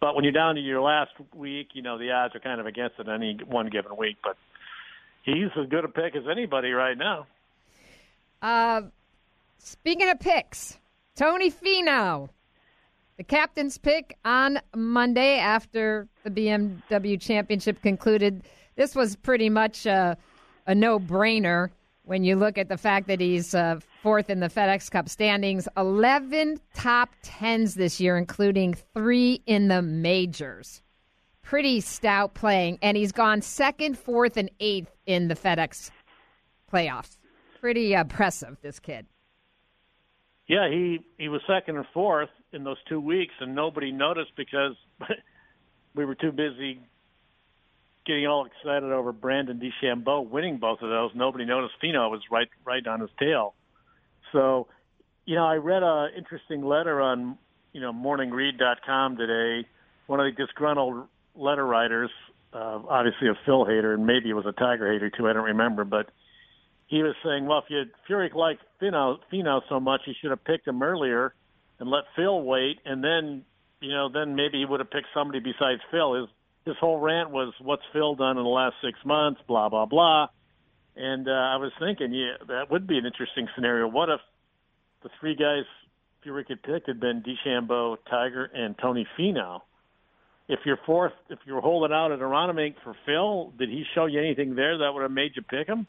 But 0.00 0.14
when 0.14 0.24
you're 0.24 0.32
down 0.32 0.56
to 0.56 0.60
your 0.60 0.80
last 0.80 1.12
week, 1.34 1.68
you 1.72 1.82
know 1.82 1.98
the 1.98 2.10
odds 2.10 2.34
are 2.34 2.40
kind 2.40 2.60
of 2.60 2.66
against 2.66 2.98
it 2.98 3.08
any 3.08 3.38
one 3.46 3.68
given 3.68 3.96
week. 3.96 4.16
But 4.22 4.36
he's 5.22 5.50
as 5.58 5.68
good 5.68 5.84
a 5.84 5.88
pick 5.88 6.14
as 6.16 6.24
anybody 6.30 6.72
right 6.72 6.96
now. 6.96 7.26
Uh, 8.42 8.82
speaking 9.58 10.08
of 10.08 10.20
picks, 10.20 10.78
Tony 11.14 11.50
Finau, 11.50 12.28
the 13.16 13.24
captain's 13.24 13.78
pick 13.78 14.18
on 14.24 14.60
Monday 14.74 15.38
after 15.38 16.06
the 16.24 16.30
BMW 16.30 17.20
Championship 17.20 17.80
concluded. 17.80 18.42
This 18.76 18.94
was 18.94 19.16
pretty 19.16 19.48
much 19.48 19.86
a, 19.86 20.18
a 20.66 20.74
no-brainer 20.74 21.70
when 22.06 22.22
you 22.22 22.36
look 22.36 22.56
at 22.56 22.68
the 22.68 22.78
fact 22.78 23.08
that 23.08 23.20
he's 23.20 23.52
uh, 23.52 23.80
fourth 24.00 24.30
in 24.30 24.38
the 24.38 24.48
FedEx 24.48 24.90
Cup 24.90 25.08
standings. 25.08 25.68
11 25.76 26.60
top 26.72 27.10
tens 27.22 27.74
this 27.74 28.00
year, 28.00 28.16
including 28.16 28.74
three 28.94 29.42
in 29.44 29.66
the 29.68 29.82
majors. 29.82 30.82
Pretty 31.42 31.80
stout 31.80 32.32
playing, 32.32 32.78
and 32.80 32.96
he's 32.96 33.12
gone 33.12 33.42
second, 33.42 33.98
fourth, 33.98 34.36
and 34.36 34.50
eighth 34.60 34.90
in 35.06 35.28
the 35.28 35.34
FedEx 35.34 35.90
playoffs. 36.72 37.18
Pretty 37.60 37.92
impressive, 37.92 38.56
this 38.62 38.78
kid. 38.78 39.06
Yeah, 40.48 40.68
he 40.68 41.00
he 41.18 41.28
was 41.28 41.40
second 41.48 41.76
or 41.76 41.86
fourth 41.92 42.28
in 42.52 42.62
those 42.62 42.76
two 42.88 43.00
weeks, 43.00 43.34
and 43.40 43.54
nobody 43.54 43.90
noticed 43.90 44.30
because 44.36 44.76
we 45.96 46.04
were 46.04 46.14
too 46.14 46.30
busy 46.30 46.80
getting 48.06 48.26
all 48.26 48.46
excited 48.46 48.90
over 48.92 49.12
Brandon 49.12 49.60
DeChambeau 49.60 50.28
winning 50.28 50.58
both 50.58 50.80
of 50.80 50.88
those. 50.88 51.10
Nobody 51.14 51.44
noticed 51.44 51.74
Finau 51.82 52.10
was 52.10 52.22
right 52.30 52.48
right 52.64 52.86
on 52.86 53.00
his 53.00 53.10
tail. 53.18 53.54
So, 54.32 54.68
you 55.24 55.34
know, 55.34 55.44
I 55.44 55.56
read 55.56 55.82
a 55.82 56.08
interesting 56.16 56.64
letter 56.64 57.00
on 57.00 57.38
you 57.72 57.80
know 57.80 57.92
morningread.com 57.92 59.16
today. 59.16 59.68
One 60.06 60.20
of 60.20 60.26
the 60.26 60.46
disgruntled 60.46 61.08
letter 61.34 61.66
writers, 61.66 62.10
uh, 62.52 62.80
obviously 62.88 63.28
a 63.28 63.34
Phil 63.44 63.64
hater, 63.64 63.94
and 63.94 64.06
maybe 64.06 64.30
it 64.30 64.34
was 64.34 64.46
a 64.46 64.52
Tiger 64.52 64.92
hater 64.92 65.10
too. 65.10 65.28
I 65.28 65.32
don't 65.32 65.44
remember, 65.44 65.84
but 65.84 66.10
he 66.86 67.02
was 67.02 67.14
saying, 67.24 67.46
well, 67.46 67.58
if 67.58 67.64
you 67.68 67.82
Furyk 68.08 68.34
liked 68.34 68.62
Finau, 68.80 69.18
Finau 69.32 69.60
so 69.68 69.80
much, 69.80 70.02
you 70.06 70.14
should 70.20 70.30
have 70.30 70.44
picked 70.44 70.66
him 70.66 70.82
earlier 70.82 71.34
and 71.80 71.90
let 71.90 72.04
Phil 72.14 72.40
wait, 72.42 72.78
and 72.84 73.02
then 73.02 73.44
you 73.80 73.90
know 73.90 74.08
then 74.12 74.36
maybe 74.36 74.58
he 74.58 74.64
would 74.64 74.80
have 74.80 74.90
picked 74.90 75.08
somebody 75.12 75.40
besides 75.40 75.80
Phil. 75.90 76.14
His 76.14 76.28
his 76.66 76.76
whole 76.80 76.98
rant 76.98 77.30
was 77.30 77.54
what's 77.60 77.82
Phil 77.92 78.16
done 78.16 78.36
in 78.36 78.42
the 78.42 78.50
last 78.50 78.74
six 78.84 78.98
months, 79.04 79.40
blah 79.46 79.68
blah 79.68 79.86
blah. 79.86 80.26
And 80.96 81.28
uh, 81.28 81.30
I 81.30 81.56
was 81.56 81.72
thinking, 81.78 82.12
yeah, 82.12 82.44
that 82.48 82.70
would 82.70 82.86
be 82.86 82.98
an 82.98 83.06
interesting 83.06 83.48
scenario. 83.54 83.86
What 83.86 84.08
if 84.08 84.20
the 85.02 85.10
three 85.20 85.36
guys 85.36 85.64
Furyk 86.24 86.48
had 86.48 86.62
pick 86.62 86.84
had 86.86 86.98
been 86.98 87.22
DeChambeau, 87.22 87.98
Tiger, 88.10 88.50
and 88.52 88.76
Tony 88.78 89.06
Finau? 89.18 89.60
If 90.48 90.60
you're 90.64 90.78
fourth, 90.86 91.12
if 91.28 91.38
you're 91.44 91.60
holding 91.60 91.94
out 91.94 92.12
at 92.12 92.18
Aronimink 92.20 92.76
for 92.82 92.94
Phil, 93.04 93.52
did 93.58 93.68
he 93.68 93.84
show 93.94 94.06
you 94.06 94.20
anything 94.20 94.54
there 94.54 94.78
that 94.78 94.92
would 94.92 95.02
have 95.02 95.10
made 95.10 95.32
you 95.36 95.42
pick 95.42 95.68
him? 95.68 95.86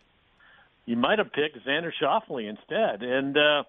You 0.86 0.96
might 0.96 1.20
have 1.20 1.32
picked 1.32 1.66
Xander 1.66 1.92
Schauffele 2.02 2.50
instead, 2.50 3.04
and 3.04 3.36
uh, 3.38 3.63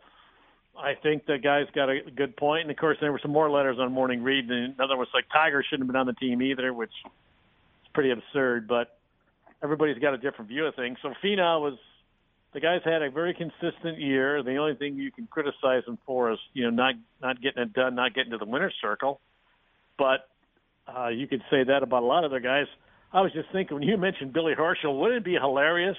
I 0.78 0.94
think 0.94 1.26
the 1.26 1.38
guy's 1.38 1.66
got 1.74 1.90
a 1.90 1.98
good 2.14 2.36
point. 2.36 2.62
And 2.62 2.70
of 2.70 2.76
course, 2.76 2.96
there 3.00 3.10
were 3.10 3.20
some 3.20 3.32
more 3.32 3.50
letters 3.50 3.78
on 3.80 3.92
Morning 3.92 4.22
Read. 4.22 4.48
And 4.48 4.74
another 4.74 4.96
was 4.96 5.08
like 5.12 5.24
Tiger 5.32 5.64
shouldn't 5.68 5.88
have 5.88 5.92
been 5.92 6.00
on 6.00 6.06
the 6.06 6.12
team 6.14 6.40
either, 6.40 6.72
which 6.72 6.92
is 7.04 7.90
pretty 7.92 8.10
absurd. 8.10 8.68
But 8.68 8.96
everybody's 9.62 9.98
got 9.98 10.14
a 10.14 10.18
different 10.18 10.48
view 10.48 10.66
of 10.66 10.74
things. 10.74 10.98
So 11.02 11.12
Finau 11.22 11.60
was 11.60 11.78
the 12.54 12.60
guy's 12.60 12.82
had 12.84 13.02
a 13.02 13.10
very 13.10 13.34
consistent 13.34 13.98
year. 13.98 14.42
The 14.42 14.56
only 14.56 14.74
thing 14.76 14.96
you 14.96 15.10
can 15.10 15.26
criticize 15.26 15.82
him 15.86 15.98
for 16.06 16.32
is 16.32 16.38
you 16.54 16.64
know 16.64 16.70
not 16.70 16.94
not 17.20 17.42
getting 17.42 17.62
it 17.62 17.72
done, 17.72 17.94
not 17.94 18.14
getting 18.14 18.30
to 18.30 18.38
the 18.38 18.46
winner's 18.46 18.74
circle. 18.80 19.20
But 19.98 20.28
uh, 20.86 21.08
you 21.08 21.26
could 21.26 21.42
say 21.50 21.64
that 21.64 21.82
about 21.82 22.04
a 22.04 22.06
lot 22.06 22.24
of 22.24 22.32
other 22.32 22.40
guys. 22.40 22.66
I 23.12 23.20
was 23.22 23.32
just 23.32 23.50
thinking 23.52 23.78
when 23.78 23.88
you 23.88 23.96
mentioned 23.96 24.32
Billy 24.32 24.54
Horschel, 24.54 24.98
wouldn't 24.98 25.18
it 25.18 25.24
be 25.24 25.34
hilarious 25.34 25.96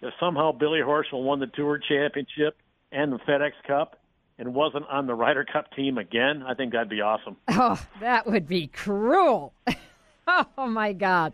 if 0.00 0.12
somehow 0.20 0.52
Billy 0.52 0.80
Horschel 0.80 1.24
won 1.24 1.40
the 1.40 1.46
Tour 1.46 1.78
Championship 1.78 2.56
and 2.92 3.12
the 3.12 3.18
FedEx 3.18 3.52
Cup 3.66 4.00
and 4.38 4.54
wasn't 4.54 4.86
on 4.88 5.06
the 5.06 5.14
Ryder 5.14 5.44
Cup 5.50 5.72
team 5.72 5.98
again? 5.98 6.42
I 6.46 6.54
think 6.54 6.72
that'd 6.72 6.88
be 6.88 7.00
awesome. 7.00 7.36
Oh, 7.48 7.80
that 8.00 8.26
would 8.26 8.46
be 8.46 8.66
cruel. 8.68 9.52
oh 10.26 10.66
my 10.66 10.92
God. 10.92 11.32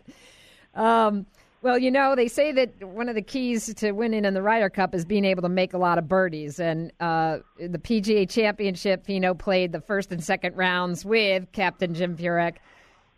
Um, 0.73 1.25
well, 1.63 1.77
you 1.77 1.91
know, 1.91 2.13
they 2.15 2.27
say 2.27 2.51
that 2.51 2.83
one 2.83 3.07
of 3.07 3.15
the 3.15 3.21
keys 3.21 3.73
to 3.75 3.93
winning 3.93 4.25
in 4.25 4.33
the 4.33 4.41
Ryder 4.41 4.69
Cup 4.69 4.93
is 4.93 5.05
being 5.05 5.23
able 5.23 5.41
to 5.43 5.49
make 5.49 5.73
a 5.73 5.77
lot 5.77 5.97
of 5.97 6.09
birdies. 6.09 6.59
And 6.59 6.91
uh, 6.99 7.39
the 7.57 7.77
PGA 7.77 8.29
Championship, 8.29 9.07
Finau 9.07 9.37
played 9.37 9.71
the 9.71 9.79
first 9.79 10.11
and 10.11 10.21
second 10.21 10.57
rounds 10.57 11.05
with 11.05 11.49
Captain 11.53 11.93
Jim 11.93 12.17
Furyk. 12.17 12.57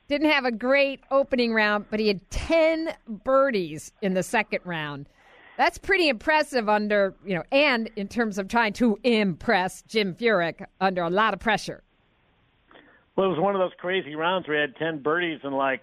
Didn't 0.08 0.30
have 0.30 0.46
a 0.46 0.52
great 0.52 1.00
opening 1.10 1.54
round, 1.54 1.86
but 1.90 2.00
he 2.00 2.08
had 2.08 2.30
10 2.30 2.94
birdies 3.08 3.92
in 4.04 4.14
the 4.14 4.22
second 4.22 4.60
round. 4.64 5.10
That's 5.58 5.78
pretty 5.78 6.10
impressive 6.10 6.68
under, 6.68 7.16
you 7.26 7.36
know, 7.36 7.44
and 7.52 7.90
in 7.96 8.08
terms 8.08 8.38
of 8.38 8.48
trying 8.48 8.74
to 8.74 9.00
impress 9.04 9.84
Jim 9.84 10.14
Furyk 10.14 10.66
under 10.82 11.02
a 11.04 11.10
lot 11.10 11.34
of 11.34 11.40
pressure. 11.40 11.82
Well, 13.16 13.28
it 13.28 13.30
was 13.30 13.40
one 13.40 13.56
of 13.56 13.60
those 13.60 13.72
crazy 13.78 14.16
rounds 14.16 14.48
where 14.48 14.58
he 14.58 14.62
had 14.62 14.76
10 14.76 15.02
birdies 15.02 15.40
and 15.44 15.56
like, 15.56 15.82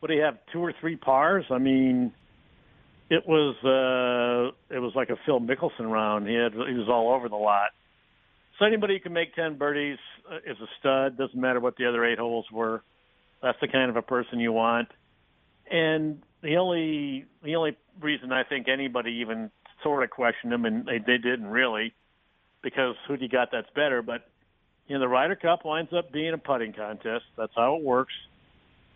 what 0.00 0.08
do 0.08 0.14
you 0.14 0.22
have, 0.22 0.38
two 0.52 0.60
or 0.60 0.72
three 0.80 0.96
pars? 0.96 1.44
I 1.50 1.58
mean, 1.58 2.12
it 3.10 3.28
was 3.28 3.54
uh 3.62 4.74
it 4.74 4.78
was 4.78 4.92
like 4.94 5.10
a 5.10 5.16
Phil 5.26 5.38
Mickelson 5.38 5.90
round. 5.90 6.26
He 6.26 6.34
had 6.34 6.52
he 6.54 6.74
was 6.74 6.88
all 6.88 7.12
over 7.14 7.28
the 7.28 7.36
lot. 7.36 7.70
So 8.58 8.64
anybody 8.64 8.94
who 8.94 9.00
can 9.00 9.12
make 9.12 9.34
10 9.34 9.58
birdies 9.58 9.98
uh, 10.30 10.36
is 10.36 10.56
a 10.60 10.66
stud. 10.80 11.18
Doesn't 11.18 11.38
matter 11.38 11.60
what 11.60 11.76
the 11.76 11.86
other 11.86 12.04
eight 12.04 12.18
holes 12.18 12.46
were. 12.50 12.82
That's 13.42 13.58
the 13.60 13.68
kind 13.68 13.90
of 13.90 13.96
a 13.96 14.02
person 14.02 14.40
you 14.40 14.52
want. 14.52 14.88
And 15.70 16.22
the 16.42 16.56
only 16.56 17.26
the 17.42 17.56
only 17.56 17.76
reason 18.00 18.32
I 18.32 18.44
think 18.44 18.68
anybody 18.68 19.18
even 19.20 19.50
sort 19.82 20.02
of 20.02 20.10
questioned 20.10 20.52
him, 20.52 20.64
and 20.64 20.86
they, 20.86 20.98
they 20.98 21.18
didn't 21.18 21.46
really, 21.46 21.94
because 22.62 22.94
who 23.06 23.16
do 23.16 23.24
you 23.24 23.28
got 23.28 23.50
that's 23.52 23.70
better? 23.74 24.02
But 24.02 24.28
you 24.86 24.94
know, 24.94 25.00
the 25.00 25.08
Ryder 25.08 25.36
Cup 25.36 25.64
winds 25.64 25.92
up 25.92 26.12
being 26.12 26.34
a 26.34 26.38
putting 26.38 26.72
contest. 26.72 27.24
That's 27.36 27.52
how 27.54 27.76
it 27.76 27.82
works. 27.82 28.12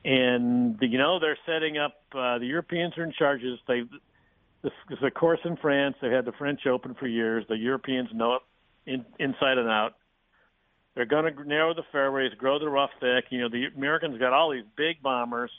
And 0.05 0.77
you 0.81 0.99
know, 0.99 1.19
they're 1.19 1.39
setting 1.47 1.79
up. 1.79 1.95
Uh, 2.13 2.39
the 2.39 2.47
Europeans 2.47 2.97
are 2.99 3.05
in 3.05 3.13
charges. 3.13 3.59
They 3.67 3.83
this 4.63 4.73
is 4.91 4.99
a 5.03 5.11
course 5.11 5.41
in 5.45 5.57
France. 5.57 5.97
They've 6.03 6.11
had 6.11 6.25
the 6.25 6.33
French 6.33 6.67
Open 6.67 6.95
for 6.95 7.07
years. 7.07 7.45
The 7.49 7.57
Europeans 7.57 8.09
know 8.13 8.35
it 8.35 8.43
in, 8.87 9.05
inside 9.19 9.59
and 9.59 9.69
out. 9.69 9.95
They're 10.95 11.05
going 11.05 11.33
to 11.33 11.45
narrow 11.45 11.75
the 11.75 11.85
fairways, 11.93 12.33
grow 12.39 12.59
the 12.59 12.69
rough 12.69 12.91
thick. 13.01 13.27
You 13.31 13.43
know, 13.43 13.49
the 13.49 13.67
Americans 13.77 14.19
got 14.19 14.33
all 14.33 14.51
these 14.51 14.65
big 14.77 15.03
bombers 15.03 15.51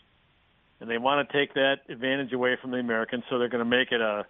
and 0.80 0.90
they 0.90 0.98
want 0.98 1.28
to 1.28 1.38
take 1.38 1.54
that 1.56 1.78
advantage 1.90 2.34
away 2.34 2.58
from 2.62 2.72
the 2.72 2.78
Americans, 2.78 3.24
so 3.30 3.40
they're 3.40 3.50
going 3.50 3.64
to 3.64 3.70
make 3.70 3.92
it 3.92 4.02
a 4.02 4.26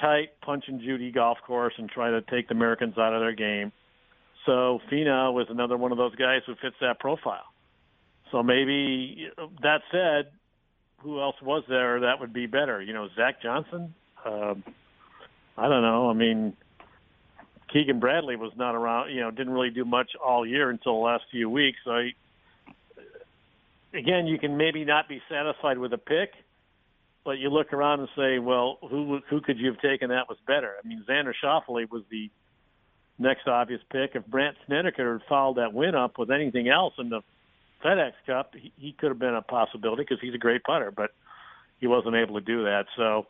tight 0.00 0.40
punch 0.40 0.64
and 0.68 0.80
Judy 0.80 1.10
golf 1.12 1.38
course 1.46 1.74
and 1.78 1.88
try 1.88 2.10
to 2.10 2.20
take 2.22 2.48
the 2.48 2.54
Americans 2.54 2.96
out 2.98 3.14
of 3.14 3.20
their 3.20 3.34
game. 3.34 3.72
So 4.46 4.80
Finau 4.90 5.32
was 5.32 5.46
another 5.48 5.76
one 5.76 5.92
of 5.92 5.98
those 5.98 6.14
guys 6.16 6.42
who 6.46 6.54
fits 6.60 6.76
that 6.80 6.98
profile. 6.98 7.44
So 8.30 8.42
maybe 8.42 9.28
that 9.62 9.82
said, 9.90 10.32
who 10.98 11.20
else 11.20 11.36
was 11.42 11.62
there 11.68 12.00
that 12.00 12.20
would 12.20 12.32
be 12.32 12.46
better? 12.46 12.80
You 12.82 12.92
know, 12.92 13.08
Zach 13.16 13.42
Johnson. 13.42 13.94
Uh, 14.24 14.54
I 15.56 15.68
don't 15.68 15.82
know. 15.82 16.10
I 16.10 16.14
mean, 16.14 16.56
Keegan 17.72 18.00
Bradley 18.00 18.36
was 18.36 18.52
not 18.56 18.74
around. 18.74 19.12
You 19.12 19.20
know, 19.20 19.30
didn't 19.30 19.52
really 19.52 19.70
do 19.70 19.84
much 19.84 20.12
all 20.24 20.46
year 20.46 20.70
until 20.70 20.94
the 20.94 21.04
last 21.04 21.24
few 21.30 21.48
weeks. 21.50 21.78
So 21.84 21.92
I, 21.92 22.14
again, 23.94 24.26
you 24.26 24.38
can 24.38 24.56
maybe 24.56 24.84
not 24.84 25.08
be 25.08 25.20
satisfied 25.28 25.78
with 25.78 25.92
a 25.92 25.98
pick, 25.98 26.32
but 27.24 27.38
you 27.38 27.48
look 27.48 27.72
around 27.72 28.00
and 28.00 28.08
say, 28.16 28.38
well, 28.38 28.78
who 28.82 29.20
who 29.28 29.40
could 29.40 29.58
you 29.58 29.70
have 29.70 29.80
taken 29.80 30.10
that 30.10 30.28
was 30.28 30.38
better? 30.46 30.74
I 30.82 30.86
mean, 30.86 31.04
Xander 31.08 31.32
Schauffele 31.42 31.90
was 31.90 32.02
the 32.10 32.30
next 33.18 33.46
obvious 33.46 33.80
pick. 33.90 34.10
If 34.14 34.26
Brandt 34.26 34.56
Snedeker 34.66 35.18
had 35.18 35.28
followed 35.28 35.56
that 35.56 35.72
win 35.72 35.94
up 35.94 36.18
with 36.18 36.30
anything 36.30 36.68
else 36.68 36.94
in 36.98 37.08
the 37.08 37.22
FedEx 37.84 38.12
Cup, 38.26 38.54
he, 38.54 38.72
he 38.76 38.92
could 38.92 39.08
have 39.08 39.18
been 39.18 39.34
a 39.34 39.42
possibility 39.42 40.02
because 40.02 40.18
he's 40.20 40.34
a 40.34 40.38
great 40.38 40.64
putter, 40.64 40.90
but 40.90 41.10
he 41.80 41.86
wasn't 41.86 42.16
able 42.16 42.34
to 42.34 42.44
do 42.44 42.64
that. 42.64 42.86
So 42.96 43.26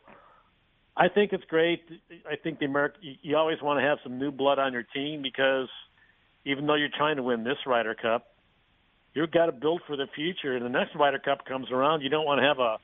I 0.97 1.09
think 1.09 1.33
it's 1.33 1.43
great. 1.45 1.81
I 2.29 2.35
think 2.35 2.59
the 2.59 2.65
American, 2.65 3.17
you 3.21 3.37
always 3.37 3.61
want 3.61 3.79
to 3.79 3.83
have 3.83 3.99
some 4.03 4.17
new 4.17 4.31
blood 4.31 4.59
on 4.59 4.73
your 4.73 4.83
team 4.83 5.21
because 5.21 5.67
even 6.45 6.67
though 6.67 6.75
you're 6.75 6.89
trying 6.95 7.17
to 7.17 7.23
win 7.23 7.43
this 7.43 7.57
Ryder 7.65 7.95
Cup, 7.95 8.27
you've 9.15 9.31
got 9.31 9.47
to 9.47 9.51
build 9.51 9.81
for 9.87 9.95
the 9.95 10.05
future. 10.13 10.55
And 10.55 10.63
the 10.63 10.69
next 10.69 10.95
Ryder 10.95 11.19
Cup 11.19 11.45
comes 11.45 11.71
around, 11.71 12.01
you 12.01 12.09
don't 12.09 12.25
want 12.25 12.39
to 12.39 12.47
have 12.47 12.59
a, 12.59 12.77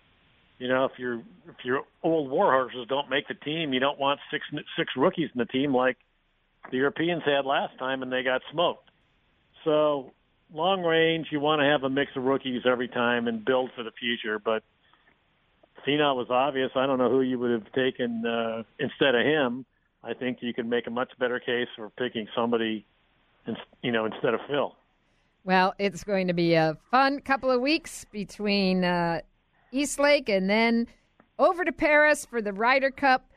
you 0.57 0.67
know, 0.67 0.86
if 0.86 0.97
your 0.97 1.19
if 1.47 1.63
your 1.63 1.82
old 2.01 2.32
war 2.32 2.51
horses 2.51 2.88
don't 2.89 3.09
make 3.09 3.27
the 3.27 3.36
team, 3.36 3.73
you 3.73 3.79
don't 3.79 3.99
want 3.99 4.19
six 4.32 4.43
six 4.77 4.93
rookies 4.97 5.29
in 5.34 5.38
the 5.38 5.45
team 5.45 5.75
like 5.75 5.97
the 6.71 6.77
Europeans 6.77 7.21
had 7.25 7.45
last 7.45 7.77
time, 7.77 8.01
and 8.01 8.11
they 8.11 8.23
got 8.23 8.41
smoked. 8.51 8.89
So 9.63 10.11
long 10.53 10.82
range, 10.82 11.27
you 11.32 11.39
want 11.39 11.61
to 11.61 11.65
have 11.65 11.84
a 11.84 11.89
mix 11.89 12.11
of 12.15 12.23
rookies 12.23 12.61
every 12.65 12.88
time 12.88 13.27
and 13.27 13.43
build 13.43 13.71
for 13.75 13.84
the 13.84 13.91
future. 13.91 14.39
But 14.39 14.63
Finau 15.86 16.15
was 16.15 16.27
obvious. 16.29 16.71
I 16.75 16.86
don't 16.86 16.99
know 16.99 17.09
who 17.09 17.21
you 17.21 17.39
would 17.39 17.51
have 17.51 17.71
taken 17.73 18.23
uh, 18.25 18.63
instead 18.79 19.15
of 19.15 19.25
him. 19.25 19.65
I 20.03 20.13
think 20.13 20.39
you 20.41 20.53
could 20.53 20.67
make 20.67 20.88
a 20.88 20.91
much 20.91 21.11
better 21.19 21.39
case 21.39 21.67
for 21.75 21.89
picking 21.89 22.27
somebody, 22.36 22.86
in, 23.45 23.55
you 23.82 23.91
know, 23.91 24.05
instead 24.05 24.34
of 24.34 24.39
Phil. 24.47 24.75
Well, 25.44 25.74
it's 25.80 26.04
going 26.04 26.28
to 26.28 26.34
be 26.34 26.54
a 26.54 26.78
fun 26.92 27.20
couple 27.20 27.50
of 27.50 27.62
weeks 27.62 28.06
between 28.12 28.84
uh, 28.84 29.22
East 29.72 30.00
Lake 30.00 30.30
and 30.30 30.50
then 30.50 30.88
over 31.39 31.66
to 31.66 31.72
Paris 31.72 32.26
for 32.26 32.42
the 32.42 32.54
Ryder 32.54 32.92
Cup, 32.92 33.32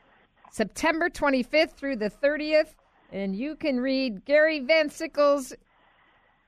September 0.51 1.09
25th 1.09 1.71
through 1.71 1.95
the 1.95 2.11
30th. 2.11 2.75
And 3.11 3.35
you 3.35 3.55
can 3.55 3.79
read 3.79 4.25
Gary 4.25 4.59
Van 4.59 4.89
Sickle's 4.89 5.53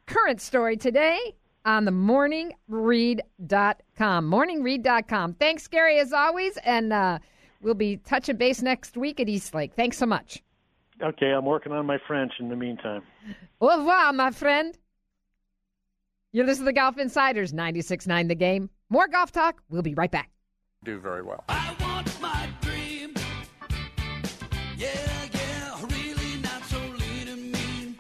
current 0.05 0.41
story 0.41 0.77
today 0.77 1.35
on 1.65 1.85
the 1.85 1.91
morningread.com. 1.91 4.31
Morningread.com. 4.31 5.33
Thanks, 5.33 5.67
Gary, 5.67 5.99
as 5.99 6.13
always. 6.13 6.57
And 6.57 6.93
uh, 6.93 7.17
we'll 7.61 7.73
be 7.73 7.97
touching 7.97 8.37
base 8.37 8.61
next 8.61 8.95
week 8.95 9.19
at 9.19 9.27
East 9.27 9.55
Lake. 9.55 9.73
Thanks 9.75 9.97
so 9.97 10.05
much. 10.05 10.43
Okay, 11.01 11.31
I'm 11.31 11.45
working 11.45 11.71
on 11.71 11.85
my 11.85 11.97
French 12.07 12.33
in 12.39 12.49
the 12.49 12.55
meantime. 12.55 13.03
Au 13.61 13.77
revoir, 13.77 14.13
my 14.13 14.31
friend. 14.31 14.75
You 16.37 16.43
listen 16.43 16.65
to 16.65 16.69
the 16.69 16.73
Golf 16.73 16.99
Insiders, 16.99 17.51
96.9 17.51 18.27
The 18.27 18.35
Game. 18.35 18.69
More 18.91 19.07
golf 19.07 19.31
talk. 19.31 19.63
We'll 19.71 19.81
be 19.81 19.95
right 19.95 20.11
back. 20.11 20.29
Do 20.83 20.99
very 20.99 21.23
well. 21.23 21.43
I 21.49 21.75
want 21.79 22.21
my 22.21 22.47
dream. 22.61 23.15
Yeah, 24.77 24.87
yeah, 25.33 25.81
really 25.81 26.37
not 26.43 26.63
so 26.65 26.77
lean 26.77 27.27
and 27.27 27.51
mean. 27.51 27.97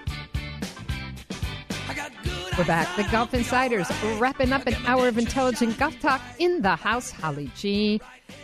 I 1.89 1.95
got 1.95 2.11
good 2.23 2.55
We're 2.59 2.65
back. 2.65 2.95
The 2.95 3.11
Golf 3.11 3.33
Insiders 3.33 3.89
wrapping 4.19 4.53
up 4.53 4.67
an 4.67 4.75
hour 4.85 5.07
of 5.07 5.17
intelligent 5.17 5.79
golf 5.79 5.99
talk 5.99 6.21
in 6.37 6.61
the 6.61 6.75
house. 6.75 7.09
Holly 7.09 7.49
G, 7.55 7.99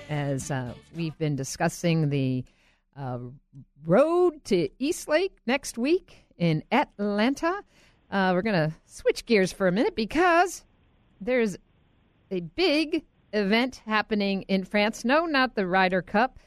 as 0.10 0.50
uh, 0.50 0.74
we've 0.96 1.16
been 1.20 1.36
discussing 1.36 2.10
the 2.10 2.44
uh, 2.98 3.20
road 3.86 4.44
to 4.46 4.70
East 4.80 5.08
Lake 5.08 5.38
next 5.46 5.78
week 5.78 6.26
in 6.40 6.64
Atlanta. 6.72 7.64
Uh, 8.14 8.32
we're 8.32 8.44
going 8.44 8.70
to 8.70 8.72
switch 8.86 9.26
gears 9.26 9.52
for 9.52 9.68
a 9.68 9.72
minute 9.72 9.96
because 9.96 10.64
there's 11.20 11.58
a 12.30 12.42
big 12.42 13.04
event 13.34 13.82
happening 13.88 14.44
in 14.44 14.64
France. 14.64 15.04
No, 15.04 15.26
not 15.26 15.56
the 15.56 15.66
Ryder 15.66 16.04
Cup, 16.04 16.38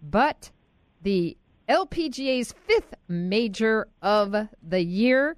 but 0.00 0.52
the 1.02 1.36
LPGA's 1.68 2.52
fifth 2.52 2.94
major 3.08 3.88
of 4.02 4.36
the 4.62 4.80
year, 4.80 5.36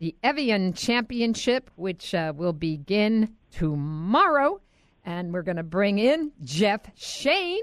the 0.00 0.16
Evian 0.24 0.72
Championship, 0.72 1.70
which 1.76 2.12
uh, 2.12 2.32
will 2.34 2.52
begin 2.52 3.32
tomorrow. 3.52 4.60
And 5.04 5.32
we're 5.32 5.42
going 5.42 5.58
to 5.58 5.62
bring 5.62 6.00
in 6.00 6.32
Jeff 6.42 6.92
Shain 6.96 7.60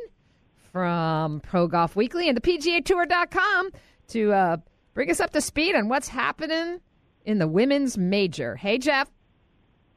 from 0.71 1.41
Pro 1.41 1.67
Golf 1.67 1.97
Weekly 1.97 2.29
and 2.29 2.37
the 2.37 2.41
PGA 2.41 2.83
Tour.com 2.85 3.71
to 4.07 4.31
uh, 4.31 4.57
bring 4.93 5.11
us 5.11 5.19
up 5.19 5.31
to 5.31 5.41
speed 5.41 5.75
on 5.75 5.89
what's 5.89 6.07
happening 6.07 6.79
in 7.27 7.39
the 7.39 7.47
women's 7.47 7.97
major. 7.97 8.55
Hey, 8.55 8.77
Jeff. 8.77 9.11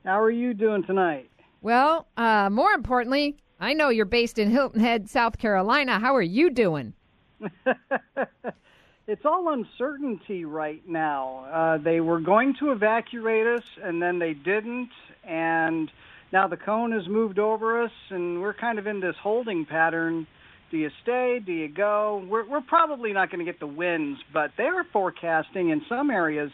How 0.05 0.21
are 0.21 0.33
you 0.33 0.53
doing 0.53 0.83
tonight? 0.83 1.31
Well, 1.63 2.09
uh, 2.17 2.51
more 2.51 2.73
importantly, 2.73 3.37
I 3.61 3.73
know 3.73 3.89
you're 3.89 4.05
based 4.05 4.39
in 4.39 4.51
Hilton 4.51 4.81
Head, 4.81 5.09
South 5.09 5.39
Carolina. 5.39 6.01
How 6.01 6.17
are 6.17 6.23
you 6.23 6.51
doing? 6.51 6.93
it's 9.07 9.25
all 9.25 9.53
uncertainty 9.53 10.45
right 10.45 10.83
now. 10.89 11.45
Uh, 11.53 11.79
they 11.79 12.01
were 12.01 12.19
going 12.21 12.57
to 12.59 12.73
evacuate 12.73 13.47
us, 13.47 13.65
and 13.81 14.03
then 14.03 14.19
they 14.19 14.35
didn't, 14.35 14.91
and 15.23 15.89
now 16.33 16.49
the 16.49 16.57
cone 16.57 16.91
has 16.91 17.07
moved 17.07 17.39
over 17.39 17.81
us, 17.81 17.93
and 18.09 18.41
we're 18.41 18.55
kind 18.55 18.81
of 18.81 18.89
in 18.89 18.99
this 18.99 19.17
holding 19.23 19.67
pattern. 19.67 20.27
Do 20.73 20.79
you 20.79 20.91
stay? 21.03 21.41
Do 21.45 21.53
you 21.53 21.69
go? 21.69 22.27
We're, 22.29 22.49
we're 22.49 22.61
probably 22.61 23.13
not 23.13 23.31
going 23.31 23.45
to 23.45 23.51
get 23.51 23.61
the 23.61 23.69
winds, 23.69 24.19
but 24.33 24.51
they 24.57 24.65
are 24.65 24.85
forecasting 24.93 25.71
in 25.71 25.83
some 25.89 26.11
areas 26.11 26.51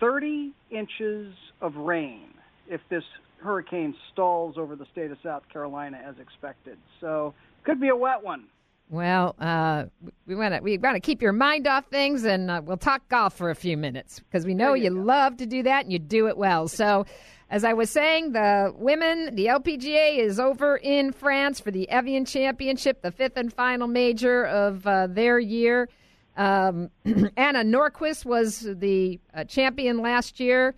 30 0.00 0.52
inches 0.70 1.34
of 1.60 1.76
rain 1.76 2.28
if 2.68 2.80
this 2.90 3.04
hurricane 3.38 3.94
stalls 4.12 4.56
over 4.58 4.76
the 4.76 4.86
state 4.92 5.10
of 5.10 5.18
South 5.22 5.42
Carolina 5.52 6.00
as 6.04 6.16
expected. 6.18 6.78
So 7.00 7.34
could 7.64 7.80
be 7.80 7.88
a 7.88 7.96
wet 7.96 8.22
one. 8.22 8.44
Well, 8.88 9.34
uh, 9.40 9.86
we 10.26 10.36
want 10.36 10.54
to 10.54 10.60
we 10.60 10.78
want 10.78 10.94
to 10.94 11.00
keep 11.00 11.20
your 11.20 11.32
mind 11.32 11.66
off 11.66 11.86
things, 11.86 12.24
and 12.24 12.50
uh, 12.50 12.62
we'll 12.64 12.76
talk 12.76 13.08
golf 13.08 13.36
for 13.36 13.50
a 13.50 13.54
few 13.54 13.76
minutes 13.76 14.20
because 14.20 14.46
we 14.46 14.54
know 14.54 14.74
you, 14.74 14.84
you 14.84 14.90
love 14.90 15.38
to 15.38 15.46
do 15.46 15.64
that 15.64 15.84
and 15.84 15.92
you 15.92 15.98
do 15.98 16.28
it 16.28 16.36
well. 16.36 16.68
So, 16.68 17.04
as 17.50 17.64
I 17.64 17.72
was 17.72 17.90
saying, 17.90 18.32
the 18.32 18.72
women, 18.76 19.34
the 19.34 19.46
LPGA 19.46 20.18
is 20.18 20.38
over 20.38 20.76
in 20.76 21.10
France 21.10 21.58
for 21.58 21.72
the 21.72 21.90
Evian 21.90 22.24
Championship, 22.24 23.02
the 23.02 23.10
fifth 23.10 23.36
and 23.36 23.52
final 23.52 23.88
major 23.88 24.46
of 24.46 24.86
uh, 24.86 25.08
their 25.08 25.40
year. 25.40 25.88
Um, 26.36 26.90
Anna 27.36 27.64
Nordqvist 27.64 28.24
was 28.24 28.60
the 28.60 29.18
uh, 29.34 29.44
champion 29.44 29.98
last 29.98 30.38
year. 30.38 30.74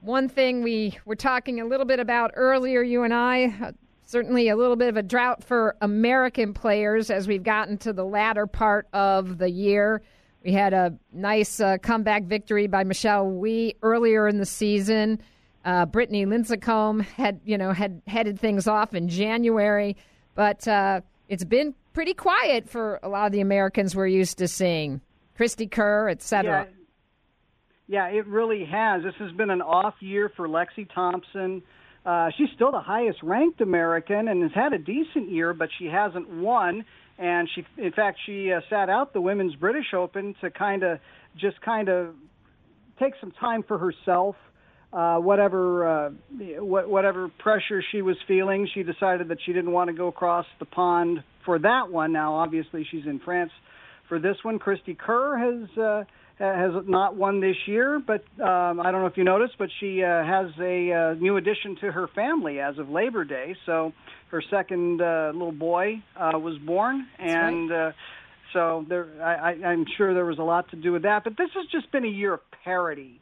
One 0.00 0.28
thing 0.28 0.62
we 0.62 0.98
were 1.04 1.16
talking 1.16 1.60
a 1.60 1.64
little 1.64 1.86
bit 1.86 1.98
about 1.98 2.32
earlier, 2.34 2.82
you 2.82 3.02
and 3.02 3.12
I, 3.12 3.54
uh, 3.62 3.72
certainly 4.04 4.48
a 4.48 4.56
little 4.56 4.76
bit 4.76 4.88
of 4.88 4.96
a 4.96 5.02
drought 5.02 5.42
for 5.42 5.76
American 5.80 6.54
players 6.54 7.10
as 7.10 7.26
we've 7.26 7.42
gotten 7.42 7.76
to 7.78 7.92
the 7.92 8.04
latter 8.04 8.46
part 8.46 8.86
of 8.92 9.38
the 9.38 9.50
year. 9.50 10.02
We 10.44 10.52
had 10.52 10.72
a 10.72 10.96
nice 11.12 11.58
uh, 11.58 11.78
comeback 11.78 12.22
victory 12.24 12.68
by 12.68 12.84
Michelle 12.84 13.26
Wie 13.28 13.74
earlier 13.82 14.28
in 14.28 14.38
the 14.38 14.46
season. 14.46 15.20
Uh, 15.64 15.86
Brittany 15.86 16.24
Lincicome 16.24 17.02
had, 17.02 17.40
you 17.44 17.58
know, 17.58 17.72
had 17.72 18.00
headed 18.06 18.38
things 18.38 18.68
off 18.68 18.94
in 18.94 19.08
January, 19.08 19.96
but 20.36 20.68
uh, 20.68 21.00
it's 21.28 21.42
been 21.42 21.74
pretty 21.96 22.12
quiet 22.12 22.68
for 22.68 23.00
a 23.02 23.08
lot 23.08 23.24
of 23.24 23.32
the 23.32 23.40
Americans 23.40 23.96
we're 23.96 24.06
used 24.06 24.36
to 24.36 24.46
seeing. 24.46 25.00
Cristie 25.34 25.66
Kerr, 25.66 26.10
et 26.10 26.20
cetera. 26.20 26.68
Yeah. 27.88 28.10
yeah, 28.10 28.18
it 28.18 28.26
really 28.26 28.66
has. 28.66 29.02
This 29.02 29.14
has 29.18 29.32
been 29.32 29.48
an 29.48 29.62
off 29.62 29.94
year 30.00 30.30
for 30.36 30.46
Lexi 30.46 30.86
Thompson. 30.94 31.62
Uh, 32.04 32.28
she's 32.36 32.50
still 32.54 32.70
the 32.70 32.82
highest 32.82 33.22
ranked 33.22 33.62
American 33.62 34.28
and 34.28 34.42
has 34.42 34.52
had 34.54 34.74
a 34.74 34.78
decent 34.78 35.30
year, 35.30 35.54
but 35.54 35.70
she 35.78 35.86
hasn't 35.86 36.28
won. 36.28 36.84
And 37.16 37.48
she, 37.54 37.64
in 37.78 37.92
fact, 37.92 38.18
she 38.26 38.52
uh, 38.52 38.60
sat 38.68 38.90
out 38.90 39.14
the 39.14 39.22
Women's 39.22 39.54
British 39.54 39.94
Open 39.94 40.34
to 40.42 40.50
kind 40.50 40.82
of 40.82 40.98
just 41.38 41.62
kind 41.62 41.88
of 41.88 42.14
take 43.00 43.14
some 43.22 43.32
time 43.40 43.62
for 43.62 43.78
herself. 43.78 44.36
Uh, 44.92 45.16
whatever 45.16 45.88
uh, 45.88 46.10
whatever 46.60 47.28
pressure 47.38 47.82
she 47.90 48.02
was 48.02 48.16
feeling, 48.28 48.68
she 48.74 48.82
decided 48.82 49.28
that 49.28 49.38
she 49.46 49.54
didn't 49.54 49.72
want 49.72 49.88
to 49.88 49.94
go 49.94 50.08
across 50.08 50.44
the 50.58 50.66
pond 50.66 51.22
for 51.46 51.58
that 51.60 51.90
one. 51.90 52.12
Now, 52.12 52.34
obviously, 52.34 52.86
she's 52.90 53.06
in 53.06 53.20
France 53.24 53.52
for 54.08 54.18
this 54.18 54.36
one. 54.42 54.58
Cristie 54.58 54.98
Kerr 54.98 55.38
has 55.38 55.78
uh, 55.78 56.04
has 56.38 56.72
not 56.86 57.16
won 57.16 57.40
this 57.40 57.56
year, 57.66 57.98
but 58.06 58.22
um, 58.42 58.80
I 58.80 58.90
don't 58.90 59.00
know 59.00 59.06
if 59.06 59.16
you 59.16 59.24
noticed, 59.24 59.54
but 59.58 59.70
she 59.80 60.02
uh, 60.02 60.22
has 60.22 60.48
a 60.60 60.92
uh, 60.92 61.14
new 61.14 61.38
addition 61.38 61.76
to 61.80 61.90
her 61.90 62.08
family 62.14 62.60
as 62.60 62.78
of 62.78 62.90
Labor 62.90 63.24
Day. 63.24 63.56
So 63.64 63.94
her 64.30 64.42
second 64.50 65.00
uh, 65.00 65.30
little 65.32 65.52
boy 65.52 66.02
uh, 66.14 66.38
was 66.38 66.58
born, 66.58 67.06
and 67.18 67.70
right. 67.70 67.88
uh, 67.88 67.92
so 68.52 68.84
there, 68.88 69.06
I, 69.22 69.52
I, 69.52 69.68
I'm 69.68 69.86
sure 69.96 70.12
there 70.12 70.26
was 70.26 70.38
a 70.38 70.42
lot 70.42 70.70
to 70.70 70.76
do 70.76 70.92
with 70.92 71.02
that. 71.02 71.24
But 71.24 71.38
this 71.38 71.48
has 71.54 71.66
just 71.72 71.90
been 71.90 72.04
a 72.04 72.08
year 72.08 72.34
of 72.34 72.40
parity 72.64 73.20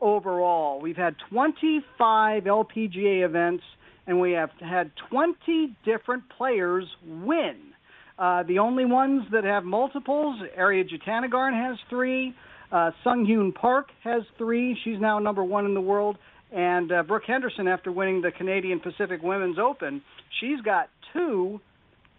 overall. 0.00 0.80
We've 0.80 0.96
had 0.96 1.16
25 1.30 2.44
LPGA 2.44 3.24
events, 3.24 3.64
and 4.06 4.20
we 4.20 4.32
have 4.32 4.50
had 4.60 4.90
20 5.10 5.76
different 5.84 6.24
players 6.36 6.84
win. 7.04 7.56
Uh, 8.18 8.42
the 8.44 8.58
only 8.58 8.84
ones 8.84 9.22
that 9.32 9.44
have 9.44 9.64
multiples, 9.64 10.40
Ariya 10.58 10.84
Jutanugarn 10.88 11.52
has 11.52 11.76
three. 11.90 12.34
Uh, 12.72 12.90
Sung 13.04 13.26
Hyun 13.26 13.54
Park 13.54 13.88
has 14.02 14.22
three. 14.38 14.76
She's 14.84 14.98
now 15.00 15.18
number 15.18 15.44
one 15.44 15.66
in 15.66 15.74
the 15.74 15.80
world. 15.80 16.16
And 16.52 16.90
uh, 16.90 17.02
Brooke 17.02 17.24
Henderson, 17.26 17.68
after 17.68 17.92
winning 17.92 18.22
the 18.22 18.30
Canadian 18.30 18.80
Pacific 18.80 19.20
Women's 19.22 19.58
Open, 19.58 20.02
she's 20.40 20.60
got 20.62 20.88
two. 21.12 21.60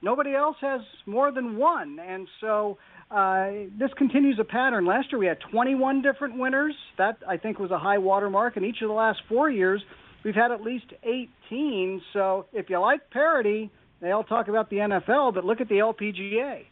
Nobody 0.02 0.36
else 0.36 0.58
has 0.62 0.82
more 1.06 1.32
than 1.32 1.58
one. 1.58 1.98
And 2.00 2.28
so 2.42 2.78
uh, 3.10 3.50
this 3.80 3.90
continues 3.98 4.38
a 4.40 4.44
pattern. 4.44 4.86
Last 4.86 5.12
year 5.12 5.20
we 5.20 5.26
had 5.26 5.40
21 5.52 6.02
different 6.02 6.38
winners. 6.38 6.76
That, 6.98 7.18
I 7.28 7.38
think, 7.38 7.58
was 7.58 7.72
a 7.72 7.80
high 7.80 7.98
watermark. 7.98 8.58
In 8.58 8.64
each 8.64 8.82
of 8.82 8.90
the 8.90 8.94
last 8.94 9.20
four 9.28 9.50
years, 9.50 9.82
we've 10.28 10.36
had 10.36 10.52
at 10.52 10.62
least 10.62 10.92
18. 11.04 12.02
So 12.12 12.48
if 12.52 12.70
you 12.70 12.78
like 12.80 13.10
parity, 13.12 13.72
they 14.02 14.12
all 14.12 14.26
talk 14.26 14.50
about 14.50 14.70
the 14.70 14.76
NFL, 14.76 15.34
but 15.34 15.46
look 15.46 15.62
at 15.62 15.70
the 15.70 15.76
LPGA. 15.76 16.66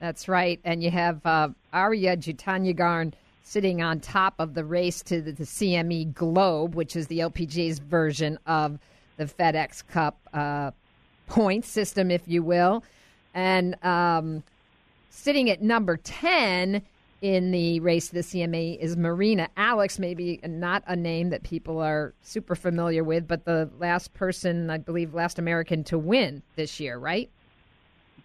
That's 0.00 0.26
right. 0.26 0.58
And 0.64 0.82
you 0.82 0.90
have 0.90 1.24
uh, 1.24 1.50
Ariya 1.72 2.16
Jutanugarn 2.16 3.12
sitting 3.44 3.80
on 3.80 4.00
top 4.00 4.34
of 4.40 4.54
the 4.54 4.64
race 4.64 5.04
to 5.04 5.22
the, 5.22 5.30
the, 5.30 5.44
CME 5.44 6.14
Globe, 6.14 6.74
which 6.74 6.96
is 6.96 7.06
the 7.06 7.20
LPGA's 7.20 7.78
version 7.78 8.40
of 8.44 8.76
the 9.18 9.26
FedEx 9.26 9.86
Cup 9.86 10.18
uh, 10.34 10.72
point 11.28 11.64
system, 11.64 12.10
if 12.10 12.22
you 12.26 12.42
will. 12.42 12.82
And 13.34 13.76
um, 13.84 14.42
sitting 15.10 15.48
at 15.48 15.62
number 15.62 15.96
10 15.96 16.82
in 17.26 17.50
the 17.50 17.80
race 17.80 18.08
to 18.08 18.14
the 18.14 18.20
CMA 18.20 18.78
is 18.78 18.96
Marina 18.96 19.48
Alex, 19.56 19.98
maybe 19.98 20.38
not 20.44 20.84
a 20.86 20.94
name 20.94 21.30
that 21.30 21.42
people 21.42 21.80
are 21.80 22.14
super 22.22 22.54
familiar 22.54 23.02
with, 23.02 23.26
but 23.26 23.44
the 23.44 23.68
last 23.80 24.14
person, 24.14 24.70
I 24.70 24.78
believe, 24.78 25.12
last 25.12 25.40
American 25.40 25.82
to 25.84 25.98
win 25.98 26.44
this 26.54 26.78
year, 26.78 26.98
right? 26.98 27.28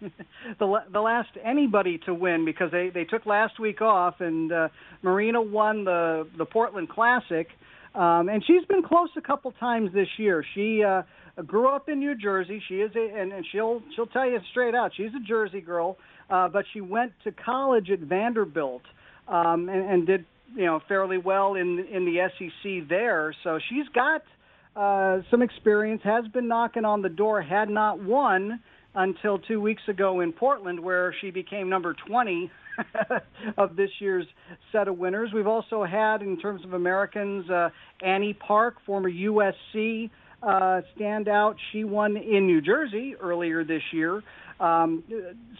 the 0.00 0.78
the 0.92 1.00
last 1.00 1.30
anybody 1.42 1.98
to 2.06 2.14
win 2.14 2.44
because 2.44 2.70
they 2.70 2.90
they 2.90 3.04
took 3.04 3.26
last 3.26 3.58
week 3.58 3.80
off 3.82 4.20
and 4.20 4.52
uh, 4.52 4.68
Marina 5.02 5.42
won 5.42 5.84
the 5.84 6.28
the 6.38 6.44
Portland 6.44 6.88
Classic, 6.88 7.48
um, 7.96 8.28
and 8.28 8.44
she's 8.46 8.64
been 8.66 8.84
close 8.84 9.10
a 9.16 9.20
couple 9.20 9.50
times 9.52 9.92
this 9.92 10.08
year. 10.16 10.44
She 10.54 10.84
uh, 10.84 11.02
grew 11.44 11.68
up 11.68 11.88
in 11.88 11.98
New 11.98 12.14
Jersey. 12.14 12.62
She 12.68 12.76
is 12.76 12.92
a 12.94 13.20
and, 13.20 13.32
and 13.32 13.44
she'll 13.50 13.82
she'll 13.96 14.06
tell 14.06 14.28
you 14.28 14.38
straight 14.50 14.76
out 14.76 14.92
she's 14.96 15.12
a 15.14 15.26
Jersey 15.26 15.60
girl, 15.60 15.98
uh, 16.30 16.48
but 16.48 16.64
she 16.72 16.80
went 16.80 17.12
to 17.24 17.32
college 17.32 17.90
at 17.90 18.00
Vanderbilt 18.00 18.82
um, 19.28 19.68
and, 19.68 19.90
and 19.90 20.06
did 20.06 20.24
you 20.54 20.66
know 20.66 20.80
fairly 20.88 21.18
well 21.18 21.54
in 21.54 21.86
in 21.90 22.04
the 22.04 22.28
SEC 22.38 22.88
there. 22.88 23.34
So 23.44 23.58
she's 23.68 23.88
got 23.94 24.22
uh, 24.76 25.22
some 25.30 25.42
experience. 25.42 26.02
Has 26.04 26.26
been 26.28 26.48
knocking 26.48 26.84
on 26.84 27.02
the 27.02 27.08
door. 27.08 27.42
Had 27.42 27.68
not 27.68 28.02
won 28.02 28.60
until 28.94 29.38
two 29.38 29.60
weeks 29.60 29.82
ago 29.88 30.20
in 30.20 30.32
Portland, 30.32 30.78
where 30.80 31.14
she 31.20 31.30
became 31.30 31.68
number 31.68 31.94
20 32.06 32.50
of 33.56 33.74
this 33.76 33.90
year's 34.00 34.26
set 34.70 34.88
of 34.88 34.98
winners. 34.98 35.30
We've 35.34 35.46
also 35.46 35.84
had, 35.84 36.20
in 36.20 36.38
terms 36.38 36.62
of 36.64 36.74
Americans, 36.74 37.48
uh, 37.48 37.70
Annie 38.02 38.34
Park, 38.34 38.76
former 38.84 39.10
USC 39.10 40.10
uh, 40.42 40.80
standout. 40.98 41.54
She 41.72 41.84
won 41.84 42.16
in 42.16 42.46
New 42.46 42.60
Jersey 42.60 43.14
earlier 43.20 43.64
this 43.64 43.82
year. 43.92 44.22
Um, 44.62 45.02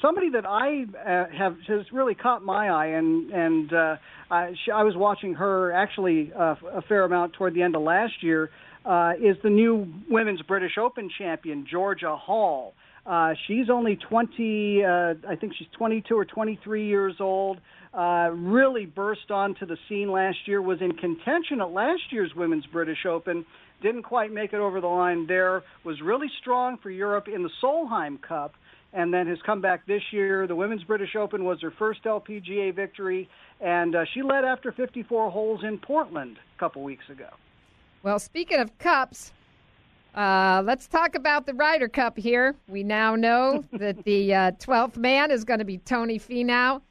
somebody 0.00 0.30
that 0.30 0.46
I 0.46 0.84
uh, 0.84 1.36
have 1.36 1.56
has 1.66 1.80
really 1.92 2.14
caught 2.14 2.44
my 2.44 2.68
eye, 2.68 2.86
and 2.86 3.30
and 3.32 3.72
uh, 3.72 3.96
I, 4.30 4.52
she, 4.64 4.70
I 4.70 4.84
was 4.84 4.94
watching 4.96 5.34
her 5.34 5.72
actually 5.72 6.32
uh, 6.38 6.54
a 6.72 6.82
fair 6.82 7.04
amount 7.04 7.32
toward 7.32 7.54
the 7.54 7.62
end 7.62 7.74
of 7.74 7.82
last 7.82 8.22
year. 8.22 8.50
Uh, 8.84 9.12
is 9.22 9.36
the 9.44 9.50
new 9.50 9.86
women's 10.10 10.42
British 10.42 10.72
Open 10.76 11.08
champion 11.16 11.66
Georgia 11.70 12.16
Hall. 12.16 12.74
Uh, 13.04 13.32
she's 13.46 13.68
only 13.70 13.96
20, 13.96 14.84
uh, 14.84 15.14
I 15.28 15.36
think 15.40 15.54
she's 15.58 15.68
22 15.76 16.16
or 16.16 16.24
23 16.24 16.86
years 16.86 17.14
old. 17.20 17.58
Uh, 17.94 18.30
really 18.32 18.86
burst 18.86 19.30
onto 19.30 19.66
the 19.66 19.76
scene 19.88 20.10
last 20.10 20.38
year, 20.46 20.62
was 20.62 20.80
in 20.80 20.92
contention 20.92 21.60
at 21.60 21.70
last 21.70 22.02
year's 22.10 22.32
Women's 22.34 22.66
British 22.66 23.04
Open. 23.06 23.44
Didn't 23.82 24.04
quite 24.04 24.32
make 24.32 24.52
it 24.52 24.60
over 24.60 24.80
the 24.80 24.86
line 24.86 25.26
there. 25.26 25.62
Was 25.84 26.00
really 26.00 26.28
strong 26.40 26.78
for 26.82 26.90
Europe 26.90 27.26
in 27.32 27.42
the 27.42 27.50
Solheim 27.62 28.20
Cup, 28.22 28.54
and 28.92 29.12
then 29.12 29.26
has 29.26 29.38
come 29.44 29.60
back 29.60 29.86
this 29.86 30.02
year. 30.10 30.46
The 30.46 30.56
Women's 30.56 30.84
British 30.84 31.16
Open 31.16 31.44
was 31.44 31.60
her 31.62 31.70
first 31.70 32.04
LPGA 32.04 32.74
victory, 32.74 33.28
and 33.60 33.94
uh, 33.94 34.04
she 34.12 34.22
led 34.22 34.44
after 34.44 34.72
54 34.72 35.30
holes 35.30 35.64
in 35.64 35.78
Portland 35.78 36.36
a 36.56 36.58
couple 36.58 36.82
weeks 36.82 37.08
ago. 37.08 37.28
Well, 38.02 38.18
speaking 38.18 38.58
of 38.58 38.76
cups, 38.78 39.32
uh, 40.14 40.62
let's 40.64 40.86
talk 40.86 41.14
about 41.14 41.46
the 41.46 41.54
Ryder 41.54 41.88
Cup 41.88 42.18
here. 42.18 42.54
We 42.68 42.82
now 42.82 43.16
know 43.16 43.64
that 43.72 44.04
the 44.04 44.34
uh, 44.34 44.50
12th 44.52 44.96
man 44.96 45.30
is 45.30 45.44
going 45.44 45.60
to 45.60 45.64
be 45.64 45.78
Tony 45.78 46.18
Finau. 46.18 46.82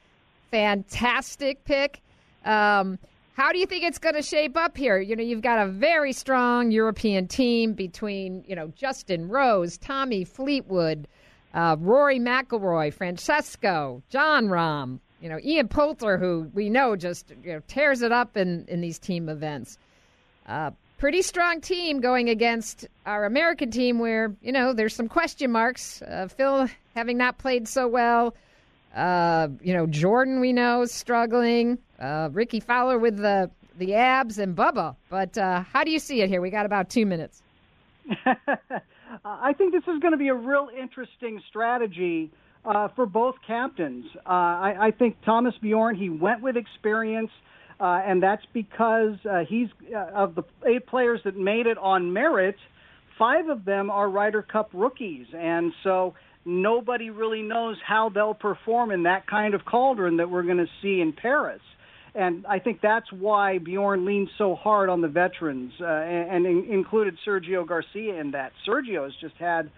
Fantastic 0.49 1.63
pick. 1.65 2.01
Um, 2.45 2.97
how 3.33 3.51
do 3.51 3.59
you 3.59 3.65
think 3.65 3.83
it's 3.83 3.97
going 3.97 4.15
to 4.15 4.21
shape 4.21 4.57
up 4.57 4.75
here? 4.75 4.99
You 4.99 5.15
know, 5.15 5.23
you've 5.23 5.41
got 5.41 5.65
a 5.65 5.69
very 5.69 6.13
strong 6.13 6.71
European 6.71 7.27
team 7.27 7.73
between, 7.73 8.43
you 8.47 8.55
know, 8.55 8.71
Justin 8.75 9.29
Rose, 9.29 9.77
Tommy 9.77 10.23
Fleetwood, 10.23 11.07
uh, 11.53 11.75
Rory 11.79 12.19
McIlroy, 12.19 12.93
Francesco, 12.93 14.01
Jon 14.09 14.47
Rahm, 14.47 14.99
you 15.21 15.29
know, 15.29 15.39
Ian 15.43 15.67
Poulter, 15.67 16.17
who 16.17 16.49
we 16.53 16.69
know 16.69 16.95
just 16.95 17.31
you 17.43 17.53
know, 17.53 17.61
tears 17.67 18.01
it 18.01 18.11
up 18.11 18.37
in, 18.37 18.65
in 18.67 18.81
these 18.81 18.97
team 18.97 19.29
events. 19.29 19.77
Uh, 20.47 20.71
pretty 20.97 21.21
strong 21.21 21.61
team 21.61 21.99
going 21.99 22.29
against 22.29 22.87
our 23.05 23.25
American 23.25 23.71
team, 23.71 23.99
where 23.99 24.35
you 24.41 24.51
know 24.51 24.73
there's 24.73 24.95
some 24.95 25.07
question 25.07 25.51
marks. 25.51 26.01
Uh, 26.01 26.27
Phil 26.27 26.67
having 26.95 27.17
not 27.17 27.37
played 27.37 27.67
so 27.67 27.87
well. 27.87 28.35
Uh, 28.95 29.47
you 29.61 29.73
know 29.73 29.85
Jordan, 29.87 30.39
we 30.39 30.53
know 30.53 30.81
is 30.81 30.91
struggling. 30.91 31.77
Uh, 31.99 32.29
Rickie 32.31 32.59
Fowler 32.59 32.97
with 32.97 33.17
the 33.17 33.49
the 33.77 33.95
abs 33.95 34.37
and 34.37 34.55
Bubba. 34.55 34.95
But 35.09 35.37
uh, 35.37 35.61
how 35.61 35.83
do 35.83 35.91
you 35.91 35.99
see 35.99 36.21
it 36.21 36.29
here? 36.29 36.41
We 36.41 36.49
got 36.49 36.65
about 36.65 36.89
two 36.89 37.05
minutes. 37.05 37.41
I 39.23 39.53
think 39.53 39.73
this 39.73 39.83
is 39.83 39.99
going 39.99 40.11
to 40.11 40.17
be 40.17 40.29
a 40.29 40.35
real 40.35 40.69
interesting 40.77 41.41
strategy 41.49 42.31
uh, 42.65 42.89
for 42.95 43.05
both 43.05 43.35
captains. 43.45 44.05
Uh, 44.17 44.29
I, 44.29 44.75
I 44.79 44.91
think 44.91 45.17
Thomas 45.25 45.53
Bjorn 45.61 45.95
he 45.95 46.09
went 46.09 46.41
with 46.41 46.55
experience. 46.57 47.31
Uh, 47.79 47.99
and 48.05 48.21
that's 48.21 48.43
because 48.53 49.15
uh, 49.27 49.39
he's 49.49 49.67
uh, 49.91 50.11
of 50.13 50.35
the 50.35 50.43
eight 50.67 50.85
players 50.85 51.19
that 51.25 51.35
made 51.35 51.65
it 51.65 51.79
on 51.79 52.13
merit, 52.13 52.55
five 53.17 53.49
of 53.49 53.65
them 53.65 53.89
are 53.89 54.07
Ryder 54.07 54.43
Cup 54.43 54.69
rookies, 54.71 55.25
and 55.35 55.73
so 55.83 56.13
nobody 56.45 57.09
really 57.09 57.41
knows 57.41 57.77
how 57.83 58.09
they'll 58.09 58.35
perform 58.35 58.91
in 58.91 59.03
that 59.03 59.25
kind 59.25 59.55
of 59.55 59.65
cauldron 59.65 60.17
that 60.17 60.29
we're 60.29 60.43
going 60.43 60.57
to 60.57 60.69
see 60.83 61.01
in 61.01 61.11
Paris. 61.11 61.61
And 62.13 62.45
I 62.45 62.59
think 62.59 62.81
that's 62.81 63.11
why 63.11 63.57
Bjorn 63.57 64.05
leaned 64.05 64.29
so 64.37 64.55
hard 64.55 64.89
on 64.89 65.01
the 65.01 65.07
veterans 65.07 65.71
uh, 65.79 65.85
and, 65.85 66.45
and 66.45 66.69
included 66.69 67.17
Sergio 67.25 67.65
Garcia 67.65 68.19
in 68.19 68.31
that. 68.31 68.51
Sergio 68.67 69.03
has 69.03 69.13
just 69.21 69.35
had 69.37 69.71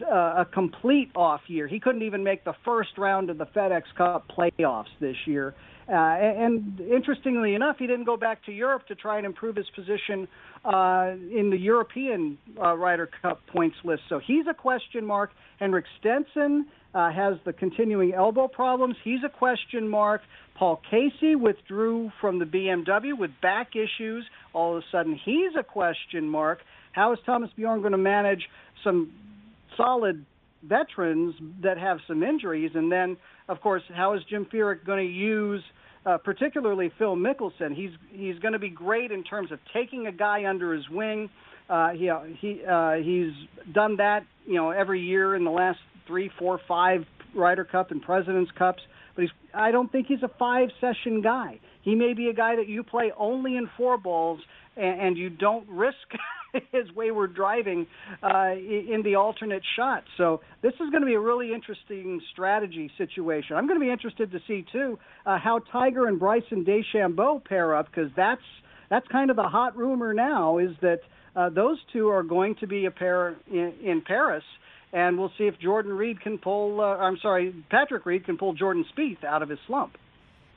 uh, 0.00 0.34
a 0.38 0.46
complete 0.52 1.10
off 1.16 1.40
year. 1.48 1.66
He 1.66 1.80
couldn't 1.80 2.02
even 2.02 2.22
make 2.22 2.44
the 2.44 2.54
first 2.64 2.96
round 2.96 3.28
of 3.28 3.38
the 3.38 3.46
FedEx 3.46 3.82
Cup 3.96 4.30
playoffs 4.30 4.84
this 5.00 5.16
year. 5.26 5.54
Uh, 5.90 5.94
and 5.94 6.80
interestingly 6.80 7.54
enough, 7.54 7.76
he 7.78 7.86
didn't 7.88 8.04
go 8.04 8.16
back 8.16 8.44
to 8.44 8.52
Europe 8.52 8.86
to 8.86 8.94
try 8.94 9.16
and 9.16 9.26
improve 9.26 9.56
his 9.56 9.66
position 9.74 10.28
uh, 10.64 11.14
in 11.36 11.50
the 11.50 11.58
European 11.58 12.38
uh, 12.62 12.76
Ryder 12.76 13.10
Cup 13.20 13.40
points 13.52 13.76
list. 13.82 14.02
So 14.08 14.20
he's 14.24 14.44
a 14.48 14.54
question 14.54 15.04
mark. 15.04 15.30
Henrik 15.58 15.84
Stenson 15.98 16.66
uh, 16.94 17.10
has 17.10 17.34
the 17.44 17.52
continuing 17.52 18.14
elbow 18.14 18.46
problems. 18.46 18.94
He's 19.02 19.18
a 19.26 19.28
question 19.28 19.88
mark. 19.88 20.20
Paul 20.56 20.80
Casey 20.88 21.34
withdrew 21.34 22.12
from 22.20 22.38
the 22.38 22.44
BMW 22.44 23.18
with 23.18 23.32
back 23.42 23.70
issues. 23.74 24.24
All 24.52 24.76
of 24.76 24.84
a 24.84 24.86
sudden, 24.92 25.18
he's 25.24 25.52
a 25.58 25.64
question 25.64 26.28
mark. 26.28 26.60
How 26.92 27.12
is 27.14 27.18
Thomas 27.26 27.50
Bjorn 27.56 27.80
going 27.80 27.92
to 27.92 27.98
manage 27.98 28.48
some 28.84 29.12
solid 29.76 30.24
veterans 30.62 31.34
that 31.62 31.78
have 31.78 31.98
some 32.06 32.22
injuries? 32.22 32.72
And 32.74 32.92
then, 32.92 33.16
of 33.48 33.60
course, 33.60 33.82
how 33.92 34.14
is 34.14 34.20
Jim 34.30 34.46
Furyk 34.52 34.86
going 34.86 35.04
to 35.04 35.12
use– 35.12 35.64
uh, 36.06 36.18
particularly 36.18 36.90
Phil 36.98 37.16
Mickelson. 37.16 37.74
He's 37.74 37.90
he's 38.10 38.38
going 38.38 38.52
to 38.52 38.58
be 38.58 38.70
great 38.70 39.10
in 39.12 39.24
terms 39.24 39.52
of 39.52 39.58
taking 39.72 40.06
a 40.06 40.12
guy 40.12 40.46
under 40.48 40.74
his 40.74 40.88
wing. 40.88 41.28
Uh, 41.68 41.90
he 41.90 42.10
he 42.38 42.64
uh, 42.64 42.94
he's 42.94 43.32
done 43.72 43.96
that 43.96 44.24
you 44.46 44.54
know 44.54 44.70
every 44.70 45.00
year 45.00 45.34
in 45.34 45.44
the 45.44 45.50
last 45.50 45.78
three, 46.06 46.30
four, 46.38 46.60
five 46.66 47.04
Ryder 47.34 47.64
Cup 47.64 47.90
and 47.90 48.02
Presidents 48.02 48.50
Cups. 48.56 48.82
But 49.14 49.22
he's 49.22 49.30
I 49.54 49.70
don't 49.70 49.90
think 49.90 50.06
he's 50.06 50.22
a 50.22 50.30
five 50.38 50.70
session 50.80 51.22
guy. 51.22 51.60
He 51.82 51.94
may 51.94 52.14
be 52.14 52.28
a 52.28 52.34
guy 52.34 52.56
that 52.56 52.68
you 52.68 52.82
play 52.82 53.12
only 53.16 53.56
in 53.56 53.68
four 53.76 53.96
balls 53.96 54.40
and, 54.76 55.00
and 55.00 55.18
you 55.18 55.30
don't 55.30 55.68
risk 55.68 55.96
his 56.72 56.92
wayward 56.94 57.34
driving 57.34 57.86
uh, 58.22 58.52
in 58.52 59.02
the 59.04 59.14
alternate 59.14 59.62
shot. 59.76 60.04
So 60.16 60.40
this 60.62 60.74
is 60.74 60.90
going 60.90 61.02
to 61.02 61.06
be 61.06 61.14
a 61.14 61.20
really 61.20 61.52
interesting 61.52 62.20
strategy 62.32 62.90
situation. 62.98 63.56
I'm 63.56 63.66
going 63.66 63.78
to 63.78 63.84
be 63.84 63.90
interested 63.90 64.30
to 64.32 64.40
see 64.46 64.64
too 64.72 64.98
uh, 65.26 65.38
how 65.38 65.60
Tiger 65.72 66.06
and 66.06 66.18
Bryson 66.18 66.64
DeChambeau 66.64 67.44
pair 67.44 67.74
up 67.74 67.86
because 67.86 68.10
that's 68.16 68.42
that's 68.88 69.06
kind 69.08 69.30
of 69.30 69.36
the 69.36 69.44
hot 69.44 69.76
rumor 69.76 70.12
now 70.12 70.58
is 70.58 70.70
that 70.82 71.00
uh, 71.36 71.48
those 71.48 71.78
two 71.92 72.08
are 72.08 72.24
going 72.24 72.56
to 72.56 72.66
be 72.66 72.86
a 72.86 72.90
pair 72.90 73.36
in, 73.50 73.72
in 73.82 74.02
Paris. 74.02 74.44
And 74.92 75.16
we'll 75.16 75.32
see 75.38 75.44
if 75.44 75.56
Jordan 75.60 75.92
Reed 75.92 76.20
can 76.20 76.38
pull. 76.38 76.80
Uh, 76.80 76.96
I'm 76.96 77.16
sorry, 77.18 77.54
Patrick 77.70 78.04
Reed 78.04 78.24
can 78.24 78.36
pull 78.36 78.54
Jordan 78.54 78.84
Spieth 78.92 79.22
out 79.22 79.40
of 79.42 79.48
his 79.48 79.60
slump. 79.66 79.96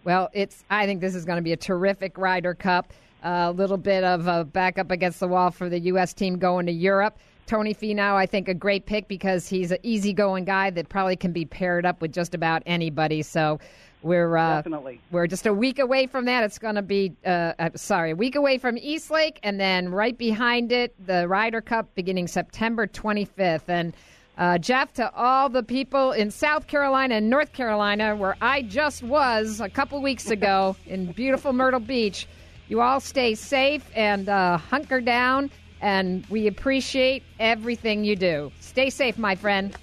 Well, 0.03 0.29
it's. 0.33 0.63
I 0.71 0.87
think 0.87 1.01
this 1.01 1.13
is 1.13 1.23
going 1.23 1.35
to 1.37 1.43
be 1.43 1.53
a 1.53 1.57
terrific 1.57 2.17
Ryder 2.17 2.55
Cup. 2.55 2.91
A 3.23 3.51
little 3.51 3.77
bit 3.77 4.03
of 4.03 4.27
a 4.27 4.43
back 4.43 4.77
up 4.77 4.91
against 4.91 5.19
the 5.19 5.27
wall 5.27 5.49
for 5.49 5.69
the 5.69 5.79
U.S. 5.79 6.13
team 6.13 6.37
going 6.37 6.65
to 6.65 6.71
Europe. 6.71 7.17
Tony 7.45 7.73
Finau, 7.73 8.15
I 8.15 8.25
think, 8.25 8.47
a 8.47 8.53
great 8.53 8.85
pick 8.85 9.07
because 9.07 9.47
he's 9.47 9.71
an 9.71 9.77
easygoing 9.83 10.45
guy 10.45 10.69
that 10.69 10.89
probably 10.89 11.15
can 11.15 11.31
be 11.33 11.45
paired 11.45 11.85
up 11.85 12.01
with 12.01 12.13
just 12.13 12.33
about 12.33 12.63
anybody. 12.65 13.21
So 13.21 13.59
we're 14.01 14.35
uh, 14.35 14.55
definitely 14.57 14.99
we're 15.11 15.27
just 15.27 15.45
a 15.45 15.53
week 15.53 15.79
away 15.79 16.07
from 16.07 16.25
that. 16.25 16.43
It's 16.43 16.59
going 16.59 16.75
to 16.75 16.81
be 16.81 17.13
uh, 17.25 17.53
uh, 17.57 17.69
sorry, 17.75 18.11
a 18.11 18.15
week 18.15 18.35
away 18.35 18.57
from 18.57 18.77
East 18.77 19.09
Lake, 19.09 19.39
and 19.43 19.59
then 19.59 19.89
right 19.89 20.17
behind 20.17 20.71
it, 20.71 20.93
the 21.05 21.27
Ryder 21.27 21.61
Cup 21.61 21.93
beginning 21.95 22.27
September 22.27 22.87
25th. 22.87 23.67
And 23.67 23.93
uh, 24.37 24.57
Jeff, 24.57 24.93
to 24.93 25.13
all 25.13 25.47
the 25.49 25.63
people 25.63 26.11
in 26.11 26.31
South 26.31 26.67
Carolina 26.67 27.15
and 27.15 27.29
North 27.29 27.53
Carolina, 27.53 28.15
where 28.15 28.35
I 28.41 28.63
just 28.63 29.03
was 29.03 29.61
a 29.61 29.69
couple 29.69 30.01
weeks 30.01 30.29
ago 30.29 30.75
in 30.87 31.11
beautiful 31.11 31.53
Myrtle 31.53 31.79
Beach. 31.79 32.27
You 32.73 32.81
all 32.81 32.99
stay 32.99 33.35
safe 33.35 33.85
and 33.93 34.27
uh, 34.27 34.57
hunker 34.57 34.99
down, 34.99 35.51
and 35.79 36.25
we 36.25 36.47
appreciate 36.47 37.21
everything 37.39 38.03
you 38.03 38.15
do. 38.15 38.51
Stay 38.61 38.89
safe, 38.89 39.15
my 39.15 39.35
friend. 39.35 39.77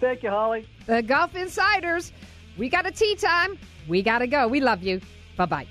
Thank 0.00 0.22
you, 0.22 0.30
Holly. 0.30 0.66
The 0.86 1.02
Golf 1.02 1.36
Insiders, 1.36 2.12
we 2.56 2.70
got 2.70 2.86
a 2.86 2.90
tee 2.90 3.14
time. 3.16 3.58
We 3.86 4.00
got 4.00 4.20
to 4.20 4.26
go. 4.26 4.48
We 4.48 4.60
love 4.60 4.82
you. 4.82 5.02
Bye 5.36 5.44
bye. 5.44 5.66